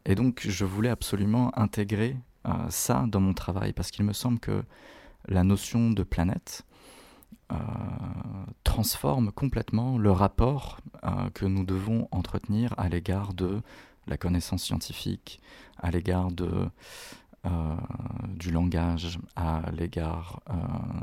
Et 0.04 0.14
donc 0.14 0.40
je 0.48 0.64
voulais 0.64 0.88
absolument 0.88 1.56
intégrer 1.56 2.16
ça 2.68 3.04
dans 3.08 3.20
mon 3.20 3.34
travail 3.34 3.72
parce 3.72 3.90
qu'il 3.90 4.04
me 4.04 4.12
semble 4.12 4.40
que 4.40 4.64
la 5.28 5.44
notion 5.44 5.90
de 5.90 6.02
planète 6.02 6.64
euh, 7.52 7.56
transforme 8.64 9.30
complètement 9.32 9.98
le 9.98 10.10
rapport 10.10 10.80
euh, 11.04 11.28
que 11.34 11.44
nous 11.44 11.64
devons 11.64 12.08
entretenir 12.10 12.74
à 12.78 12.88
l'égard 12.88 13.34
de 13.34 13.60
la 14.06 14.16
connaissance 14.16 14.62
scientifique, 14.62 15.40
à 15.78 15.90
l'égard 15.90 16.30
de 16.32 16.68
euh, 17.44 17.76
du 18.28 18.52
langage, 18.52 19.18
à 19.36 19.62
l'égard 19.72 20.40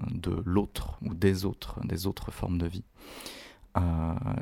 de 0.10 0.42
l'autre 0.46 0.98
ou 1.02 1.14
des 1.14 1.46
autres, 1.46 1.80
des 1.86 2.08
autres 2.08 2.32
formes 2.32 2.58
de 2.58 2.66
vie. 2.66 2.86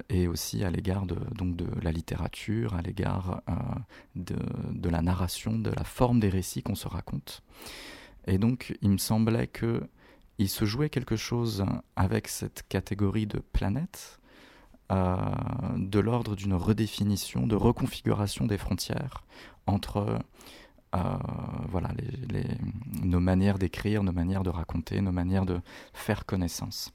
Et 0.09 0.27
aussi 0.27 0.63
à 0.63 0.69
l'égard 0.69 1.05
de, 1.05 1.15
donc 1.35 1.55
de 1.55 1.67
la 1.81 1.91
littérature, 1.91 2.75
à 2.75 2.81
l'égard 2.81 3.41
de, 4.15 4.35
de, 4.71 4.89
la 4.89 5.01
narration, 5.01 5.59
de 5.59 5.69
la 5.69 5.83
forme 5.83 6.19
des 6.19 6.29
récits 6.29 6.63
qu'on 6.63 6.75
se 6.75 6.87
raconte. 6.87 7.43
Et 8.25 8.37
donc, 8.37 8.77
il 8.81 8.89
me 8.89 8.97
semblait 8.97 9.47
que 9.47 9.81
il 10.37 10.49
se 10.49 10.65
jouait 10.65 10.89
quelque 10.89 11.15
chose 11.15 11.65
avec 11.95 12.27
cette 12.27 12.63
catégorie 12.67 13.25
de 13.25 13.39
planète, 13.39 14.19
euh, 14.91 15.15
de 15.75 15.99
l'ordre 15.99 16.35
d'une 16.35 16.53
redéfinition, 16.53 17.47
de 17.47 17.55
reconfiguration 17.55 18.45
des 18.45 18.57
frontières 18.57 19.23
entre 19.65 20.19
euh, 20.95 20.99
voilà, 21.67 21.89
nos 23.03 23.19
manières 23.19 23.57
d'écrire, 23.57 24.03
nos 24.03 24.13
manières 24.13 24.43
de 24.43 24.49
raconter, 24.49 25.01
nos 25.01 25.11
manières 25.11 25.45
de 25.45 25.59
faire 25.93 26.25
connaissance. 26.25 26.93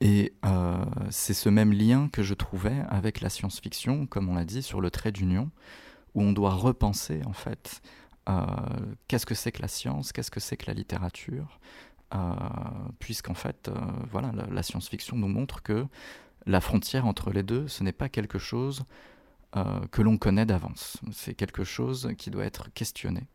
Et 0.00 0.34
euh, 0.44 0.84
c'est 1.10 1.34
ce 1.34 1.48
même 1.48 1.72
lien 1.72 2.08
que 2.12 2.22
je 2.22 2.34
trouvais 2.34 2.82
avec 2.88 3.20
la 3.20 3.28
science-fiction, 3.28 4.06
comme 4.06 4.28
on 4.28 4.34
l'a 4.34 4.44
dit, 4.44 4.62
sur 4.62 4.80
le 4.80 4.90
trait 4.90 5.12
d'union, 5.12 5.50
où 6.14 6.22
on 6.22 6.32
doit 6.32 6.54
repenser 6.54 7.22
en 7.24 7.32
fait 7.32 7.80
euh, 8.28 8.44
qu'est-ce 9.08 9.26
que 9.26 9.34
c'est 9.34 9.52
que 9.52 9.62
la 9.62 9.68
science, 9.68 10.12
qu'est-ce 10.12 10.30
que 10.30 10.40
c'est 10.40 10.56
que 10.56 10.66
la 10.66 10.74
littérature, 10.74 11.60
euh, 12.14 12.18
puisqu'en 12.98 13.34
fait, 13.34 13.68
euh, 13.68 13.74
voilà, 14.10 14.32
la, 14.32 14.62
science-fiction 14.62 15.16
nous 15.16 15.28
montre 15.28 15.62
que 15.62 15.86
la 16.46 16.60
frontière 16.60 17.06
entre 17.06 17.30
les 17.30 17.42
deux, 17.42 17.68
ce 17.68 17.82
n'est 17.84 17.92
pas 17.92 18.08
quelque 18.08 18.38
chose 18.38 18.84
que 19.92 20.02
l'on 20.02 20.18
connaît 20.18 20.46
d'avance. 20.46 20.96
C'est 21.12 21.34
quelque 21.34 21.62
chose 21.62 22.10
qui 22.18 22.28
doit 22.28 22.44
être 22.44 22.72
questionné. 22.72 23.28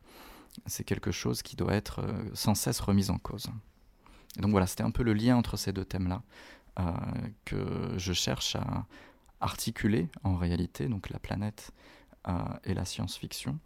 C'est 0.65 0.83
quelque 0.83 1.11
chose 1.11 1.41
qui 1.41 1.55
doit 1.55 1.73
être 1.73 2.01
sans 2.33 2.55
cesse 2.55 2.81
remis 2.81 3.09
en 3.09 3.17
cause. 3.17 3.47
Donc 4.37 4.51
voilà, 4.51 4.67
c'était 4.67 4.83
un 4.83 4.91
peu 4.91 5.03
le 5.03 5.13
lien 5.13 5.35
entre 5.35 5.57
ces 5.57 5.73
deux 5.73 5.85
thèmes-là 5.85 6.21
que 7.43 7.93
je 7.97 8.13
cherche 8.13 8.55
à 8.55 8.85
articuler 9.41 10.07
en 10.23 10.37
réalité, 10.37 10.87
donc 10.87 11.09
la 11.09 11.19
planète 11.19 11.71
et 12.63 12.73
la 12.73 12.85
science-fiction, 12.85 13.59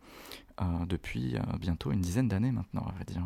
euh, 0.61 0.85
depuis 0.87 1.35
euh, 1.35 1.39
bientôt 1.59 1.91
une 1.91 2.01
dizaine 2.01 2.27
d'années 2.27 2.51
maintenant, 2.51 2.85
à 2.87 2.91
vrai 2.91 3.05
dire. 3.05 3.23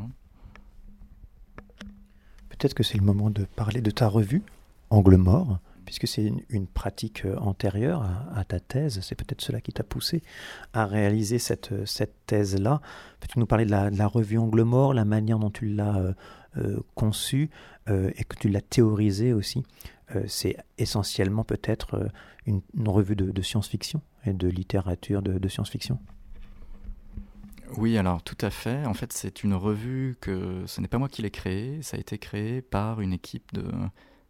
Peut-être 2.48 2.74
que 2.74 2.84
c'est 2.84 2.98
le 2.98 3.04
moment 3.04 3.30
de 3.30 3.44
parler 3.44 3.82
de 3.82 3.92
ta 3.92 4.08
revue, 4.08 4.44
Angle 4.92 5.18
Mort, 5.18 5.60
puisque 5.84 6.08
c'est 6.08 6.32
une, 6.50 6.68
pratique 6.68 7.26
euh, 7.26 7.36
antérieure 7.40 8.10
à, 8.34 8.46
ta 8.46 8.62
thèse, 8.62 9.02
c'est 9.02 9.16
peut-être 9.16 9.42
cela 9.42 9.60
qui 9.60 9.74
t'a 9.74 9.84
poussé 9.84 10.24
à 10.72 10.86
réaliser 10.86 11.38
cette, 11.38 11.86
cette 11.86 12.16
thèse-là. 12.28 12.80
Peux-tu 13.20 13.40
nous 13.40 13.46
parler 13.46 13.66
de 13.66 13.72
la, 13.72 14.08
revue 14.08 14.38
Angle 14.38 14.64
Mort, 14.64 14.94
la 14.94 15.04
manière 15.04 15.38
dont 15.38 15.52
tu 15.52 15.68
l'as 15.68 16.16
conçue 16.96 17.50
et 17.88 18.24
que 18.26 18.36
tu 18.38 18.50
l'as 18.50 18.62
théorisée 18.62 19.34
aussi 19.34 19.64
C'est 20.28 20.58
essentiellement 20.78 21.44
peut-être 21.44 22.10
une, 22.46 22.62
revue 22.86 23.16
de, 23.16 23.42
science-fiction 23.42 24.02
et 24.26 24.34
de 24.34 24.48
littérature 24.48 25.22
de 25.22 25.48
science-fiction 25.48 26.00
oui, 27.76 27.98
alors 27.98 28.24
tout 28.24 28.38
à 28.42 28.50
fait. 28.50 28.86
En 28.86 28.94
fait, 28.94 29.12
c'est 29.12 29.44
une 29.44 29.54
revue 29.54 30.16
que 30.22 30.64
ce 30.68 30.80
n'est 30.80 30.88
pas 30.88 30.98
moi 30.98 31.10
qui 31.10 31.22
l'ai 31.22 31.32
créée, 31.32 31.82
ça 31.82 31.98
a 31.98 32.00
été 32.00 32.18
créé 32.18 32.62
par 32.62 33.02
une 33.02 33.12
équipe 33.14 33.52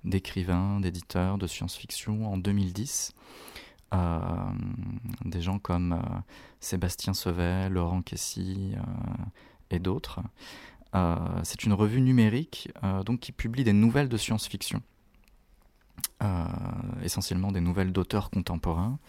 d'écrivains, 0.04 0.80
d'éditeurs 0.80 1.38
de 1.38 1.46
science-fiction 1.46 2.26
en 2.26 2.38
2010. 2.38 3.14
Euh, 3.94 4.20
des 5.24 5.42
gens 5.42 5.60
comme 5.60 5.94
euh, 5.94 6.20
Sébastien 6.60 7.14
Sevet, 7.14 7.70
Laurent 7.70 8.02
Kessy 8.02 8.74
euh, 8.76 8.82
et 9.72 9.80
d'autres. 9.80 10.20
C'est 11.44 11.64
une 11.64 11.74
revue 11.74 12.02
numérique 12.02 12.70
donc 13.06 13.20
qui 13.20 13.32
publie 13.32 13.64
des 13.64 13.74
nouvelles 13.74 14.10
de 14.10 14.18
science-fiction, 14.18 14.82
essentiellement 17.04 17.52
des 17.52 17.62
nouvelles 17.62 17.92
d'auteurs 17.92 18.30
contemporains, 18.30 19.00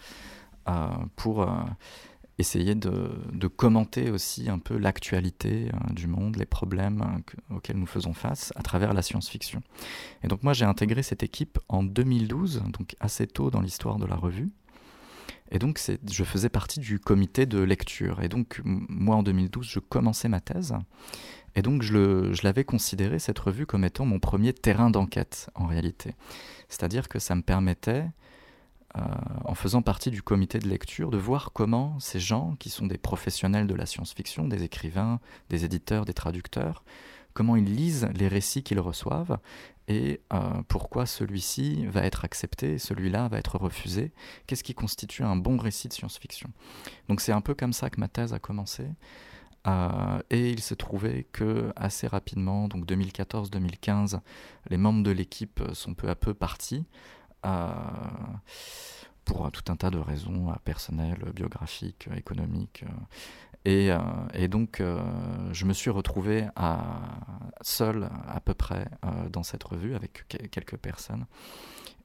pour 1.15 1.47
essayer 2.39 2.73
de, 2.73 3.47
commenter 3.47 4.09
aussi 4.09 4.49
un 4.49 4.59
peu 4.59 4.77
l'actualité 4.77 5.69
euh, 5.73 5.93
du 5.93 6.07
monde, 6.07 6.37
les 6.37 6.45
problèmes 6.45 7.21
euh, 7.51 7.55
auxquels 7.55 7.77
nous 7.77 7.85
faisons 7.85 8.13
face 8.13 8.53
à 8.55 8.61
travers 8.61 8.93
la 8.93 9.01
science-fiction. 9.01 9.61
Et 10.23 10.27
donc 10.27 10.43
moi 10.43 10.53
j'ai 10.53 10.65
intégré 10.65 11.03
cette 11.03 11.23
équipe 11.23 11.59
en 11.67 11.83
2012, 11.83 12.63
donc 12.71 12.95
assez 12.99 13.27
tôt 13.27 13.51
dans 13.51 13.59
l'histoire 13.59 13.97
de 13.97 14.05
la 14.05 14.15
revue. 14.15 14.49
Et 15.51 15.59
donc 15.59 15.81
je 16.09 16.23
faisais 16.23 16.49
partie 16.49 16.79
du 16.79 16.99
comité 16.99 17.45
de 17.45 17.59
lecture. 17.59 18.21
Et 18.21 18.29
donc 18.29 18.61
moi 18.63 19.15
en 19.15 19.23
2012 19.23 19.67
je 19.67 19.79
commençais 19.79 20.29
ma 20.29 20.39
thèse. 20.39 20.75
Et 21.55 21.61
donc 21.61 21.81
je 21.81 22.43
l'avais 22.43 22.63
considéré 22.63 23.19
cette 23.19 23.39
revue 23.39 23.65
comme 23.65 23.83
étant 23.83 24.05
mon 24.05 24.19
premier 24.19 24.53
terrain 24.53 24.89
d'enquête 24.89 25.49
en 25.55 25.65
réalité. 25.65 26.15
C'est-à-dire 26.69 27.09
que 27.09 27.19
ça 27.19 27.35
me 27.35 27.41
permettait 27.41 28.05
euh, 28.97 29.01
en 29.45 29.53
faisant 29.53 29.83
partie 29.83 30.09
du 30.09 30.23
comité 30.23 30.57
de 30.57 30.67
lecture, 30.67 31.11
de 31.11 31.17
voir 31.17 31.51
comment 31.53 31.99
ces 31.99 32.19
gens, 32.19 32.55
qui 32.59 32.69
sont 32.69 32.87
des 32.87 32.97
professionnels 32.97 33.67
de 33.67 33.75
la 33.75 33.85
science-fiction, 33.85 34.47
des 34.47 34.63
écrivains, 34.63 35.19
des 35.49 35.63
éditeurs, 35.63 36.05
des 36.05 36.13
traducteurs, 36.13 36.83
comment 37.33 37.55
ils 37.55 37.75
lisent 37.75 38.09
les 38.15 38.27
récits 38.27 38.63
qu'ils 38.63 38.79
reçoivent 38.79 39.37
et 39.87 40.21
euh, 40.33 40.39
pourquoi 40.67 41.05
celui-ci 41.05 41.85
va 41.85 42.03
être 42.03 42.25
accepté, 42.25 42.79
celui-là 42.79 43.27
va 43.27 43.37
être 43.37 43.57
refusé, 43.57 44.11
qu'est-ce 44.47 44.63
qui 44.63 44.73
constitue 44.73 45.23
un 45.23 45.35
bon 45.35 45.57
récit 45.57 45.87
de 45.87 45.93
science-fiction? 45.93 46.49
Donc 47.09 47.21
c'est 47.21 47.31
un 47.31 47.41
peu 47.41 47.53
comme 47.53 47.73
ça 47.73 47.89
que 47.89 47.99
ma 47.99 48.07
thèse 48.07 48.33
a 48.33 48.39
commencé. 48.39 48.85
Euh, 49.67 50.21
et 50.29 50.49
il 50.49 50.61
se 50.61 50.73
trouvait 50.73 51.27
que 51.31 51.71
assez 51.75 52.07
rapidement, 52.07 52.67
donc 52.67 52.85
2014-2015, 52.85 54.19
les 54.69 54.77
membres 54.77 55.03
de 55.03 55.11
l'équipe 55.11 55.61
sont 55.73 55.93
peu 55.93 56.09
à 56.09 56.15
peu 56.15 56.33
partis 56.33 56.85
pour 59.29 59.51
tout 59.51 59.71
un 59.71 59.75
tas 59.75 59.91
de 59.91 59.99
raisons 59.99 60.49
euh, 60.49 60.53
personnelles, 60.63 61.23
biographiques, 61.35 62.09
économiques. 62.15 62.83
Euh, 62.83 62.89
et, 63.65 63.91
euh, 63.91 64.47
donc, 64.47 64.81
je 65.51 65.65
me 65.65 65.73
suis 65.73 65.91
retrouvé 65.91 66.47
seul 67.61 68.09
à 68.27 68.39
peu 68.39 68.53
près 68.53 68.87
dans 69.29 69.43
cette 69.43 69.63
revue 69.63 69.95
avec 69.95 70.25
quelques 70.49 70.77
personnes. 70.77 71.25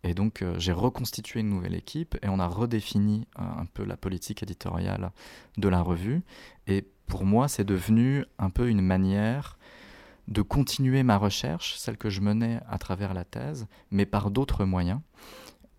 Et 0.03 0.15
donc, 0.15 0.45
j'ai 0.59 0.73
reconstitué 0.73 1.41
une 1.41 1.49
nouvelle 1.49 1.77
équipe 1.77 2.19
et 2.23 2.29
on 2.29 2.41
a 2.41 2.49
redéfini 2.49 3.29
un 3.37 3.67
peu 3.67 3.85
la 3.85 3.97
politique 3.97 4.43
éditoriale 4.43 5.13
de 5.57 5.69
la 5.69 5.81
revue. 5.81 6.23
Et 6.67 6.89
pour 7.07 7.25
moi, 7.25 7.49
c'est 7.49 7.65
devenu 7.65 8.25
un 8.39 8.51
peu 8.51 8.69
une 8.69 8.81
manière 8.81 9.59
de 10.29 10.43
continuer 10.43 11.03
ma 11.03 11.19
recherche, 11.19 11.77
celle 11.77 11.99
que 11.99 12.11
je 12.11 12.21
menais 12.21 12.61
à 12.69 12.79
travers 12.79 13.15
la 13.15 13.25
thèse, 13.25 13.67
mais 13.91 14.07
par 14.07 14.31
d'autres 14.31 14.65
moyens, 14.65 15.01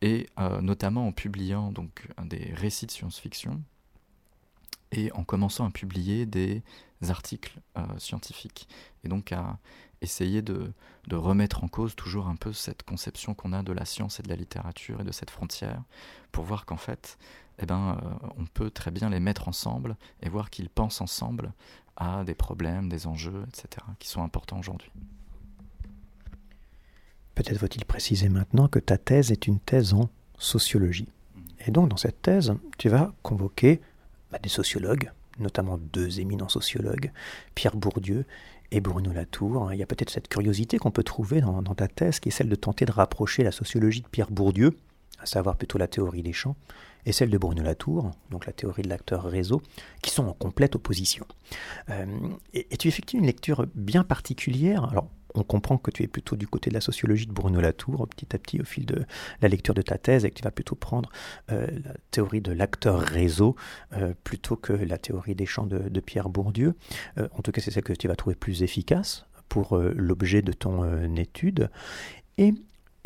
et 0.02 0.28
euh, 0.40 0.62
notamment 0.62 1.08
en 1.08 1.12
publiant 1.12 1.72
donc 1.72 2.08
des 2.24 2.54
récits 2.54 2.86
de 2.86 2.92
science-fiction 2.92 3.62
et 4.92 5.12
en 5.14 5.24
commençant 5.24 5.68
à 5.68 5.72
publier 5.72 6.26
des 6.26 6.62
articles 7.10 7.60
euh, 7.78 7.82
scientifiques, 7.98 8.68
et 9.04 9.08
donc 9.08 9.32
à 9.32 9.58
essayer 10.02 10.42
de, 10.42 10.72
de, 11.08 11.16
remettre 11.16 11.64
en 11.64 11.68
cause 11.68 11.96
toujours 11.96 12.28
un 12.28 12.36
peu 12.36 12.54
cette 12.54 12.84
conception 12.84 13.34
qu'on 13.34 13.54
a 13.54 13.64
de 13.64 13.74
la 13.74 13.86
science 13.86 14.20
et 14.20 14.24
de 14.24 14.30
la 14.30 14.36
littérature 14.36 15.02
et 15.02 15.04
de 15.04 15.12
cette 15.12 15.32
frontière, 15.32 15.82
pour 16.32 16.44
voir 16.44 16.66
qu'en 16.66 16.78
fait, 16.78 17.18
eh 17.60 17.66
ben, 17.66 17.98
euh, 18.04 18.28
on 18.38 18.46
peut 18.46 18.70
très 18.70 18.92
bien 18.92 19.10
les 19.10 19.20
mettre 19.20 19.48
ensemble 19.48 19.96
et 20.22 20.30
voir 20.30 20.50
qu'ils 20.50 20.70
pensent 20.70 21.02
ensemble 21.02 21.54
à 21.96 22.24
des 22.24 22.36
problèmes, 22.36 22.90
des 22.90 23.08
enjeux, 23.08 23.46
etc., 23.48 23.86
qui 24.00 24.10
sont 24.10 24.24
importants 24.24 24.60
aujourd'hui. 24.60 24.92
Peut-être 27.36 27.60
faut-il 27.60 27.86
préciser 27.86 28.30
maintenant 28.30 28.68
que 28.68 28.80
ta 28.80 28.98
thèse 28.98 29.32
est 29.32 29.48
une 29.48 29.60
thèse 29.60 29.94
en 29.94 30.10
sociologie. 30.38 31.08
Et 31.66 31.72
donc 31.72 31.90
dans 31.90 31.98
cette 31.98 32.22
thèse, 32.22 32.54
tu 32.78 32.90
vas 32.90 33.14
convoquer 33.24 33.82
bah, 34.32 34.40
des 34.42 34.50
sociologues, 34.50 35.12
notamment 35.40 35.78
deux 35.78 36.20
éminents 36.20 36.50
sociologues, 36.50 37.12
Pierre 37.54 37.76
Bourdieu 37.76 38.26
et 38.72 38.80
Bruno 38.80 39.12
Latour. 39.12 39.72
Il 39.74 39.80
y 39.80 39.84
a 39.84 39.86
peut-être 39.86 40.10
cette 40.10 40.28
curiosité 40.28 40.78
qu'on 40.78 40.92
peut 40.92 41.04
trouver 41.04 41.42
dans, 41.42 41.62
dans, 41.62 41.76
ta 41.76 41.88
thèse, 41.88 42.20
qui 42.20 42.30
est 42.30 42.32
celle 42.32 42.50
de 42.50 42.56
tenter 42.56 42.86
de 42.86 42.92
rapprocher 42.92 43.44
la 43.44 43.52
sociologie 43.52 44.02
de 44.02 44.08
Pierre 44.08 44.32
Bourdieu, 44.32 44.78
à 45.20 45.26
savoir 45.26 45.56
plutôt 45.56 45.78
la 45.78 45.88
théorie 45.88 46.24
des 46.24 46.34
champs, 46.34 46.56
et 47.06 47.12
celle 47.12 47.30
de 47.30 47.38
Bruno 47.38 47.64
Latour, 47.64 48.12
donc 48.32 48.46
la 48.46 48.54
théorie 48.54 48.82
de 48.82 48.90
l'acteur 48.90 49.24
réseau, 49.24 49.62
qui 50.02 50.12
sont 50.12 50.26
en 50.28 50.34
complète 50.34 50.76
opposition. 50.76 51.26
Euh, 51.90 52.06
et, 52.54 52.66
tu 52.78 52.88
effectues 52.88 53.18
une 53.18 53.26
lecture 53.26 53.66
bien 53.76 54.04
particulière. 54.04 54.86
Alors, 54.86 55.10
on 55.36 55.44
comprend 55.44 55.78
que 55.78 55.92
tu 55.92 56.04
es 56.04 56.08
plutôt 56.08 56.38
du 56.38 56.48
côté 56.48 56.70
de 56.70 56.76
la 56.76 56.82
sociologie 56.82 57.26
de 57.26 57.34
Bruno 57.34 57.60
Latour, 57.60 58.08
petit 58.08 58.34
à 58.34 58.40
petit 58.40 58.62
au 58.62 58.64
fil 58.64 58.86
de 58.86 59.06
la 59.42 59.50
lecture 59.50 59.74
de 59.74 59.82
ta 59.82 59.98
thèse, 59.98 60.24
et 60.24 60.30
que 60.30 60.36
tu 60.36 60.44
vas 60.44 60.52
plutôt 60.52 60.76
prendre 60.76 61.10
euh, 61.52 61.68
la 61.84 61.94
théorie 62.12 62.42
de 62.42 62.54
l'acteur 62.54 63.00
réseau 63.00 63.56
euh, 63.94 64.14
plutôt 64.24 64.56
que 64.56 64.74
la 64.74 64.98
théorie 64.98 65.36
des 65.36 65.46
champs 65.46 65.66
de, 65.66 66.00
Pierre 66.00 66.30
Bourdieu. 66.30 66.76
en 67.18 67.42
tout 67.42 67.52
cas, 67.52 67.62
c'est 67.62 67.72
celle 67.72 67.84
que 67.84 67.94
tu 67.94 68.08
vas 68.08 68.16
trouver 68.16 68.36
plus 68.36 68.64
efficace 68.64 69.26
pour 69.50 69.78
l'objet 69.78 70.42
de 70.42 70.54
ton 70.54 71.16
étude. 71.16 71.70
Et 72.38 72.54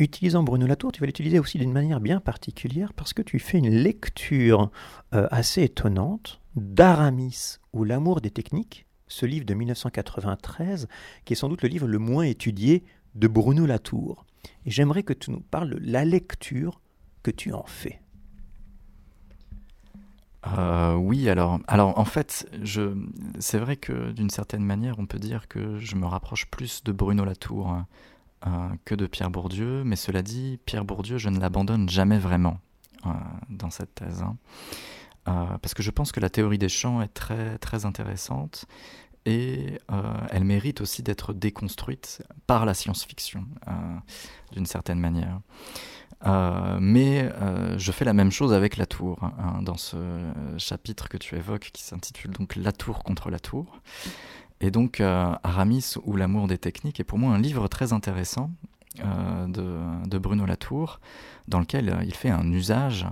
utilisant 0.04 0.42
Bruno 0.42 0.66
Latour, 0.66 0.92
tu 0.92 1.00
vas 1.00 1.06
l'utiliser 1.06 1.38
aussi 1.38 1.58
d'une 1.58 1.72
manière 1.72 2.00
bien 2.00 2.20
particulière 2.20 2.92
parce 2.92 3.12
que 3.12 3.22
tu 3.22 3.38
fais 3.38 3.58
une 3.58 3.70
lecture 3.70 4.70
euh, 5.14 5.28
assez 5.30 5.62
étonnante 5.62 6.40
d'Aramis 6.56 7.58
ou 7.72 7.84
L'amour 7.84 8.20
des 8.20 8.30
techniques, 8.30 8.86
ce 9.08 9.26
livre 9.26 9.44
de 9.44 9.54
1993, 9.54 10.88
qui 11.24 11.32
est 11.32 11.36
sans 11.36 11.48
doute 11.48 11.62
le 11.62 11.68
livre 11.68 11.86
le 11.86 11.98
moins 11.98 12.24
étudié 12.24 12.84
de 13.14 13.28
Bruno 13.28 13.66
Latour. 13.66 14.24
Et 14.64 14.70
j'aimerais 14.70 15.02
que 15.02 15.12
tu 15.12 15.30
nous 15.30 15.40
parles 15.40 15.70
de 15.70 15.90
la 15.90 16.04
lecture 16.04 16.80
que 17.22 17.30
tu 17.30 17.52
en 17.52 17.64
fais. 17.64 18.00
Euh, 20.46 20.94
oui, 20.94 21.28
alors, 21.28 21.60
alors 21.68 21.98
en 21.98 22.04
fait, 22.06 22.48
c'est 23.38 23.58
vrai 23.58 23.76
que 23.76 24.12
d'une 24.12 24.30
certaine 24.30 24.64
manière, 24.64 24.98
on 24.98 25.06
peut 25.06 25.18
dire 25.18 25.48
que 25.48 25.78
je 25.78 25.96
me 25.96 26.06
rapproche 26.06 26.46
plus 26.46 26.82
de 26.82 26.92
Bruno 26.92 27.24
Latour 27.24 27.68
hein, 27.68 27.86
que 28.84 28.94
de 28.94 29.06
Pierre 29.06 29.30
Bourdieu, 29.30 29.84
mais 29.84 29.96
cela 29.96 30.22
dit, 30.22 30.58
Pierre 30.64 30.84
Bourdieu, 30.84 31.18
je 31.18 31.28
ne 31.28 31.38
l'abandonne 31.38 31.88
jamais 31.88 32.18
vraiment 32.18 32.58
euh, 33.06 33.10
dans 33.50 33.70
cette 33.70 33.94
thèse, 33.94 34.22
hein. 34.22 34.38
parce 35.60 35.74
que 35.74 35.82
je 35.82 35.90
pense 35.90 36.10
que 36.12 36.20
la 36.20 36.30
théorie 36.30 36.58
des 36.58 36.68
champs 36.70 37.02
est 37.02 37.12
très 37.12 37.58
très 37.58 37.84
intéressante 37.84 38.64
et 39.26 39.78
elle 40.30 40.44
mérite 40.44 40.80
aussi 40.80 41.02
d'être 41.02 41.34
déconstruite 41.34 42.22
par 42.46 42.64
la 42.64 42.72
science-fiction, 42.72 43.44
d'une 44.52 44.64
certaine 44.64 44.98
manière. 44.98 45.40
Euh, 46.26 46.78
mais 46.80 47.30
euh, 47.40 47.78
je 47.78 47.92
fais 47.92 48.04
la 48.04 48.12
même 48.12 48.30
chose 48.30 48.52
avec 48.52 48.76
la 48.76 48.84
tour 48.84 49.18
hein, 49.22 49.62
dans 49.62 49.78
ce 49.78 49.96
chapitre 50.58 51.08
que 51.08 51.16
tu 51.16 51.34
évoques 51.36 51.70
qui 51.72 51.82
s'intitule 51.82 52.32
donc 52.32 52.56
La 52.56 52.72
tour 52.72 53.02
contre 53.02 53.30
la 53.30 53.38
tour. 53.38 53.80
Et 54.60 54.70
donc 54.70 55.00
euh, 55.00 55.32
Aramis 55.42 55.94
ou 56.04 56.16
l'amour 56.16 56.46
des 56.46 56.58
techniques 56.58 57.00
est 57.00 57.04
pour 57.04 57.18
moi 57.18 57.32
un 57.32 57.38
livre 57.38 57.68
très 57.68 57.92
intéressant 57.92 58.50
de, 58.96 60.06
de, 60.08 60.18
Bruno 60.18 60.44
Latour 60.44 61.00
dans 61.46 61.60
lequel 61.60 62.00
il 62.04 62.12
fait 62.12 62.28
un 62.28 62.52
usage 62.52 63.06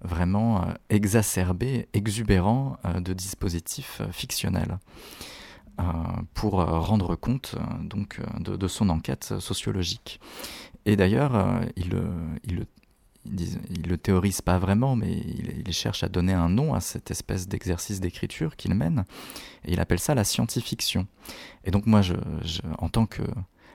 vraiment 0.00 0.64
exacerbé, 0.90 1.88
exubérant 1.92 2.78
de 3.00 3.12
dispositifs 3.12 4.00
fictionnels. 4.12 4.78
pour 6.34 6.52
rendre 6.64 7.16
compte 7.16 7.56
donc 7.82 8.20
de, 8.38 8.56
de, 8.56 8.68
son 8.68 8.88
enquête 8.90 9.34
sociologique. 9.40 10.20
Et 10.86 10.96
d'ailleurs, 10.96 11.34
euh, 11.34 11.60
il, 11.76 12.66
il, 13.26 13.58
il, 13.70 13.82
le 13.88 13.96
théorise 13.96 14.40
pas 14.40 14.58
vraiment, 14.58 14.96
mais 14.96 15.12
il, 15.12 15.72
cherche 15.72 16.02
à 16.02 16.08
donner 16.08 16.32
un 16.32 16.48
nom 16.48 16.74
à 16.74 16.80
cette 16.80 17.10
espèce 17.10 17.48
d'exercice 17.48 18.00
d'écriture 18.00 18.56
qu'il 18.56 18.74
mène, 18.74 19.04
et 19.64 19.72
il 19.72 19.80
appelle 19.80 19.98
ça 19.98 20.14
la 20.14 20.24
scientifiction. 20.24 21.06
Et 21.64 21.70
donc 21.70 21.86
moi, 21.86 22.00
en 22.78 22.88
tant 22.88 23.06
que 23.06 23.22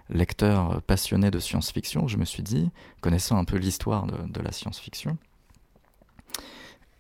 lecteur 0.10 0.82
passionné 0.84 1.32
de 1.32 1.40
science-fiction, 1.40 2.08
je 2.08 2.18
me 2.18 2.26
suis 2.26 2.44
dit, 2.44 2.70
connaissant 3.02 3.38
un 3.38 3.46
peu 3.46 3.58
l'histoire 3.58 4.06
de, 4.06 4.42
la 4.42 4.52
science-fiction, 4.52 5.18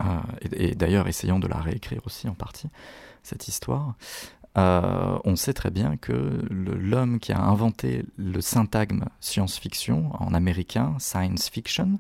euh, 0.04 0.06
et, 0.41 0.70
et 0.70 0.76
d'ailleurs 0.76 1.08
essayant 1.08 1.39
de 1.39 1.47
la 1.47 1.58
réécrire 1.58 2.02
aussi 2.06 2.28
en 2.28 2.36
partie, 2.36 2.70
cette 3.24 3.47
histoire, 3.47 3.95
euh, 4.58 5.20
on 5.26 5.36
sait 5.36 5.54
très 5.54 5.70
bien 5.70 5.95
que 5.97 6.45
l'homme 6.50 7.20
qui 7.20 7.32
a 7.32 7.39
inventé 7.39 8.04
le 8.18 8.41
syntagme 8.41 9.06
science-fiction 9.20 10.12
en 10.20 10.34
américain, 10.34 10.95
science 11.00 11.50
fiction, 11.50 12.00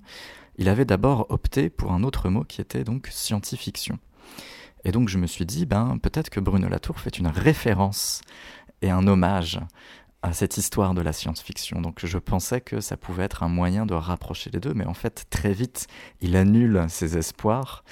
il 0.59 0.67
avait 0.67 0.85
d'abord 0.85 1.25
opté 1.29 1.69
pour 1.69 1.93
un 1.93 2.03
autre 2.03 2.29
mot 2.29 2.43
qui 2.43 2.59
était 2.59 2.83
donc 2.83 3.07
scientifiction. 3.09 3.97
Et 4.83 4.91
donc 4.91 5.07
je 5.07 5.17
me 5.17 5.25
suis 5.25 5.45
dit, 5.45 5.65
ben 5.65 5.97
peut-être 5.97 6.29
que 6.29 6.41
Bruno 6.41 6.67
Latour 6.67 6.99
fait 6.99 7.17
une 7.17 7.27
référence 7.27 8.21
et 8.81 8.91
un 8.91 9.07
hommage 9.07 9.59
à 10.21 10.33
cette 10.33 10.57
histoire 10.57 10.93
de 10.93 11.01
la 11.01 11.13
science-fiction. 11.13 11.81
Donc 11.81 12.05
je 12.05 12.17
pensais 12.17 12.59
que 12.59 12.81
ça 12.81 12.97
pouvait 12.97 13.23
être 13.23 13.41
un 13.41 13.47
moyen 13.47 13.85
de 13.85 13.93
rapprocher 13.93 14.49
les 14.49 14.59
deux, 14.59 14.73
mais 14.73 14.85
en 14.85 14.93
fait 14.93 15.25
très 15.29 15.53
vite 15.53 15.87
il 16.19 16.35
annule 16.35 16.85
ses 16.89 17.17
espoirs 17.17 17.85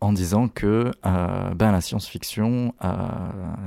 en 0.00 0.12
disant 0.12 0.48
que 0.48 0.92
euh, 1.06 1.54
ben, 1.54 1.72
la 1.72 1.80
science-fiction, 1.80 2.74
euh, 2.84 3.08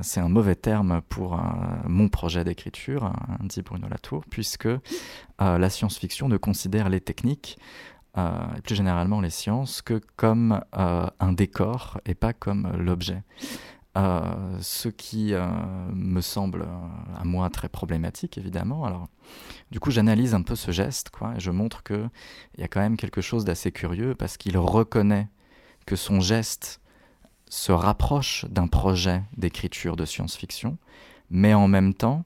c'est 0.00 0.20
un 0.20 0.28
mauvais 0.28 0.54
terme 0.54 1.02
pour 1.08 1.34
euh, 1.34 1.38
mon 1.86 2.08
projet 2.08 2.42
d'écriture, 2.42 3.04
hein, 3.04 3.14
dit 3.40 3.62
Bruno 3.62 3.86
Latour, 3.88 4.24
puisque 4.30 4.68
la 5.38 5.70
science-fiction 5.70 6.28
ne 6.28 6.36
considère 6.36 6.88
les 6.88 7.00
techniques, 7.00 7.58
et 8.16 8.60
plus 8.62 8.74
généralement 8.74 9.20
les 9.20 9.30
sciences, 9.30 9.82
que 9.82 10.00
comme 10.16 10.60
un 10.72 11.32
décor 11.32 12.00
et 12.04 12.14
pas 12.14 12.32
comme 12.32 12.70
l'objet. 12.76 13.22
ce 13.94 14.88
qui 14.88 15.32
me 15.92 16.20
semble 16.20 16.66
à 17.16 17.24
moi 17.24 17.50
très 17.50 17.68
problématique, 17.68 18.38
évidemment. 18.38 18.84
Alors, 18.84 19.08
du 19.70 19.80
coup, 19.80 19.90
j'analyse 19.90 20.34
un 20.34 20.42
peu 20.42 20.56
ce 20.56 20.70
geste, 20.70 21.10
quoi, 21.10 21.34
et 21.36 21.40
je 21.40 21.50
montre 21.50 21.82
qu'il 21.82 22.10
y 22.58 22.62
a 22.62 22.68
quand 22.68 22.80
même 22.80 22.96
quelque 22.96 23.20
chose 23.20 23.44
d'assez 23.44 23.72
curieux 23.72 24.14
parce 24.14 24.36
qu'il 24.36 24.56
reconnaît 24.58 25.28
que 25.86 25.96
son 25.96 26.20
geste 26.20 26.80
se 27.48 27.72
rapproche 27.72 28.46
d'un 28.48 28.66
projet 28.66 29.22
d'écriture 29.36 29.96
de 29.96 30.04
science-fiction, 30.06 30.78
mais 31.28 31.52
en 31.54 31.68
même 31.68 31.92
temps, 31.92 32.24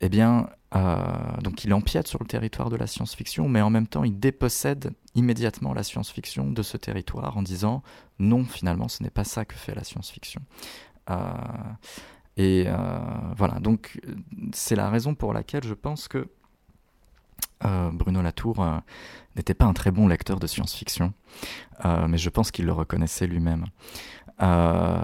eh 0.00 0.08
bien, 0.08 0.48
euh, 0.74 0.96
donc 1.42 1.64
il 1.64 1.72
empiète 1.72 2.08
sur 2.08 2.18
le 2.20 2.26
territoire 2.26 2.70
de 2.70 2.76
la 2.76 2.86
science-fiction, 2.86 3.48
mais 3.48 3.60
en 3.60 3.70
même 3.70 3.86
temps, 3.86 4.04
il 4.04 4.18
dépossède 4.18 4.92
immédiatement 5.14 5.72
la 5.72 5.84
science-fiction 5.84 6.50
de 6.50 6.62
ce 6.62 6.76
territoire 6.76 7.36
en 7.36 7.42
disant 7.42 7.82
non, 8.18 8.44
finalement, 8.44 8.88
ce 8.88 9.02
n'est 9.02 9.10
pas 9.10 9.24
ça 9.24 9.44
que 9.44 9.54
fait 9.54 9.74
la 9.74 9.84
science-fiction. 9.84 10.42
Euh, 11.10 11.16
et 12.36 12.64
euh, 12.66 12.98
voilà, 13.36 13.60
donc 13.60 14.00
c'est 14.52 14.74
la 14.74 14.90
raison 14.90 15.14
pour 15.14 15.32
laquelle 15.32 15.64
je 15.64 15.74
pense 15.74 16.08
que 16.08 16.28
Bruno 17.92 18.20
Latour 18.20 18.62
n'était 19.36 19.54
pas 19.54 19.64
un 19.64 19.72
très 19.72 19.90
bon 19.90 20.06
lecteur 20.06 20.38
de 20.38 20.46
science-fiction, 20.46 21.14
mais 21.82 22.18
je 22.18 22.28
pense 22.28 22.50
qu'il 22.50 22.66
le 22.66 22.72
reconnaissait 22.72 23.26
lui-même. 23.26 23.64
Euh, 24.42 24.98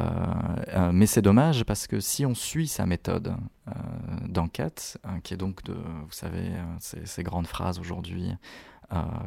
euh, 0.69 0.91
mais 0.93 1.07
c'est 1.07 1.23
dommage 1.23 1.65
parce 1.65 1.87
que 1.87 2.01
si 2.01 2.27
on 2.27 2.35
suit 2.35 2.69
sa 2.69 2.87
méthode 2.87 3.35
d'enquête, 4.27 4.99
qui 5.23 5.35
est 5.35 5.37
donc 5.37 5.63
de, 5.63 5.73
vous 5.75 6.11
savez, 6.11 6.51
ces, 6.81 7.23
grandes 7.23 7.47
phrases 7.47 7.79
aujourd'hui 7.79 8.33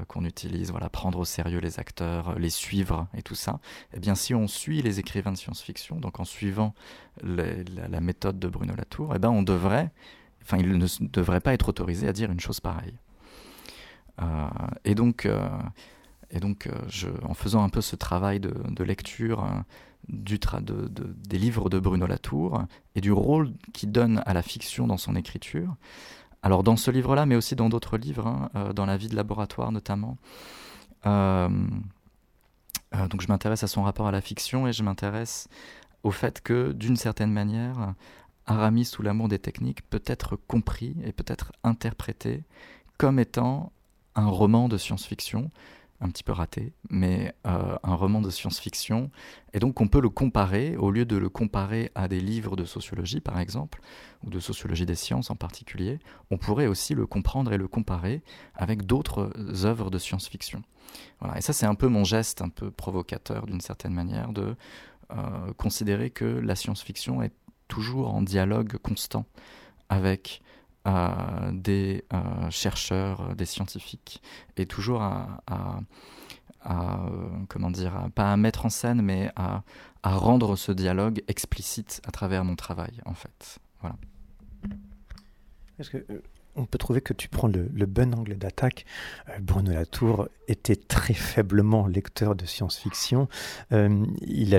qu'on 0.10 0.26
utilise, 0.26 0.72
voilà, 0.72 0.90
prendre 0.90 1.20
au 1.20 1.26
sérieux 1.26 1.60
les 1.60 1.80
acteurs, 1.80 2.38
les 2.38 2.50
suivre 2.50 3.08
et 3.16 3.22
tout 3.22 3.36
ça, 3.36 3.62
eh 3.94 4.00
bien 4.02 4.16
si 4.16 4.36
on 4.36 4.50
suit 4.50 4.82
les 4.82 5.00
écrivains 5.00 5.32
de 5.32 5.38
science-fiction, 5.38 6.02
donc 6.02 6.20
en 6.20 6.26
suivant 6.26 6.74
la, 7.22 8.02
méthode 8.02 8.38
de 8.40 8.50
Bruno 8.50 8.76
Latour, 8.76 9.14
eh 9.16 9.20
ben 9.20 9.30
on 9.30 9.44
devrait, 9.44 9.92
enfin 10.42 10.58
il 10.58 10.78
ne 10.78 10.88
devrait 11.08 11.40
pas 11.40 11.54
être 11.54 11.70
autorisé 11.70 12.10
à 12.10 12.12
dire 12.12 12.30
une 12.30 12.42
chose 12.42 12.60
pareille. 12.60 12.98
Euh, 14.22 14.48
et 14.86 14.96
donc, 14.96 15.26
euh, 15.26 15.48
et 16.30 16.40
donc 16.40 16.68
euh, 16.68 17.12
en 17.24 17.34
faisant 17.34 17.64
un 17.64 17.70
peu 17.70 17.82
ce 17.82 17.96
travail 17.96 18.40
de, 18.40 18.84
lecture 18.84 19.46
du 20.10 20.38
de, 20.38 20.90
des 21.28 21.38
livres 21.38 21.70
de 21.70 21.80
Bruno 21.80 22.06
Latour 22.06 22.64
et 22.96 23.02
du 23.02 23.12
rôle 23.12 23.52
qu'il 23.74 23.92
donne 23.92 24.22
à 24.26 24.34
la 24.34 24.42
fiction 24.42 24.88
dans 24.88 24.98
son 24.98 25.16
écriture, 25.16 25.76
alors 26.42 26.64
dans 26.64 26.76
ce 26.76 26.92
livre-là, 26.92 27.26
mais 27.26 27.36
aussi 27.36 27.56
dans 27.56 27.70
d'autres 27.70 27.98
livres, 27.98 28.28
hein, 28.28 28.50
dans 28.74 28.86
la 28.86 28.98
vie 28.98 29.08
de 29.08 29.16
laboratoire 29.16 29.72
notamment. 29.72 30.18
donc 31.06 31.52
je 33.22 33.28
m'intéresse 33.28 33.64
à 33.64 33.68
son 33.68 33.84
rapport 33.84 34.08
à 34.08 34.12
la 34.12 34.22
fiction 34.22 34.68
et 34.68 34.74
je 34.74 34.84
m'intéresse 34.84 35.48
au 36.04 36.12
fait 36.12 36.42
que 36.42 36.74
d'une 36.74 36.98
certaine 36.98 37.32
manière, 37.32 37.94
Aramis 38.46 38.92
ou 39.00 39.04
l'amour 39.04 39.30
des 39.30 39.40
techniques 39.40 39.82
peut 39.90 40.04
être 40.06 40.36
compris 40.36 40.96
et 41.04 41.14
peut 41.14 41.26
être 41.28 41.54
interprété 41.64 42.44
comme 42.98 43.20
étant 43.20 43.72
un 44.16 44.28
roman 44.28 44.68
de 44.68 44.78
science-fiction, 44.78 45.50
un 46.04 46.10
petit 46.10 46.24
peu 46.24 46.34
raté, 46.34 46.74
mais 46.90 47.34
euh, 47.48 47.78
un 47.82 47.96
roman 47.96 48.22
de 48.22 48.30
science-fiction. 48.30 49.10
Et 49.54 49.60
donc 49.60 49.80
on 49.80 49.88
peut 49.88 50.02
le 50.02 50.10
comparer, 50.10 50.76
au 50.76 50.92
lieu 50.92 51.06
de 51.06 51.16
le 51.16 51.30
comparer 51.30 51.92
à 51.96 52.08
des 52.08 52.20
livres 52.20 52.56
de 52.56 52.66
sociologie 52.66 53.22
par 53.22 53.40
exemple, 53.40 53.80
ou 54.24 54.30
de 54.30 54.40
sociologie 54.40 54.86
des 54.86 54.96
sciences 54.96 55.30
en 55.30 55.36
particulier, 55.36 56.00
on 56.30 56.38
pourrait 56.38 56.68
aussi 56.68 56.94
le 56.94 57.08
comprendre 57.08 57.54
et 57.54 57.58
le 57.58 57.68
comparer 57.68 58.22
avec 58.54 58.86
d'autres 58.86 59.32
œuvres 59.66 59.90
de 59.90 59.98
science-fiction. 59.98 60.62
Voilà. 61.20 61.38
Et 61.38 61.42
ça 61.42 61.54
c'est 61.54 61.66
un 61.66 61.76
peu 61.76 61.88
mon 61.88 62.04
geste 62.04 62.42
un 62.42 62.50
peu 62.50 62.70
provocateur 62.70 63.46
d'une 63.46 63.62
certaine 63.62 63.94
manière 63.94 64.34
de 64.34 64.56
euh, 65.12 65.54
considérer 65.58 66.10
que 66.10 66.26
la 66.26 66.56
science-fiction 66.56 67.22
est 67.24 67.34
toujours 67.70 68.14
en 68.14 68.22
dialogue 68.22 68.78
constant 68.78 69.26
avec 69.90 70.42
des 70.86 72.04
euh, 72.14 72.50
chercheurs, 72.50 73.36
des 73.36 73.46
scientifiques, 73.46 74.22
et 74.58 74.66
toujours 74.66 75.02
à, 75.02 75.40
euh, 76.70 76.72
comment 77.50 77.72
dire, 77.72 78.10
pas 78.16 78.32
à 78.34 78.38
mettre 78.38 78.66
en 78.66 78.70
scène, 78.70 79.02
mais 79.02 79.32
à, 79.36 79.64
rendre 80.04 80.58
ce 80.58 80.74
dialogue 80.74 81.24
explicite 81.30 82.02
à 82.06 82.12
travers 82.12 82.44
mon 82.44 82.58
travail, 82.58 83.00
en 83.06 83.14
fait. 83.14 83.60
Voilà. 83.80 83.96
Est-ce 85.80 85.90
que 85.90 86.06
euh, 86.10 86.22
on 86.56 86.66
peut 86.66 86.78
trouver 86.78 87.02
que 87.02 87.14
tu 87.14 87.30
prends 87.30 87.48
le, 87.48 87.86
bon 87.86 88.14
angle 88.14 88.36
d'attaque. 88.36 88.86
Euh, 89.30 89.34
Bruno 89.42 89.72
Latour 89.72 90.28
était 90.48 90.76
très 90.76 91.14
faiblement 91.14 91.88
lecteur 91.88 92.36
de 92.36 92.46
science-fiction. 92.46 93.28
Euh, 93.72 94.06
il 94.22 94.50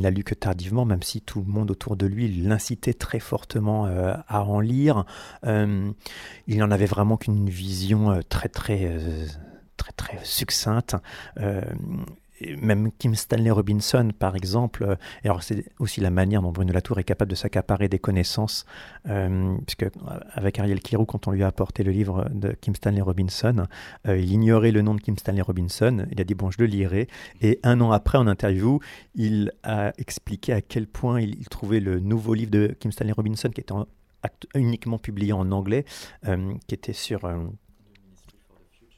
n'a 0.00 0.10
lu 0.10 0.24
que 0.24 0.34
tardivement, 0.34 0.84
même 0.84 1.02
si 1.02 1.20
tout 1.20 1.40
le 1.40 1.50
monde 1.52 1.70
autour 1.70 1.96
de 1.96 2.06
lui 2.06 2.28
l'incitait 2.28 2.94
très 2.94 3.20
fortement 3.20 3.86
euh, 3.86 4.14
à 4.28 4.44
en 4.44 4.60
lire. 4.60 5.04
il 5.44 6.58
n'en 6.58 6.70
avait 6.70 6.86
vraiment 6.86 7.16
qu'une 7.16 7.48
vision 7.48 8.20
très 8.28 8.48
très 8.48 8.98
très 9.76 9.92
très 9.92 10.18
succincte 10.24 10.96
même 12.40 12.90
Kim 12.98 13.14
Stanley 13.14 13.50
Robinson, 13.50 14.10
par 14.18 14.36
exemple, 14.36 14.84
euh, 14.84 14.96
et 15.24 15.28
alors 15.28 15.42
c'est 15.42 15.64
aussi 15.78 16.00
la 16.00 16.10
manière 16.10 16.42
dont 16.42 16.52
Bruno 16.52 16.72
Latour 16.72 16.98
est 16.98 17.04
capable 17.04 17.30
de 17.30 17.36
s'accaparer 17.36 17.88
des 17.88 17.98
connaissances, 17.98 18.66
euh, 19.08 19.56
puisque 19.66 19.84
euh, 19.84 20.20
avec 20.32 20.58
Ariel 20.58 20.80
Kirou, 20.80 21.06
quand 21.06 21.28
on 21.28 21.30
lui 21.30 21.42
a 21.42 21.46
apporté 21.46 21.82
le 21.82 21.92
livre 21.92 22.28
de 22.32 22.52
Kim 22.60 22.74
Stanley 22.74 23.00
Robinson, 23.00 23.66
il 24.06 24.32
ignorait 24.32 24.70
le 24.70 24.82
nom 24.82 24.94
de 24.94 25.00
Kim 25.00 25.16
Stanley 25.16 25.42
Robinson, 25.42 26.06
il 26.10 26.20
a 26.20 26.24
dit 26.24 26.34
bon, 26.34 26.50
je 26.50 26.58
le 26.58 26.66
lirai, 26.66 27.08
et 27.40 27.58
un 27.62 27.80
an 27.80 27.92
après, 27.92 28.18
en 28.18 28.26
interview, 28.26 28.80
il 29.14 29.52
a 29.62 29.92
expliqué 29.98 30.52
à 30.52 30.60
quel 30.60 30.86
point 30.86 31.20
il, 31.20 31.48
trouvait 31.48 31.80
le 31.80 32.00
nouveau 32.00 32.34
livre 32.34 32.50
de 32.50 32.76
Kim 32.78 32.92
Stanley 32.92 33.12
Robinson, 33.12 33.48
qui 33.48 33.60
était 33.60 33.74
uniquement 34.54 34.98
publié 34.98 35.32
en 35.32 35.50
anglais, 35.52 35.84
qui 36.66 36.74
était 36.74 36.92
sur 36.92 37.28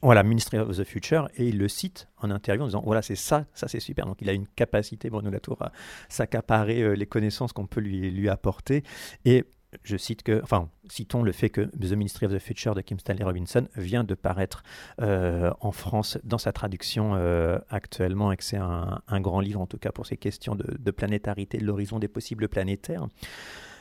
voilà, 0.01 0.23
Ministry 0.23 0.57
of 0.57 0.77
the 0.77 0.83
Future, 0.83 1.29
et 1.35 1.47
il 1.47 1.57
le 1.57 1.67
cite 1.67 2.07
en 2.17 2.31
interview 2.31 2.63
en 2.63 2.67
disant 2.67 2.81
voilà, 2.85 3.01
c'est 3.01 3.15
ça, 3.15 3.45
ça 3.53 3.67
c'est 3.67 3.79
super. 3.79 4.05
Donc 4.05 4.17
il 4.21 4.29
a 4.29 4.33
une 4.33 4.47
capacité, 4.47 5.09
Bruno 5.09 5.29
Latour, 5.29 5.61
à 5.61 5.71
s'accaparer 6.07 6.81
euh, 6.81 6.93
les 6.93 7.05
connaissances 7.05 7.53
qu'on 7.53 7.67
peut 7.67 7.81
lui, 7.81 8.09
lui 8.11 8.29
apporter. 8.29 8.83
Et 9.25 9.45
je 9.83 9.97
cite 9.97 10.23
que, 10.23 10.41
enfin, 10.43 10.69
citons 10.89 11.21
le 11.21 11.31
fait 11.31 11.49
que 11.49 11.61
The 11.61 11.91
Ministry 11.91 12.25
of 12.25 12.33
the 12.33 12.39
Future 12.39 12.73
de 12.73 12.81
Kim 12.81 12.97
Stanley 12.99 13.23
Robinson 13.23 13.67
vient 13.75 14.03
de 14.03 14.15
paraître 14.15 14.63
euh, 15.01 15.51
en 15.59 15.71
France 15.71 16.17
dans 16.23 16.39
sa 16.39 16.51
traduction 16.51 17.15
euh, 17.15 17.59
actuellement 17.69 18.31
et 18.31 18.37
que 18.37 18.43
c'est 18.43 18.57
un, 18.57 19.01
grand 19.21 19.41
livre, 19.41 19.61
en 19.61 19.67
tout 19.67 19.77
cas 19.77 19.91
pour 19.91 20.05
ces 20.05 20.17
questions 20.17 20.55
de, 20.55 20.65
de 20.77 20.91
planétarité, 20.91 21.57
de 21.57 21.65
l'horizon 21.65 21.99
des 21.99 22.07
possibles 22.07 22.47
planétaires. 22.47 23.07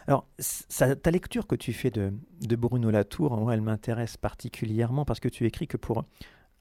Alors, 0.08 0.26
ta 1.02 1.10
lecture 1.10 1.46
que 1.46 1.54
tu 1.54 1.74
fais 1.74 1.90
de, 1.90 2.10
Bruno 2.56 2.90
Latour, 2.90 3.52
elle 3.52 3.60
m'intéresse 3.60 4.16
particulièrement 4.16 5.04
parce 5.04 5.20
que 5.20 5.28
tu 5.28 5.44
écris 5.44 5.66
que 5.66 5.76
pour 5.76 6.06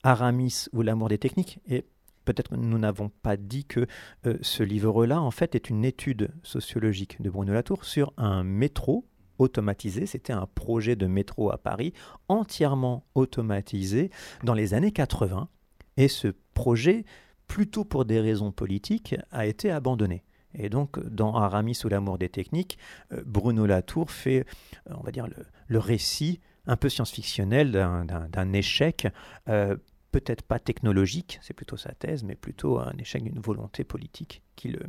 Aramis 0.03 0.65
ou 0.73 0.81
l'amour 0.81 1.07
des 1.07 1.17
techniques, 1.17 1.61
et 1.65 1.85
peut-être 2.25 2.57
nous 2.57 2.77
n'avons 2.77 3.07
pas 3.07 3.37
dit 3.37 3.63
que 3.63 3.87
euh, 4.25 4.37
ce 4.41 4.63
livre-là, 4.63 5.21
en 5.21 5.31
fait, 5.31 5.55
est 5.55 5.69
une 5.69 5.85
étude 5.85 6.29
sociologique 6.43 7.21
de 7.21 7.29
Bruno 7.29 7.53
Latour 7.53 7.85
sur 7.85 8.11
un 8.17 8.43
métro 8.43 9.07
automatisé. 9.39 10.07
C'était 10.07 10.33
un 10.33 10.47
projet 10.53 10.97
de 10.97 11.07
métro 11.07 11.49
à 11.49 11.57
Paris 11.57 11.93
entièrement 12.27 13.05
automatisé 13.15 14.11
dans 14.43 14.55
les 14.55 14.73
années 14.73 14.91
80. 14.91 15.47
Et 15.95 16.09
ce 16.09 16.33
projet, 16.53 17.05
plutôt 17.47 17.85
pour 17.85 18.03
des 18.03 18.19
raisons 18.19 18.51
politiques, 18.51 19.15
a 19.31 19.45
été 19.45 19.71
abandonné. 19.71 20.25
Et 20.57 20.69
donc, 20.69 20.99
dans 21.05 21.35
Aramis 21.35 21.79
ou 21.85 21.89
l'amour 21.89 22.17
des 22.17 22.29
techniques, 22.29 22.77
euh, 23.13 23.21
Bruno 23.25 23.65
Latour 23.65 24.11
fait, 24.11 24.45
euh, 24.89 24.93
on 24.97 25.03
va 25.03 25.11
dire, 25.11 25.27
le, 25.67 25.79
récit 25.79 26.39
un 26.65 26.75
peu 26.75 26.89
science-fictionnel 26.89 27.71
d'un 27.71 28.53
échec, 28.53 29.07
euh, 29.47 29.77
peut-être 30.11 30.41
pas 30.41 30.59
technologique, 30.59 31.39
c'est 31.41 31.53
plutôt 31.53 31.77
sa 31.77 31.93
thèse, 31.93 32.23
mais 32.23 32.35
plutôt 32.35 32.79
un 32.79 32.93
échec 32.97 33.23
d'une 33.23 33.39
volonté 33.39 33.83
politique 33.83 34.41
qui 34.55 34.69
le, 34.69 34.81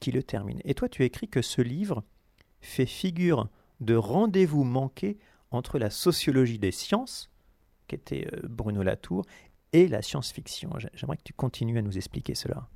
qui 0.00 0.10
le 0.10 0.22
termine. 0.22 0.60
Et 0.64 0.74
toi, 0.74 0.88
tu 0.88 1.04
écris 1.04 1.28
que 1.28 1.42
ce 1.42 1.62
livre 1.62 2.02
fait 2.60 2.86
figure 2.86 3.48
de 3.80 3.94
rendez-vous 3.94 4.64
manqué 4.64 5.18
entre 5.50 5.78
la 5.78 5.90
sociologie 5.90 6.58
des 6.58 6.72
sciences, 6.72 7.30
qui 7.86 7.94
était 7.94 8.28
Bruno 8.44 8.82
Latour, 8.82 9.24
et 9.72 9.86
la 9.86 10.02
science-fiction. 10.02 10.70
J'aimerais 10.94 11.16
que 11.16 11.22
tu 11.22 11.32
continues 11.32 11.78
à 11.78 11.82
nous 11.82 11.96
expliquer 11.96 12.34
cela. 12.34 12.68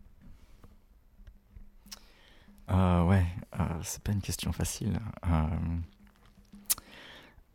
Euh, 2.71 3.03
ouais, 3.05 3.27
euh, 3.61 3.65
c'est 3.83 4.03
pas 4.03 4.13
une 4.13 4.23
question 4.23 4.53
facile. 4.53 4.99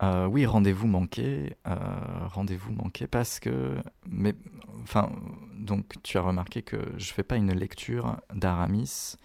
Euh, 0.02 0.26
oui, 0.28 0.46
rendez-vous 0.46 0.88
manqué, 0.88 1.58
rendez-vous 1.66 2.72
manqué 2.72 3.06
parce 3.08 3.40
que, 3.40 3.76
mais, 4.08 4.34
enfin, 4.82 5.12
donc 5.56 5.96
tu 6.04 6.18
as 6.18 6.22
remarqué 6.22 6.62
que 6.62 6.78
je 6.98 7.12
fais 7.12 7.24
pas 7.24 7.36
une 7.36 7.52
lecture 7.54 8.16
d'Aramis, 8.34 9.18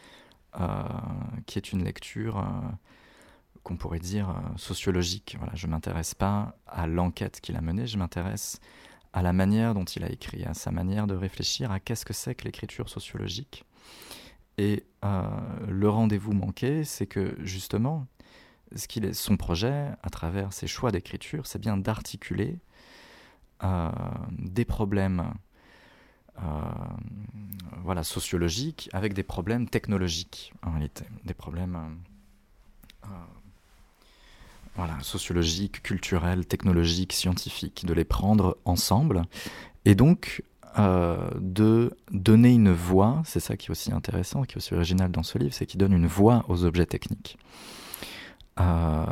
qui 1.47 1.59
est 1.59 1.73
une 1.73 1.85
lecture 1.85 2.45
qu'on 3.63 3.77
pourrait 3.77 4.01
dire 4.01 4.35
sociologique. 4.57 5.37
Voilà, 5.39 5.55
je 5.55 5.69
m'intéresse 5.69 6.15
pas 6.15 6.57
à 6.67 6.89
l'enquête 6.89 7.41
qu'il 7.41 7.57
a 7.57 7.61
menée, 7.61 7.87
je 7.87 7.97
m'intéresse 7.97 8.59
à 9.13 9.23
la 9.23 9.33
manière 9.33 9.75
dont 9.75 9.85
il 9.85 10.03
a 10.03 10.11
écrit, 10.11 10.45
à 10.45 10.55
sa 10.55 10.73
manière 10.73 11.07
de 11.07 11.15
réfléchir 11.15 11.71
à 11.71 11.79
qu'est-ce 11.79 12.05
que 12.05 12.13
c'est 12.13 12.35
que 12.35 12.45
l'écriture 12.45 12.89
sociologique. 12.89 13.65
Et 14.59 14.85
euh, 15.05 15.23
le 15.69 15.89
rendez-vous 15.89 16.33
manqué, 16.33 16.85
c'est 16.85 17.07
que 17.07 17.37
justement, 17.41 18.07
ce 18.75 18.87
qu'il 18.87 19.05
est, 19.05 19.13
son 19.13 19.37
projet, 19.37 19.89
à 20.03 20.11
travers 20.11 20.53
ses 20.53 20.67
choix 20.67 20.91
d'écriture, 20.91 21.47
c'est 21.47 21.59
bien 21.59 21.77
d'articuler 21.77 22.59
euh, 23.63 23.91
des 24.31 24.65
problèmes 24.65 25.35
euh, 26.39 26.43
voilà, 27.83 28.05
sociologiques 28.05 28.89
avec 28.93 29.15
des 29.15 29.23
problèmes 29.23 29.69
technologiques, 29.69 30.53
en 30.63 30.73
réalité. 30.73 31.05
Des 31.25 31.35
problèmes 31.35 31.97
voilà, 34.77 34.99
sociologiques, 35.03 35.83
culturels, 35.83 36.47
technologiques, 36.47 37.13
scientifiques, 37.13 37.85
de 37.87 37.93
les 37.93 38.05
prendre 38.05 38.59
ensemble. 38.65 39.23
Et 39.85 39.95
donc, 39.95 40.43
euh, 40.79 41.29
de 41.39 41.97
donner 42.11 42.53
une 42.53 42.73
voix, 42.73 43.23
c'est 43.25 43.41
ça 43.41 43.57
qui 43.57 43.69
est 43.69 43.71
aussi 43.71 43.93
intéressant, 43.93 44.43
qui 44.43 44.55
est 44.55 44.57
aussi 44.57 44.75
original 44.75 45.11
dans 45.11 45.23
ce 45.23 45.39
livre, 45.39 45.55
c'est 45.55 45.67
qu'il 45.67 45.79
donne 45.79 45.93
une 45.93 46.07
voix 46.07 46.45
aux 46.49 46.65
objets 46.65 46.87
techniques. 46.87 47.39
Euh, 48.61 49.05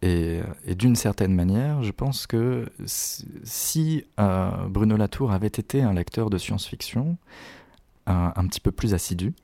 et, 0.00 0.40
d'une 0.74 0.96
certaine 0.96 1.34
manière, 1.34 1.82
je 1.82 1.92
pense 1.92 2.26
que 2.26 2.66
si 2.86 4.04
euh, 4.20 4.50
Bruno 4.68 4.96
Latour 4.96 5.32
avait 5.32 5.46
été 5.46 5.82
un 5.82 5.92
lecteur 5.92 6.30
de 6.30 6.38
science-fiction 6.38 7.16
un, 8.06 8.46
petit 8.46 8.60
peu 8.60 8.72
plus 8.72 8.94
assidu, 8.94 9.34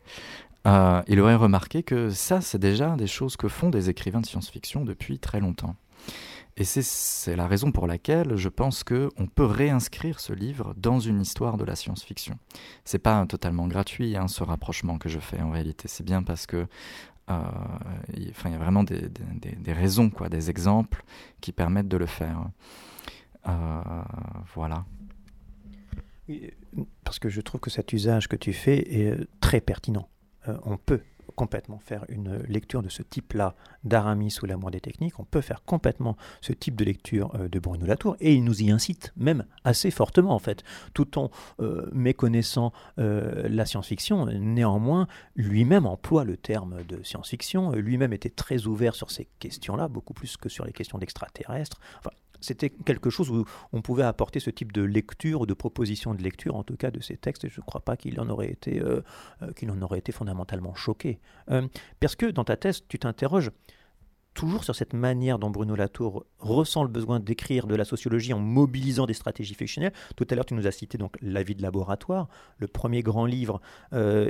il 0.65 1.21
aurait 1.21 1.37
remarqué 1.37 1.83
que 1.83 2.11
ça, 2.11 2.41
c'est 2.41 2.59
déjà 2.59 2.97
des 2.97 3.07
choses 3.07 3.37
que 3.37 3.49
font 3.49 3.71
des 3.71 3.89
écrivains 3.89 4.21
de 4.21 4.27
science-fiction 4.27 4.85
depuis 4.85 5.19
très 5.19 5.41
longtemps. 5.41 5.77
Et 6.61 6.65
c'est 6.65 7.37
la 7.37 7.47
raison 7.47 7.71
pour 7.71 7.87
laquelle 7.87 8.35
je 8.35 8.49
pense 8.49 8.83
qu'on 8.83 9.29
peut 9.33 9.45
réinscrire 9.45 10.19
ce 10.19 10.33
livre 10.33 10.75
dans 10.77 10.99
une 10.99 11.21
histoire 11.21 11.57
de 11.57 11.65
la 11.65 11.77
science-fiction. 11.77 12.37
C'est 12.85 12.99
pas 12.99 13.25
totalement 13.27 13.69
gratuit 13.69 14.17
hein, 14.17 14.27
ce 14.27 14.43
rapprochement 14.43 14.99
que 14.99 15.09
je 15.09 15.21
fais 15.21 15.41
en 15.41 15.51
réalité. 15.51 15.87
C'est 15.87 16.03
bien 16.03 16.25
parce 16.25 16.47
que 16.47 16.67
euh, 17.31 17.43
il, 18.17 18.25
y 18.25 18.55
a 18.55 18.59
vraiment 18.59 18.83
des, 18.83 19.09
raisons, 19.73 20.11
quoi, 20.11 20.29
des 20.29 20.51
exemples 20.51 21.05
qui 21.41 21.53
permettent 21.53 21.87
de 21.87 21.97
le 21.97 22.07
faire. 22.07 22.49
Euh, 23.47 24.03
voilà. 24.53 24.85
parce 27.05 27.21
que 27.21 27.29
je 27.29 27.41
trouve 27.41 27.61
que 27.61 27.71
cet 27.71 27.93
usage 27.93 28.27
que 28.27 28.35
tu 28.35 28.53
fais 28.53 28.79
est 28.79 29.17
très 29.41 29.61
pertinent. 29.61 30.09
Euh, 30.49 30.59
on 30.65 30.77
peut 30.77 31.03
complètement 31.37 31.79
faire 31.79 32.05
une 32.09 32.43
lecture 32.49 32.83
de 32.83 32.89
ce 32.89 33.03
type-là 33.03 33.55
d'Aramis 33.85 34.39
ou 34.43 34.47
l'amour 34.47 34.71
des 34.71 34.81
techniques, 34.81 35.19
on 35.19 35.25
peut 35.25 35.41
faire 35.41 35.63
complètement 35.65 36.17
ce 36.41 36.53
type 36.53 36.77
de 36.77 36.85
lecture 36.85 37.35
euh, 37.35 37.49
de 37.49 37.59
Bruno 37.59 37.87
Latour, 37.87 38.17
et 38.21 38.35
il 38.35 38.45
nous 38.45 38.63
y 38.63 38.71
incite 38.71 39.13
même 39.17 39.45
assez 39.65 39.91
fortement 39.91 40.35
en 40.35 40.39
fait, 40.39 40.63
tout 40.95 41.19
en 41.19 41.31
euh, 41.61 41.89
méconnaissant 41.93 42.73
euh, 42.99 43.49
la 43.49 43.67
science-fiction, 43.67 44.27
néanmoins 44.27 45.07
lui-même 45.37 45.87
emploie 45.87 46.25
le 46.25 46.37
terme 46.37 46.83
de 46.85 47.03
science-fiction, 47.03 47.73
lui-même 47.73 48.13
était 48.13 48.31
très 48.31 48.67
ouvert 48.67 48.95
sur 48.95 49.11
ces 49.11 49.29
questions-là, 49.39 49.89
beaucoup 49.89 50.15
plus 50.15 50.37
que 50.37 50.49
sur 50.49 50.65
les 50.65 50.73
questions 50.73 50.99
d'extraterrestres. 50.99 51.81
C'était 52.41 52.71
quelque 52.71 53.11
chose 53.11 53.31
où 53.31 53.45
on 53.73 53.83
pouvait 53.83 54.03
apporter 54.03 54.41
ce 54.41 54.51
type 54.51 54.73
de 54.73 54.83
lecture 54.83 55.43
ou 55.43 55.47
de 55.47 55.55
proposition 55.55 56.15
de 56.15 56.23
lecture, 56.23 56.57
en 56.57 56.63
tout 56.63 56.77
cas 56.77 56.91
de 56.91 57.01
ces 57.01 57.17
textes, 57.17 57.45
et 57.45 57.49
je 57.49 57.61
ne 57.61 57.65
crois 57.65 57.81
pas 57.81 57.97
qu'il 57.97 58.21
en 58.21 58.29
aurait 58.29 58.51
été, 58.51 58.81
euh, 58.81 59.03
euh, 59.43 59.71
en 59.71 59.83
aurait 59.83 59.99
été 59.99 60.13
fondamentalement 60.13 60.75
choqué. 60.75 61.21
Euh, 61.51 61.67
parce 62.01 62.17
que 62.17 62.27
dans 62.27 62.45
ta 62.45 62.57
thèse, 62.57 62.83
tu 62.89 62.99
t'interroges 62.99 63.51
toujours 64.35 64.63
sur 64.63 64.75
cette 64.75 64.93
manière 64.93 65.39
dont 65.39 65.51
Bruno 65.51 65.75
Latour 65.75 66.25
ressent 66.39 66.85
le 66.85 66.89
besoin 66.89 67.19
d'écrire 67.19 67.67
de 67.67 67.75
la 67.75 67.85
sociologie 67.85 68.33
en 68.33 68.39
mobilisant 68.39 69.05
des 69.05 69.15
stratégies 69.15 69.55
fictionnelles. 69.55 69.93
Tout 70.17 70.27
à 70.31 70.35
l'heure, 70.37 70.47
tu 70.47 70.55
nous 70.55 70.69
as 70.69 70.71
cité 70.71 70.97
donc 70.97 71.17
La 71.21 71.43
vie 71.43 71.57
de 71.57 71.63
laboratoire, 71.63 72.29
le 72.59 72.69
premier 72.69 73.03
grand 73.03 73.27
livre 73.27 73.61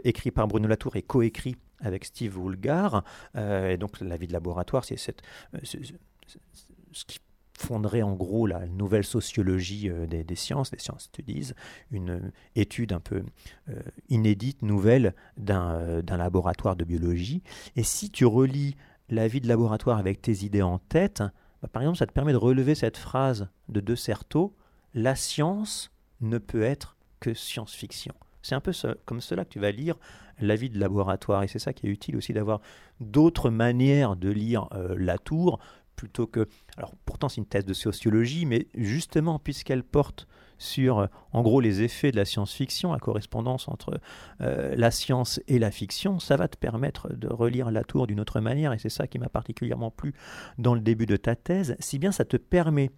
écrit 0.05 0.31
par 0.31 0.49
Bruno 0.49 0.67
Latour 0.67 0.97
et 0.97 1.03
coécrit 1.03 1.57
avec 1.81 2.07
Steve 2.07 2.39
Woolgar. 2.39 3.05
et 3.37 3.77
donc, 3.77 4.01
La 4.01 4.17
vie 4.17 4.29
de 4.29 4.33
laboratoire, 4.33 4.87
c'est 4.87 4.97
cette, 4.97 5.21
ce 5.63 7.05
qui 7.05 7.19
fonderait 7.59 8.03
en 8.03 8.15
gros 8.15 8.47
la 8.47 8.67
nouvelle 8.67 9.05
sociologie 9.05 9.91
euh, 9.91 10.07
des, 10.07 10.35
sciences, 10.35 10.71
des 10.71 10.79
sciences 10.79 11.05
studies, 11.05 11.53
une 11.91 12.33
étude 12.55 12.93
un 12.93 13.01
peu 13.01 13.23
euh, 13.69 13.81
inédite, 14.09 14.63
nouvelle 14.63 15.15
euh, 15.51 16.03
d'un 16.03 16.17
laboratoire 16.17 16.77
de 16.77 16.85
biologie. 16.85 17.43
Et 17.77 17.83
si 17.83 18.11
tu 18.11 18.25
relis 18.25 18.77
la 19.09 19.29
vie 19.29 19.41
de 19.41 19.49
laboratoire 19.49 19.99
avec 19.99 20.23
tes 20.23 20.45
idées 20.45 20.63
en 20.63 20.79
tête, 20.79 21.23
bah, 21.63 21.69
par 21.73 21.83
exemple, 21.83 21.99
ça 21.99 22.07
te 22.07 22.13
permet 22.13 22.33
de 22.33 22.39
relever 22.39 22.75
cette 22.75 22.97
phrase 22.97 23.49
de 23.69 23.81
De 23.81 23.95
Certeau, 23.95 24.55
la 24.95 25.17
science 25.17 25.91
ne 26.21 26.39
peut 26.39 26.63
être 26.63 26.97
que 27.21 27.35
science-fiction. 27.35 28.15
C'est 28.43 28.55
un 28.55 28.61
peu 28.61 28.73
comme 29.05 29.21
cela 29.21 29.45
que 29.45 29.51
tu 29.51 29.59
vas 29.59 29.73
lire 29.73 29.97
la 30.41 30.55
vie 30.55 30.71
de 30.71 30.79
laboratoire. 30.79 31.43
Et 31.43 31.49
c'est 31.49 31.59
ça 31.59 31.73
qui 31.73 31.87
est 31.87 31.91
utile 31.91 32.17
aussi 32.17 32.33
d'avoir 32.33 32.61
d'autres 33.01 33.51
manières 33.51 34.17
de 34.17 34.31
lire 34.31 34.69
la 34.97 35.19
tour 35.19 35.59
plutôt 35.99 36.27
que... 36.27 36.49
Alors 36.79 36.95
pourtant 37.05 37.29
c'est 37.29 37.43
une 37.43 37.47
thèse 37.47 37.67
de 37.67 37.75
sociologie, 37.75 38.47
mais 38.47 38.69
justement 38.75 39.39
puisqu'elle 39.39 39.83
porte 39.83 40.29
sur, 40.59 40.99
euh, 40.99 41.07
en 41.33 41.43
gros, 41.43 41.61
les 41.61 41.83
effets 41.83 42.11
de 42.11 42.17
la 42.17 42.25
science-fiction, 42.25 42.93
la 42.93 42.99
correspondance 42.99 43.69
entre 43.69 44.01
euh, 44.41 44.75
la 44.77 44.91
science 44.91 45.41
et 45.49 45.59
la 45.59 45.71
fiction, 45.71 46.19
ça 46.19 46.37
va 46.37 46.49
te 46.49 46.57
permettre 46.57 47.13
de 47.13 47.29
relire 47.29 47.71
la 47.71 47.85
tour 47.85 48.07
d'une 48.07 48.21
autre 48.21 48.41
manière, 48.41 48.73
et 48.73 48.79
c'est 48.79 48.89
ça 48.89 49.07
qui 49.07 49.19
m'a 49.19 49.29
particulièrement 49.29 49.91
plu 49.91 50.15
dans 50.59 50.75
le 50.75 50.81
début 50.81 51.07
de 51.07 51.17
ta 51.17 51.37
thèse, 51.37 51.77
si 51.79 51.99
bien 51.99 52.13
ça 52.13 52.25
te 52.25 52.37
permet 52.37 52.91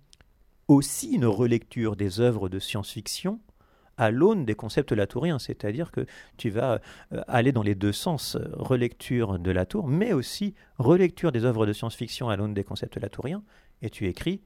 aussi 0.69 1.13
une 1.13 1.27
relecture 1.27 1.97
des 1.97 2.21
œuvres 2.21 2.49
de 2.49 2.59
science-fiction 2.59 3.41
à 3.97 4.11
l'aune 4.11 4.45
des 4.45 4.55
concepts 4.55 4.93
latouriens, 4.93 5.39
c'est-à-dire 5.39 5.91
que 5.91 6.07
tu 6.37 6.51
vas 6.51 6.81
euh, 7.13 7.23
aller 7.29 7.53
dans 7.53 7.63
les 7.63 7.75
deux 7.75 7.93
sens, 7.93 8.37
relecture 8.53 9.39
de 9.39 9.51
la 9.51 9.67
tour, 9.67 9.87
mais 9.87 10.13
aussi 10.13 10.55
relecture 10.79 11.33
des 11.33 11.45
œuvres 11.45 11.67
de 11.67 11.73
science-fiction 11.73 12.29
à 12.29 12.37
l'aune 12.37 12.55
des 12.55 12.65
concepts 12.65 12.97
latouriens, 12.97 13.43
et 13.83 13.91
tu 13.91 14.07
écris 14.07 14.41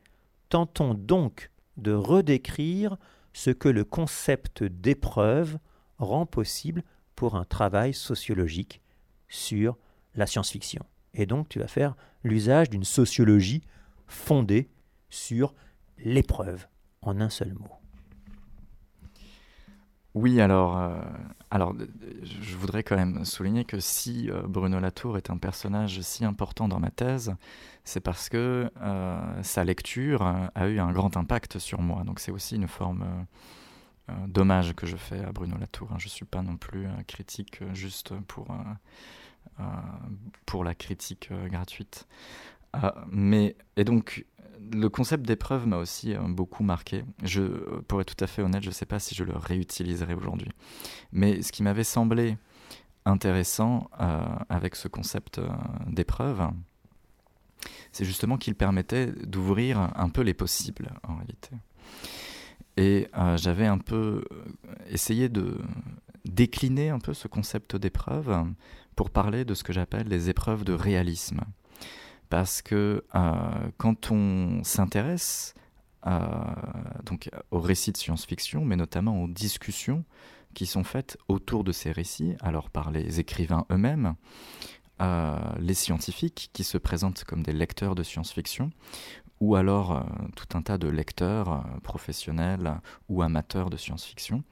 Tentons 0.48 0.94
donc 0.94 1.50
de 1.76 1.92
redécrire 1.92 2.96
ce 3.32 3.50
que 3.50 3.68
le 3.68 3.84
concept 3.84 4.62
d'épreuve 4.62 5.58
rend 5.98 6.26
possible 6.26 6.82
pour 7.16 7.36
un 7.36 7.44
travail 7.44 7.94
sociologique 7.94 8.80
sur 9.28 9.76
la 10.14 10.26
science-fiction. 10.26 10.84
Et 11.14 11.26
donc 11.26 11.48
tu 11.48 11.58
vas 11.58 11.68
faire 11.68 11.96
l'usage 12.22 12.70
d'une 12.70 12.84
sociologie 12.84 13.62
fondée 14.06 14.68
sur 15.10 15.54
l'épreuve, 15.98 16.66
en 17.02 17.20
un 17.20 17.30
seul 17.30 17.54
mot. 17.54 17.83
Oui, 20.14 20.40
alors, 20.40 20.78
euh, 20.78 20.94
je 22.22 22.56
voudrais 22.56 22.84
quand 22.84 22.94
même 22.94 23.24
souligner 23.24 23.64
que 23.64 23.80
si 23.80 24.30
euh, 24.30 24.42
Bruno 24.46 24.78
Latour 24.78 25.16
est 25.16 25.28
un 25.28 25.38
personnage 25.38 26.00
si 26.02 26.24
important 26.24 26.68
dans 26.68 26.78
ma 26.78 26.90
thèse, 26.90 27.34
c'est 27.82 27.98
parce 27.98 28.28
que 28.28 28.70
euh, 28.80 29.42
sa 29.42 29.64
lecture 29.64 30.22
a 30.22 30.68
eu 30.68 30.78
un 30.78 30.92
grand 30.92 31.16
impact 31.16 31.58
sur 31.58 31.80
moi. 31.80 32.04
Donc 32.04 32.20
c'est 32.20 32.30
aussi 32.30 32.54
une 32.54 32.68
forme 32.68 33.26
d'hommage 34.28 34.74
que 34.74 34.86
je 34.86 34.96
fais 34.96 35.24
à 35.24 35.32
Bruno 35.32 35.56
Latour. 35.58 35.90
Hein. 35.90 35.96
Je 35.98 36.06
ne 36.06 36.10
suis 36.10 36.24
pas 36.24 36.42
non 36.42 36.56
plus 36.56 36.86
critique 37.08 37.62
juste 37.72 38.14
pour, 38.28 38.54
pour 40.46 40.62
la 40.62 40.74
critique 40.74 41.30
gratuite. 41.46 42.06
mais, 43.10 43.56
et 43.76 43.84
donc, 43.84 44.24
le 44.72 44.88
concept 44.88 45.26
d'épreuve 45.26 45.66
m'a 45.66 45.76
aussi 45.76 46.14
euh, 46.14 46.20
beaucoup 46.20 46.62
marqué. 46.62 47.04
Je, 47.22 47.42
pour 47.82 48.00
être 48.00 48.14
tout 48.14 48.24
à 48.24 48.26
fait 48.26 48.42
honnête, 48.42 48.62
je 48.62 48.68
ne 48.68 48.74
sais 48.74 48.86
pas 48.86 48.98
si 48.98 49.14
je 49.14 49.24
le 49.24 49.36
réutiliserai 49.36 50.14
aujourd'hui. 50.14 50.50
Mais 51.12 51.42
ce 51.42 51.52
qui 51.52 51.62
m'avait 51.62 51.84
semblé 51.84 52.36
intéressant 53.04 53.90
euh, 54.00 54.24
avec 54.48 54.76
ce 54.76 54.88
concept 54.88 55.38
euh, 55.38 55.48
d'épreuve, 55.86 56.48
c'est 57.92 58.04
justement 58.04 58.36
qu'il 58.36 58.54
permettait 58.54 59.06
d'ouvrir 59.06 59.90
un 59.96 60.08
peu 60.08 60.22
les 60.22 60.34
possibles 60.34 60.90
en 61.06 61.16
réalité. 61.16 61.50
Et 62.76 63.06
j'avais 63.36 63.66
un 63.66 63.78
peu 63.78 64.24
essayé 64.90 65.28
de 65.28 65.58
décliner 66.24 66.90
un 66.90 66.98
peu 66.98 67.14
ce 67.14 67.28
concept 67.28 67.76
d'épreuve 67.76 68.46
pour 68.96 69.10
parler 69.10 69.44
de 69.44 69.54
ce 69.54 69.62
que 69.62 69.72
j'appelle 69.72 70.08
les 70.08 70.28
épreuves 70.28 70.64
de 70.64 70.72
réalisme 70.72 71.40
parce 72.34 72.62
que 72.62 73.04
euh, 73.14 73.70
quand 73.76 74.10
on 74.10 74.64
s'intéresse 74.64 75.54
euh, 76.04 76.18
aux 77.52 77.60
récits 77.60 77.92
de 77.92 77.96
science-fiction, 77.96 78.64
mais 78.64 78.74
notamment 78.74 79.22
aux 79.22 79.28
discussions 79.28 80.04
qui 80.52 80.66
sont 80.66 80.82
faites 80.82 81.16
autour 81.28 81.62
de 81.62 81.70
ces 81.70 81.92
récits, 81.92 82.34
alors 82.40 82.70
par 82.70 82.90
les 82.90 83.20
écrivains 83.20 83.66
eux-mêmes, 83.70 84.16
euh, 85.00 85.38
les 85.60 85.74
scientifiques 85.74 86.50
qui 86.52 86.64
se 86.64 86.76
présentent 86.76 87.22
comme 87.22 87.44
des 87.44 87.52
lecteurs 87.52 87.94
de 87.94 88.02
science-fiction, 88.02 88.72
ou 89.38 89.54
alors 89.54 90.04
tout 90.34 90.58
un 90.58 90.62
tas 90.62 90.76
de 90.76 90.88
lecteurs 90.88 91.64
professionnels 91.84 92.80
ou 93.08 93.22
amateurs 93.22 93.70
de 93.70 93.76
science-fiction, 93.76 94.42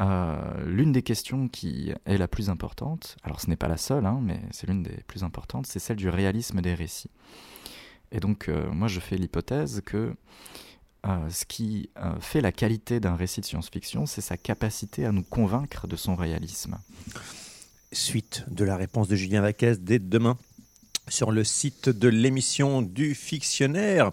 euh, 0.00 0.64
l'une 0.64 0.92
des 0.92 1.02
questions 1.02 1.48
qui 1.48 1.92
est 2.06 2.18
la 2.18 2.28
plus 2.28 2.50
importante, 2.50 3.16
alors 3.22 3.40
ce 3.40 3.48
n'est 3.48 3.56
pas 3.56 3.68
la 3.68 3.76
seule, 3.76 4.06
hein, 4.06 4.18
mais 4.22 4.40
c'est 4.50 4.66
l'une 4.66 4.82
des 4.82 4.96
plus 5.06 5.22
importantes, 5.22 5.66
c'est 5.66 5.78
celle 5.78 5.96
du 5.96 6.08
réalisme 6.08 6.60
des 6.60 6.74
récits. 6.74 7.10
Et 8.10 8.20
donc 8.20 8.48
euh, 8.48 8.70
moi 8.72 8.88
je 8.88 9.00
fais 9.00 9.16
l'hypothèse 9.16 9.82
que 9.84 10.14
euh, 11.06 11.30
ce 11.30 11.44
qui 11.44 11.90
fait 12.20 12.40
la 12.40 12.52
qualité 12.52 13.00
d'un 13.00 13.16
récit 13.16 13.40
de 13.40 13.46
science-fiction, 13.46 14.06
c'est 14.06 14.20
sa 14.20 14.36
capacité 14.36 15.04
à 15.04 15.12
nous 15.12 15.24
convaincre 15.24 15.86
de 15.86 15.96
son 15.96 16.14
réalisme. 16.14 16.78
Suite 17.92 18.44
de 18.48 18.64
la 18.64 18.76
réponse 18.76 19.08
de 19.08 19.16
Julien 19.16 19.42
Vaquez 19.42 19.74
dès 19.78 19.98
demain 19.98 20.38
sur 21.08 21.32
le 21.32 21.44
site 21.44 21.88
de 21.88 22.08
l'émission 22.08 22.82
du 22.82 23.14
fictionnaire. 23.14 24.12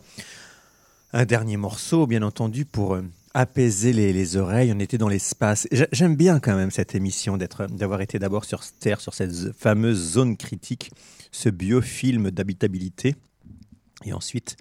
Un 1.13 1.25
dernier 1.25 1.57
morceau, 1.57 2.05
bien 2.05 2.21
entendu, 2.23 2.65
pour 2.65 2.97
apaiser 3.33 3.93
les, 3.93 4.37
oreilles. 4.37 4.71
On 4.75 4.79
était 4.79 4.97
dans 4.97 5.07
l'espace. 5.07 5.67
J'aime 5.91 6.15
bien 6.15 6.39
quand 6.39 6.55
même 6.55 6.71
cette 6.71 6.95
émission 6.95 7.37
d'être, 7.37 7.67
d'avoir 7.67 8.01
été 8.01 8.19
d'abord 8.19 8.45
sur 8.45 8.61
Terre, 8.79 9.01
sur 9.01 9.13
cette 9.13 9.53
fameuse 9.57 10.13
zone 10.13 10.37
critique, 10.37 10.91
ce 11.31 11.49
biofilm 11.49 12.31
d'habitabilité, 12.31 13.15
et 14.05 14.13
ensuite 14.13 14.57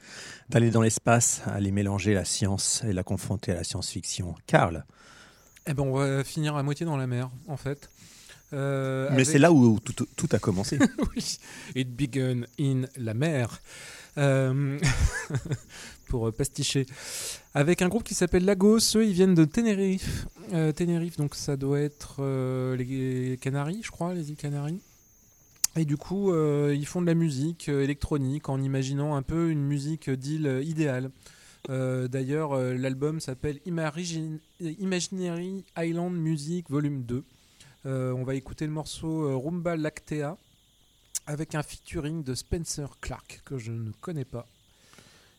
d'aller 0.49 0.71
dans 0.71 0.83
l'espace, 0.83 1.43
aller 1.47 1.71
mélanger 1.71 2.15
la 2.15 2.25
science 2.25 2.83
et 2.85 2.93
la 2.93 3.03
confronter 3.03 3.53
à 3.53 3.57
la 3.57 3.65
science-fiction. 3.65 4.35
Karl. 4.47 4.85
Eh 5.67 5.75
ben, 5.75 5.83
on 5.83 5.93
va 5.93 6.25
finir 6.25 6.57
à 6.57 6.63
moitié 6.63 6.87
dans 6.87 6.97
la 6.97 7.07
mer, 7.07 7.31
en 7.47 7.57
fait. 7.57 7.91
Euh, 8.55 9.11
Mais 9.13 9.25
c'est 9.25 9.39
là 9.39 9.53
où 9.53 9.79
tout, 9.79 10.07
tout 10.17 10.29
a 10.33 10.39
commencé. 10.39 10.79
oui, 11.15 11.39
it 11.75 11.95
began 11.95 12.45
in 12.59 12.87
la 12.97 13.13
mer. 13.13 13.61
Euh, 14.17 14.79
pour 16.09 16.33
pasticher. 16.33 16.87
Avec 17.59 17.83
un 17.83 17.89
groupe 17.89 18.05
qui 18.05 18.15
s'appelle 18.15 18.45
Lagos, 18.45 18.79
eux 18.95 19.05
ils 19.05 19.13
viennent 19.13 19.35
de 19.35 19.45
Tenerife. 19.45 20.29
Euh, 20.53 20.71
Tenerife, 20.71 21.17
donc 21.17 21.35
ça 21.35 21.57
doit 21.57 21.81
être 21.81 22.19
euh, 22.21 22.77
les 22.77 23.37
Canaries, 23.39 23.81
je 23.83 23.91
crois, 23.91 24.15
les 24.15 24.31
îles 24.31 24.37
Canaries. 24.37 24.79
Et 25.75 25.85
du 25.85 25.97
coup, 25.97 26.33
ils 26.33 26.87
font 26.87 27.01
de 27.01 27.07
la 27.07 27.15
musique 27.15 27.69
électronique 27.69 28.49
en 28.49 28.63
imaginant 28.63 29.17
un 29.17 29.23
peu 29.23 29.51
une 29.51 29.65
musique 29.65 30.09
d'île 30.09 30.61
idéale. 30.63 31.11
D'ailleurs, 31.69 32.57
l'album 32.57 33.19
s'appelle 33.19 33.59
Imaginary 33.67 35.65
Island 35.77 36.15
Music 36.15 36.71
Volume 36.71 37.03
2. 37.03 37.25
on 37.87 38.23
va 38.23 38.37
écouter 38.37 38.67
le 38.67 38.73
morceau 38.73 39.37
Rumba 39.37 39.75
Lactea 39.77 40.37
avec 41.27 41.57
un 41.57 41.65
featuring 41.65 42.23
de 42.23 42.37
Spencer 42.37 42.89
Clark 43.01 43.43
que 43.45 43.59
je 43.59 43.73
ne 43.73 43.91
connais 44.01 44.25
pas. 44.25 44.47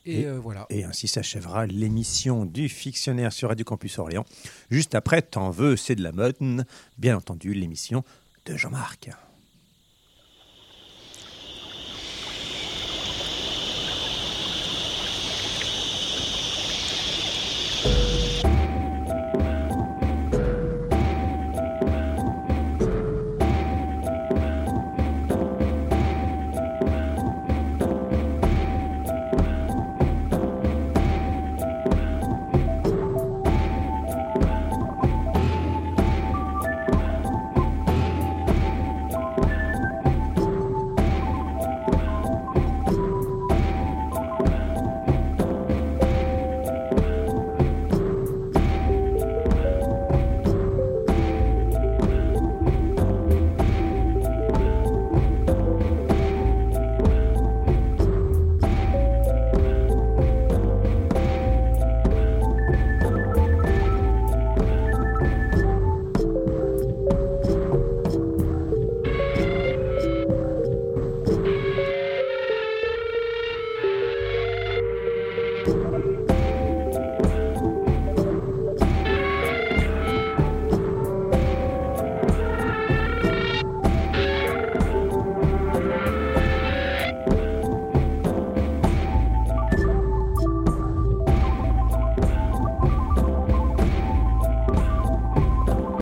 Et, 0.09 0.25
euh, 0.25 0.39
voilà. 0.39 0.65
Et 0.69 0.83
ainsi 0.83 1.07
s'achèvera 1.07 1.65
l'émission 1.65 2.45
du 2.45 2.69
Fictionnaire 2.69 3.31
sur 3.31 3.49
Radio 3.49 3.63
Campus 3.63 3.99
Orléans. 3.99 4.25
Juste 4.69 4.95
après, 4.95 5.21
T'en 5.21 5.51
veux, 5.51 5.75
c'est 5.75 5.95
de 5.95 6.03
la 6.03 6.11
mode. 6.11 6.35
Bien 6.97 7.17
entendu, 7.17 7.53
l'émission 7.53 8.03
de 8.45 8.57
Jean-Marc. 8.57 9.09